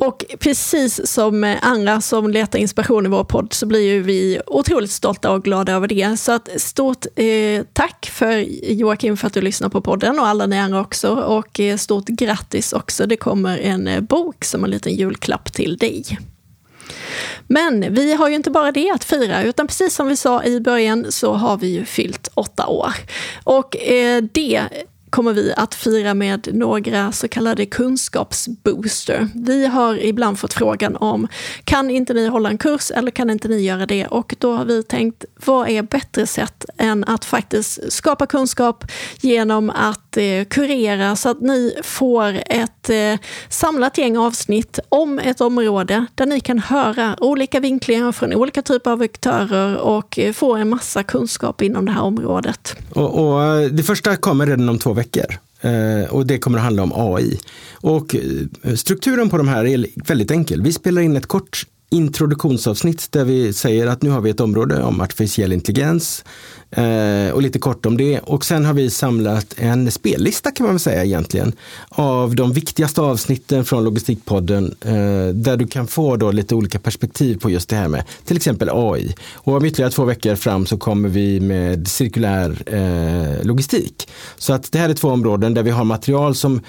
Och 0.00 0.24
precis 0.38 1.10
som 1.12 1.56
andra 1.62 2.00
som 2.00 2.30
letar 2.30 2.58
inspiration 2.58 3.06
i 3.06 3.08
vår 3.08 3.24
podd 3.24 3.52
så 3.52 3.66
blir 3.66 3.80
ju 3.80 4.02
vi 4.02 4.40
otroligt 4.46 4.90
stolta 4.90 5.30
och 5.30 5.44
glada 5.44 5.72
över 5.72 5.88
det. 5.88 6.16
Så 6.16 6.32
att 6.32 6.48
stort 6.60 7.06
eh, 7.16 7.62
tack 7.72 8.10
för 8.12 8.36
Joakim 8.72 9.16
för 9.16 9.26
att 9.26 9.32
du 9.32 9.40
lyssnar 9.40 9.68
på 9.68 9.80
podden 9.80 10.18
och 10.18 10.26
alla 10.26 10.46
ni 10.46 10.58
andra 10.58 10.80
också. 10.80 11.14
Och 11.14 11.60
eh, 11.60 11.76
stort 11.76 12.06
grattis 12.06 12.72
också. 12.72 13.06
Det 13.06 13.16
kommer 13.16 13.58
en 13.58 13.88
eh, 13.88 14.00
bok 14.00 14.44
som 14.44 14.64
en 14.64 14.70
liten 14.70 14.94
julklapp 14.94 15.52
till 15.52 15.76
dig. 15.76 16.18
Men 17.46 17.94
vi 17.94 18.14
har 18.14 18.28
ju 18.28 18.34
inte 18.34 18.50
bara 18.50 18.72
det 18.72 18.90
att 18.90 19.04
fira, 19.04 19.42
utan 19.42 19.66
precis 19.66 19.94
som 19.94 20.08
vi 20.08 20.16
sa 20.16 20.44
i 20.44 20.60
början 20.60 21.06
så 21.08 21.32
har 21.32 21.56
vi 21.56 21.68
ju 21.68 21.84
fyllt 21.84 22.28
åtta 22.34 22.66
år. 22.66 22.92
Och 23.44 23.76
eh, 23.76 24.22
det 24.32 24.62
kommer 25.10 25.32
vi 25.32 25.52
att 25.56 25.74
fira 25.74 26.14
med 26.14 26.48
några 26.52 27.12
så 27.12 27.28
kallade 27.28 27.66
kunskapsbooster. 27.66 29.28
Vi 29.34 29.66
har 29.66 30.04
ibland 30.04 30.38
fått 30.38 30.52
frågan 30.54 30.96
om, 30.96 31.28
kan 31.64 31.90
inte 31.90 32.14
ni 32.14 32.26
hålla 32.26 32.50
en 32.50 32.58
kurs 32.58 32.90
eller 32.90 33.10
kan 33.10 33.30
inte 33.30 33.48
ni 33.48 33.60
göra 33.60 33.86
det? 33.86 34.06
Och 34.06 34.34
då 34.38 34.52
har 34.52 34.64
vi 34.64 34.82
tänkt, 34.82 35.24
vad 35.44 35.68
är 35.68 35.82
bättre 35.82 36.26
sätt 36.26 36.64
än 36.78 37.04
att 37.04 37.24
faktiskt 37.24 37.92
skapa 37.92 38.26
kunskap 38.26 38.84
genom 39.20 39.70
att 39.70 40.16
eh, 40.16 40.44
kurera 40.50 41.16
så 41.16 41.28
att 41.28 41.40
ni 41.40 41.74
får 41.82 42.42
ett 42.46 42.90
eh, 42.90 43.26
samlat 43.48 43.98
gäng 43.98 44.16
avsnitt 44.18 44.78
om 44.88 45.18
ett 45.18 45.40
område 45.40 46.06
där 46.14 46.26
ni 46.26 46.40
kan 46.40 46.58
höra 46.58 47.16
olika 47.20 47.60
vinklingar 47.60 48.12
från 48.12 48.34
olika 48.34 48.62
typer 48.62 48.90
av 48.90 49.02
aktörer 49.02 49.76
och 49.76 50.18
eh, 50.18 50.32
få 50.32 50.54
en 50.54 50.68
massa 50.68 51.02
kunskap 51.02 51.62
inom 51.62 51.84
det 51.86 51.92
här 51.92 52.02
området. 52.02 52.76
Och, 52.90 53.28
och 53.28 53.44
eh, 53.44 53.68
det 53.70 53.82
första 53.82 54.16
kommer 54.16 54.46
redan 54.46 54.68
om 54.68 54.78
två 54.78 54.92
veckor. 54.98 55.38
Eh, 55.60 56.10
och 56.10 56.26
det 56.26 56.38
kommer 56.38 56.58
att 56.58 56.64
handla 56.64 56.82
om 56.82 56.92
AI. 56.94 57.38
Och 57.72 58.16
eh, 58.16 58.74
strukturen 58.74 59.30
på 59.30 59.36
de 59.36 59.48
här 59.48 59.66
är 59.66 59.86
väldigt 59.94 60.30
enkel. 60.30 60.62
Vi 60.62 60.72
spelar 60.72 61.02
in 61.02 61.16
ett 61.16 61.26
kort 61.26 61.66
introduktionsavsnitt 61.90 63.12
där 63.12 63.24
vi 63.24 63.52
säger 63.52 63.86
att 63.86 64.02
nu 64.02 64.10
har 64.10 64.20
vi 64.20 64.30
ett 64.30 64.40
område 64.40 64.82
om 64.82 65.00
artificiell 65.00 65.52
intelligens 65.52 66.24
eh, 66.70 67.30
och 67.32 67.42
lite 67.42 67.58
kort 67.58 67.86
om 67.86 67.96
det. 67.96 68.18
Och 68.18 68.44
sen 68.44 68.64
har 68.64 68.74
vi 68.74 68.90
samlat 68.90 69.54
en 69.56 69.90
spellista 69.90 70.50
kan 70.50 70.66
man 70.66 70.74
väl 70.74 70.80
säga 70.80 71.04
egentligen 71.04 71.52
av 71.88 72.34
de 72.34 72.52
viktigaste 72.52 73.00
avsnitten 73.00 73.64
från 73.64 73.84
Logistikpodden 73.84 74.74
eh, 74.80 75.34
där 75.34 75.56
du 75.56 75.66
kan 75.66 75.86
få 75.86 76.16
då 76.16 76.30
lite 76.30 76.54
olika 76.54 76.78
perspektiv 76.78 77.38
på 77.38 77.50
just 77.50 77.68
det 77.68 77.76
här 77.76 77.88
med 77.88 78.04
till 78.24 78.36
exempel 78.36 78.68
AI. 78.72 79.14
Och 79.34 79.56
om 79.56 79.64
ytterligare 79.64 79.92
två 79.92 80.04
veckor 80.04 80.34
fram 80.34 80.66
så 80.66 80.76
kommer 80.76 81.08
vi 81.08 81.40
med 81.40 81.88
cirkulär 81.88 82.62
eh, 82.66 83.46
logistik. 83.46 84.08
Så 84.36 84.52
att 84.52 84.72
det 84.72 84.78
här 84.78 84.88
är 84.88 84.94
två 84.94 85.08
områden 85.08 85.54
där 85.54 85.62
vi 85.62 85.70
har 85.70 85.84
material 85.84 86.34
som 86.34 86.60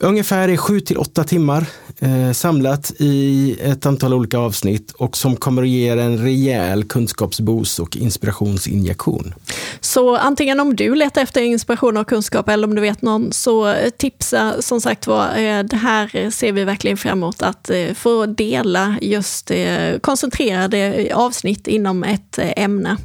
ungefär 0.00 0.48
är 0.48 0.56
sju 0.56 0.80
till 0.80 0.96
åtta 0.96 1.24
timmar 1.24 1.66
eh, 1.98 2.32
samlat 2.32 2.92
i 2.98 3.56
ett 3.60 3.86
antal 3.86 4.14
olika 4.14 4.38
avsnitt 4.38 4.92
och 4.92 5.16
som 5.16 5.36
kommer 5.36 5.62
att 5.62 5.68
ge 5.68 5.92
er 5.92 5.96
en 5.96 6.18
rejäl 6.18 6.84
kunskapsboost 6.84 7.78
och 7.78 7.96
inspirationsinjektion. 7.96 9.34
Så 9.80 10.16
antingen 10.16 10.60
om 10.60 10.76
du 10.76 10.94
letar 10.94 11.22
efter 11.22 11.40
inspiration 11.40 11.96
och 11.96 12.08
kunskap 12.08 12.48
eller 12.48 12.68
om 12.68 12.74
du 12.74 12.80
vet 12.80 13.02
någon 13.02 13.32
så 13.32 13.74
tipsa 13.96 14.62
som 14.62 14.80
sagt 14.80 15.06
var, 15.06 15.36
eh, 15.36 15.62
det 15.62 15.76
här 15.76 16.30
ser 16.30 16.52
vi 16.52 16.64
verkligen 16.64 16.96
fram 16.96 17.18
emot 17.18 17.42
att 17.42 17.70
eh, 17.70 17.94
få 17.94 18.26
dela 18.26 18.98
just 19.00 19.50
eh, 19.50 19.98
koncentrerade 20.00 21.10
avsnitt 21.14 21.66
inom 21.66 22.04
ett 22.04 22.38
eh, 22.38 22.52
ämne. 22.56 22.96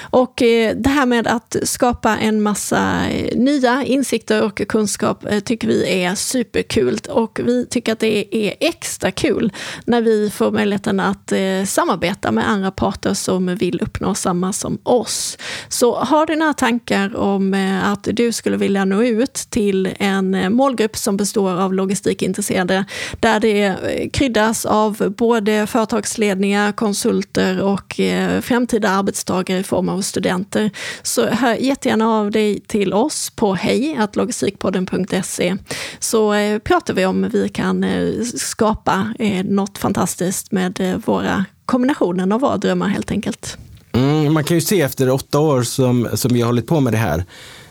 Och 0.00 0.42
eh, 0.42 0.76
det 0.76 0.88
här 0.88 1.06
med 1.06 1.26
att 1.26 1.56
skapa 1.62 2.18
en 2.18 2.42
massa 2.42 3.08
eh, 3.08 3.38
nya 3.38 3.84
insikter 3.84 4.42
och 4.42 4.62
kunskap 4.68 5.24
eh, 5.24 5.40
tycker 5.40 5.68
vi 5.68 6.02
är 6.02 6.14
superkul 6.14 6.98
och 7.08 7.40
vi 7.44 7.66
tycker 7.66 7.92
att 7.92 7.98
det 7.98 8.36
är 8.36 8.54
extra 8.60 9.10
kul 9.10 9.52
när 9.84 10.02
vi 10.02 10.30
får 10.30 10.50
möjligheten 10.50 11.00
att 11.00 11.32
samarbeta 11.66 12.32
med 12.32 12.50
andra 12.50 12.70
parter 12.70 13.14
som 13.14 13.56
vill 13.56 13.80
uppnå 13.80 14.14
samma 14.14 14.52
som 14.52 14.78
oss. 14.82 15.38
Så 15.68 15.96
har 15.96 16.26
du 16.26 16.36
några 16.36 16.52
tankar 16.52 17.16
om 17.16 17.80
att 17.84 18.08
du 18.12 18.32
skulle 18.32 18.56
vilja 18.56 18.84
nå 18.84 19.02
ut 19.02 19.34
till 19.34 19.94
en 19.98 20.54
målgrupp 20.54 20.96
som 20.96 21.16
består 21.16 21.50
av 21.60 21.74
logistikintresserade, 21.74 22.84
där 23.20 23.40
det 23.40 23.76
kryddas 24.12 24.64
av 24.66 25.14
både 25.16 25.66
företagsledningar, 25.66 26.72
konsulter 26.72 27.62
och 27.62 28.00
framtida 28.42 28.88
arbetstagare 28.88 29.49
i 29.58 29.62
form 29.62 29.88
av 29.88 30.00
studenter, 30.00 30.70
så 31.02 31.26
hör 31.26 31.54
jättegärna 31.54 32.08
av 32.08 32.30
dig 32.30 32.60
till 32.60 32.92
oss 32.92 33.30
på 33.30 33.54
hejlogistikpodden.se 33.54 35.56
så 35.98 36.34
eh, 36.34 36.58
pratar 36.58 36.94
vi 36.94 37.06
om 37.06 37.28
vi 37.32 37.48
kan 37.48 37.84
eh, 37.84 38.24
skapa 38.36 39.14
eh, 39.18 39.44
något 39.44 39.78
fantastiskt 39.78 40.52
med 40.52 41.02
våra 41.04 41.44
kombinationen 41.66 42.32
av 42.32 42.40
våra 42.40 42.56
drömmar 42.56 42.88
helt 42.88 43.10
enkelt. 43.10 43.58
Mm, 43.92 44.32
man 44.32 44.44
kan 44.44 44.56
ju 44.56 44.60
se 44.60 44.80
efter 44.80 45.10
åtta 45.10 45.38
år 45.38 45.62
som, 45.62 46.08
som 46.14 46.34
vi 46.34 46.40
har 46.40 46.46
hållit 46.46 46.66
på 46.66 46.80
med 46.80 46.92
det 46.92 46.96
här 46.96 47.24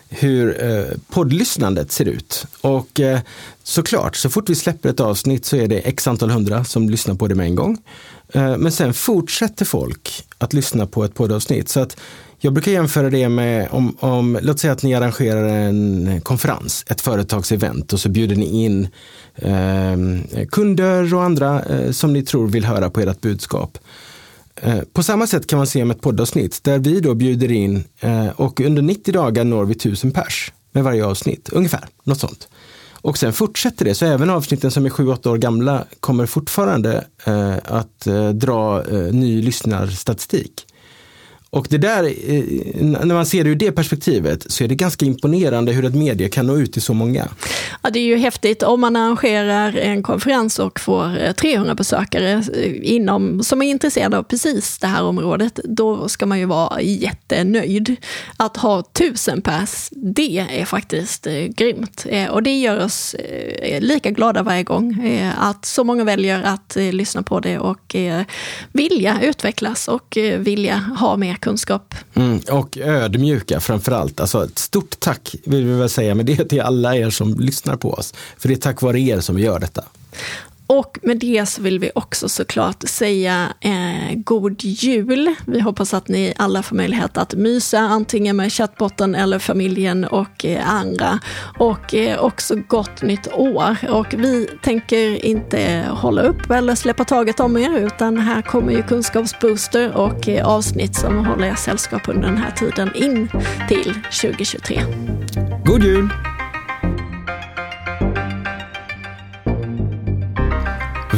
hur 0.10 0.63
eh, 0.63 0.98
poddlyssnandet 1.10 1.91
ser 1.91 2.06
ut. 2.06 2.45
Och 2.62 3.00
eh, 3.00 3.19
såklart, 3.63 4.15
så 4.15 4.30
fort 4.30 4.50
vi 4.50 4.56
släpper 4.56 4.89
ett 4.89 5.00
avsnitt 5.00 5.45
så 5.45 5.56
är 5.56 5.67
det 5.67 5.80
x 5.80 6.08
antal 6.08 6.30
hundra 6.30 6.63
som 6.63 6.89
lyssnar 6.89 7.15
på 7.15 7.28
det 7.28 7.36
med 7.36 7.45
en 7.45 7.56
gång. 7.56 7.78
Eh, 8.34 8.58
men 8.58 8.72
sen 8.72 8.93
fortsätter 8.93 9.65
folk 9.65 10.24
att 10.38 10.54
lyssna 10.54 10.86
på 10.86 11.04
ett 11.04 11.13
poddavsnitt. 11.13 11.69
Så 11.69 11.80
att 11.80 11.98
jag 12.39 12.54
brukar 12.54 12.72
jämföra 12.72 13.10
det 13.10 13.30
med 13.30 13.67
om, 13.72 13.98
om, 14.00 14.39
låt 14.41 14.60
säga 14.60 14.74
att 14.74 14.84
ni 14.84 14.95
arrangerar 14.95 15.48
en 15.48 16.22
konferens, 16.22 16.86
ett 16.88 17.02
företagsevent 17.02 17.93
och 17.93 18.00
så 18.00 18.10
bjuder 18.10 18.36
ni 18.36 18.63
in 18.63 18.88
eh, 19.36 20.45
kunder 20.52 21.13
och 21.13 21.24
andra 21.24 21.63
eh, 21.63 21.91
som 21.91 22.13
ni 22.13 22.24
tror 22.24 22.48
vill 22.48 22.65
höra 22.65 22.89
på 22.89 23.00
ert 23.00 23.22
budskap. 23.22 23.78
Eh, 24.62 24.82
på 24.93 25.04
samma 25.04 25.28
sätt 25.28 25.48
kan 25.48 25.58
man 25.58 25.67
se 25.67 25.86
med 25.86 25.95
ett 25.95 26.02
poddavsnitt 26.02 26.63
där 26.63 26.80
vi 26.80 27.00
då 27.00 27.15
bjuder 27.15 27.52
in 27.52 27.84
eh, 28.00 28.28
och 28.28 28.60
under 28.62 28.82
90 28.82 29.13
dagar 29.13 29.43
når 29.43 29.65
vi 29.65 29.72
1000 29.74 30.12
pers 30.12 30.52
med 30.72 30.84
varje 30.84 31.06
avsnitt, 31.06 31.50
ungefär, 31.50 31.88
något 32.03 32.20
sånt. 32.20 32.47
Och 33.01 33.18
sen 33.18 33.34
fortsätter 33.34 33.86
det, 33.86 33.95
så 33.95 34.05
även 34.05 34.30
avsnitten 34.30 34.72
som 34.72 34.86
är 34.86 34.89
7-8 34.89 35.28
år 35.28 35.38
gamla 35.38 35.86
kommer 35.99 36.26
fortfarande 36.26 37.05
eh, 37.26 37.55
att 37.64 38.07
dra 38.34 38.84
ny 39.12 39.41
lyssnarstatistik. 39.41 40.66
Och 41.52 41.68
det 41.70 41.78
där, 41.78 42.04
eh, 42.04 42.43
när 42.82 43.14
man 43.14 43.26
ser 43.26 43.43
det 43.43 43.50
ur 43.50 43.56
det 43.56 43.72
perspektivet 43.72 44.52
så 44.52 44.64
är 44.64 44.68
det 44.68 44.76
ganska 44.76 45.06
imponerande 45.06 45.72
hur 45.72 45.86
ett 45.86 45.95
media 45.95 46.30
kan 46.30 46.47
nå 46.47 46.58
ut 46.58 46.74
till 46.74 46.82
så 46.82 46.93
många. 46.93 47.28
Ja, 47.82 47.89
det 47.89 48.00
är 48.00 48.04
ju 48.04 48.18
häftigt 48.18 48.64
om 48.64 48.82
man 48.82 48.95
arrangerar 48.95 49.78
en 49.78 50.04
konferens 50.04 50.60
och 50.60 50.80
får 50.80 51.24
eh, 51.24 51.32
300 51.32 51.76
besökare 51.76 52.32
eh, 52.32 52.93
inom, 52.93 53.43
som 53.43 53.62
är 53.62 53.66
intresserade 53.66 54.18
av 54.18 54.24
precis 54.24 54.78
det 54.78 54.88
här 54.88 55.04
området. 55.04 55.60
Då 55.64 56.08
ska 56.08 56.26
man 56.26 56.39
ju 56.39 56.45
vara 56.45 56.82
jättenöjd. 56.82 57.95
Att 58.38 58.58
ha 58.58 58.82
tusen 58.82 59.41
pers, 59.41 59.89
det 59.91 60.39
är 60.50 60.66
faktiskt 60.66 61.28
grymt. 61.50 62.06
Och 62.30 62.43
det 62.43 62.60
gör 62.60 62.86
oss 62.86 63.16
lika 63.80 64.12
glada 64.12 64.43
varje 64.43 64.64
gång. 64.64 65.10
Att 65.38 65.66
så 65.66 65.84
många 65.84 66.04
väljer 66.04 66.43
att 66.43 66.76
lyssna 66.76 67.24
på 67.24 67.39
det 67.39 67.60
och 67.60 67.95
vilja 68.72 69.22
utvecklas 69.22 69.88
och 69.88 70.18
vilja 70.38 70.76
ha 70.78 71.18
mer 71.18 71.39
kunskap. 71.40 71.96
Mm, 72.14 72.40
och 72.52 72.78
ödmjuka 72.78 73.60
framförallt. 73.60 74.20
Alltså 74.20 74.46
ett 74.46 74.60
stort 74.60 75.00
tack 75.00 75.36
vill 75.46 75.66
vi 75.66 75.74
väl 75.74 75.90
säga 75.90 76.16
men 76.16 76.26
det 76.26 76.40
är 76.40 76.46
till 76.46 76.62
alla 76.62 76.96
er 76.96 77.10
som 77.10 77.40
lyssnar 77.40 77.76
på 77.76 77.94
oss. 77.94 78.14
För 78.38 78.48
det 78.48 78.54
är 78.54 78.60
tack 78.60 78.82
vare 78.82 79.00
er 79.00 79.20
som 79.20 79.36
vi 79.36 79.44
gör 79.44 79.60
detta. 79.60 79.84
Och 80.72 80.99
med 81.01 81.17
det 81.17 81.45
så 81.45 81.61
vill 81.61 81.80
vi 81.80 81.91
också 81.95 82.30
såklart 82.30 82.84
säga 82.88 83.53
eh, 83.61 84.15
god 84.15 84.63
jul. 84.63 85.36
Vi 85.45 85.59
hoppas 85.59 85.93
att 85.93 86.07
ni 86.07 86.34
alla 86.38 86.63
får 86.63 86.76
möjlighet 86.76 87.17
att 87.17 87.34
mysa 87.34 87.80
antingen 87.80 88.36
med 88.36 88.53
chattbotten 88.53 89.15
eller 89.15 89.39
familjen 89.39 90.05
och 90.05 90.45
eh, 90.45 90.70
andra. 90.74 91.20
Och 91.57 91.93
eh, 91.93 92.20
också 92.24 92.55
gott 92.55 93.01
nytt 93.01 93.28
år. 93.34 93.78
Och 93.89 94.13
vi 94.17 94.49
tänker 94.61 95.26
inte 95.26 95.86
hålla 95.89 96.22
upp 96.22 96.51
eller 96.51 96.76
släppa 96.76 97.05
taget 97.05 97.39
om 97.39 97.57
er 97.57 97.78
utan 97.78 98.17
här 98.17 98.41
kommer 98.41 98.72
ju 98.74 98.84
kunskapsbooster 98.84 99.97
och 99.97 100.30
eh, 100.30 100.47
avsnitt 100.47 100.95
som 100.95 101.26
håller 101.26 101.47
er 101.47 101.55
sällskap 101.55 102.07
under 102.07 102.28
den 102.28 102.38
här 102.38 102.51
tiden 102.51 102.91
in 102.95 103.30
till 103.67 103.93
2023. 104.11 104.82
God 105.65 105.84
jul! 105.84 106.09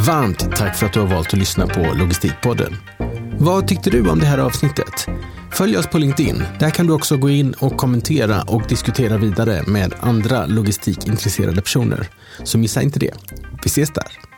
Varmt 0.06 0.56
tack 0.56 0.76
för 0.76 0.86
att 0.86 0.92
du 0.92 1.00
har 1.00 1.06
valt 1.06 1.32
att 1.32 1.38
lyssna 1.38 1.66
på 1.66 1.80
Logistikpodden. 1.94 2.76
Vad 3.38 3.68
tyckte 3.68 3.90
du 3.90 4.10
om 4.10 4.18
det 4.18 4.26
här 4.26 4.38
avsnittet? 4.38 5.06
Följ 5.50 5.76
oss 5.76 5.86
på 5.86 5.98
LinkedIn. 5.98 6.44
Där 6.58 6.70
kan 6.70 6.86
du 6.86 6.92
också 6.92 7.16
gå 7.16 7.30
in 7.30 7.52
och 7.52 7.76
kommentera 7.76 8.42
och 8.42 8.62
diskutera 8.68 9.16
vidare 9.16 9.62
med 9.66 9.94
andra 10.00 10.46
logistikintresserade 10.46 11.62
personer. 11.62 12.08
Så 12.44 12.58
missa 12.58 12.82
inte 12.82 12.98
det. 12.98 13.14
Vi 13.64 13.66
ses 13.66 13.90
där. 13.90 14.31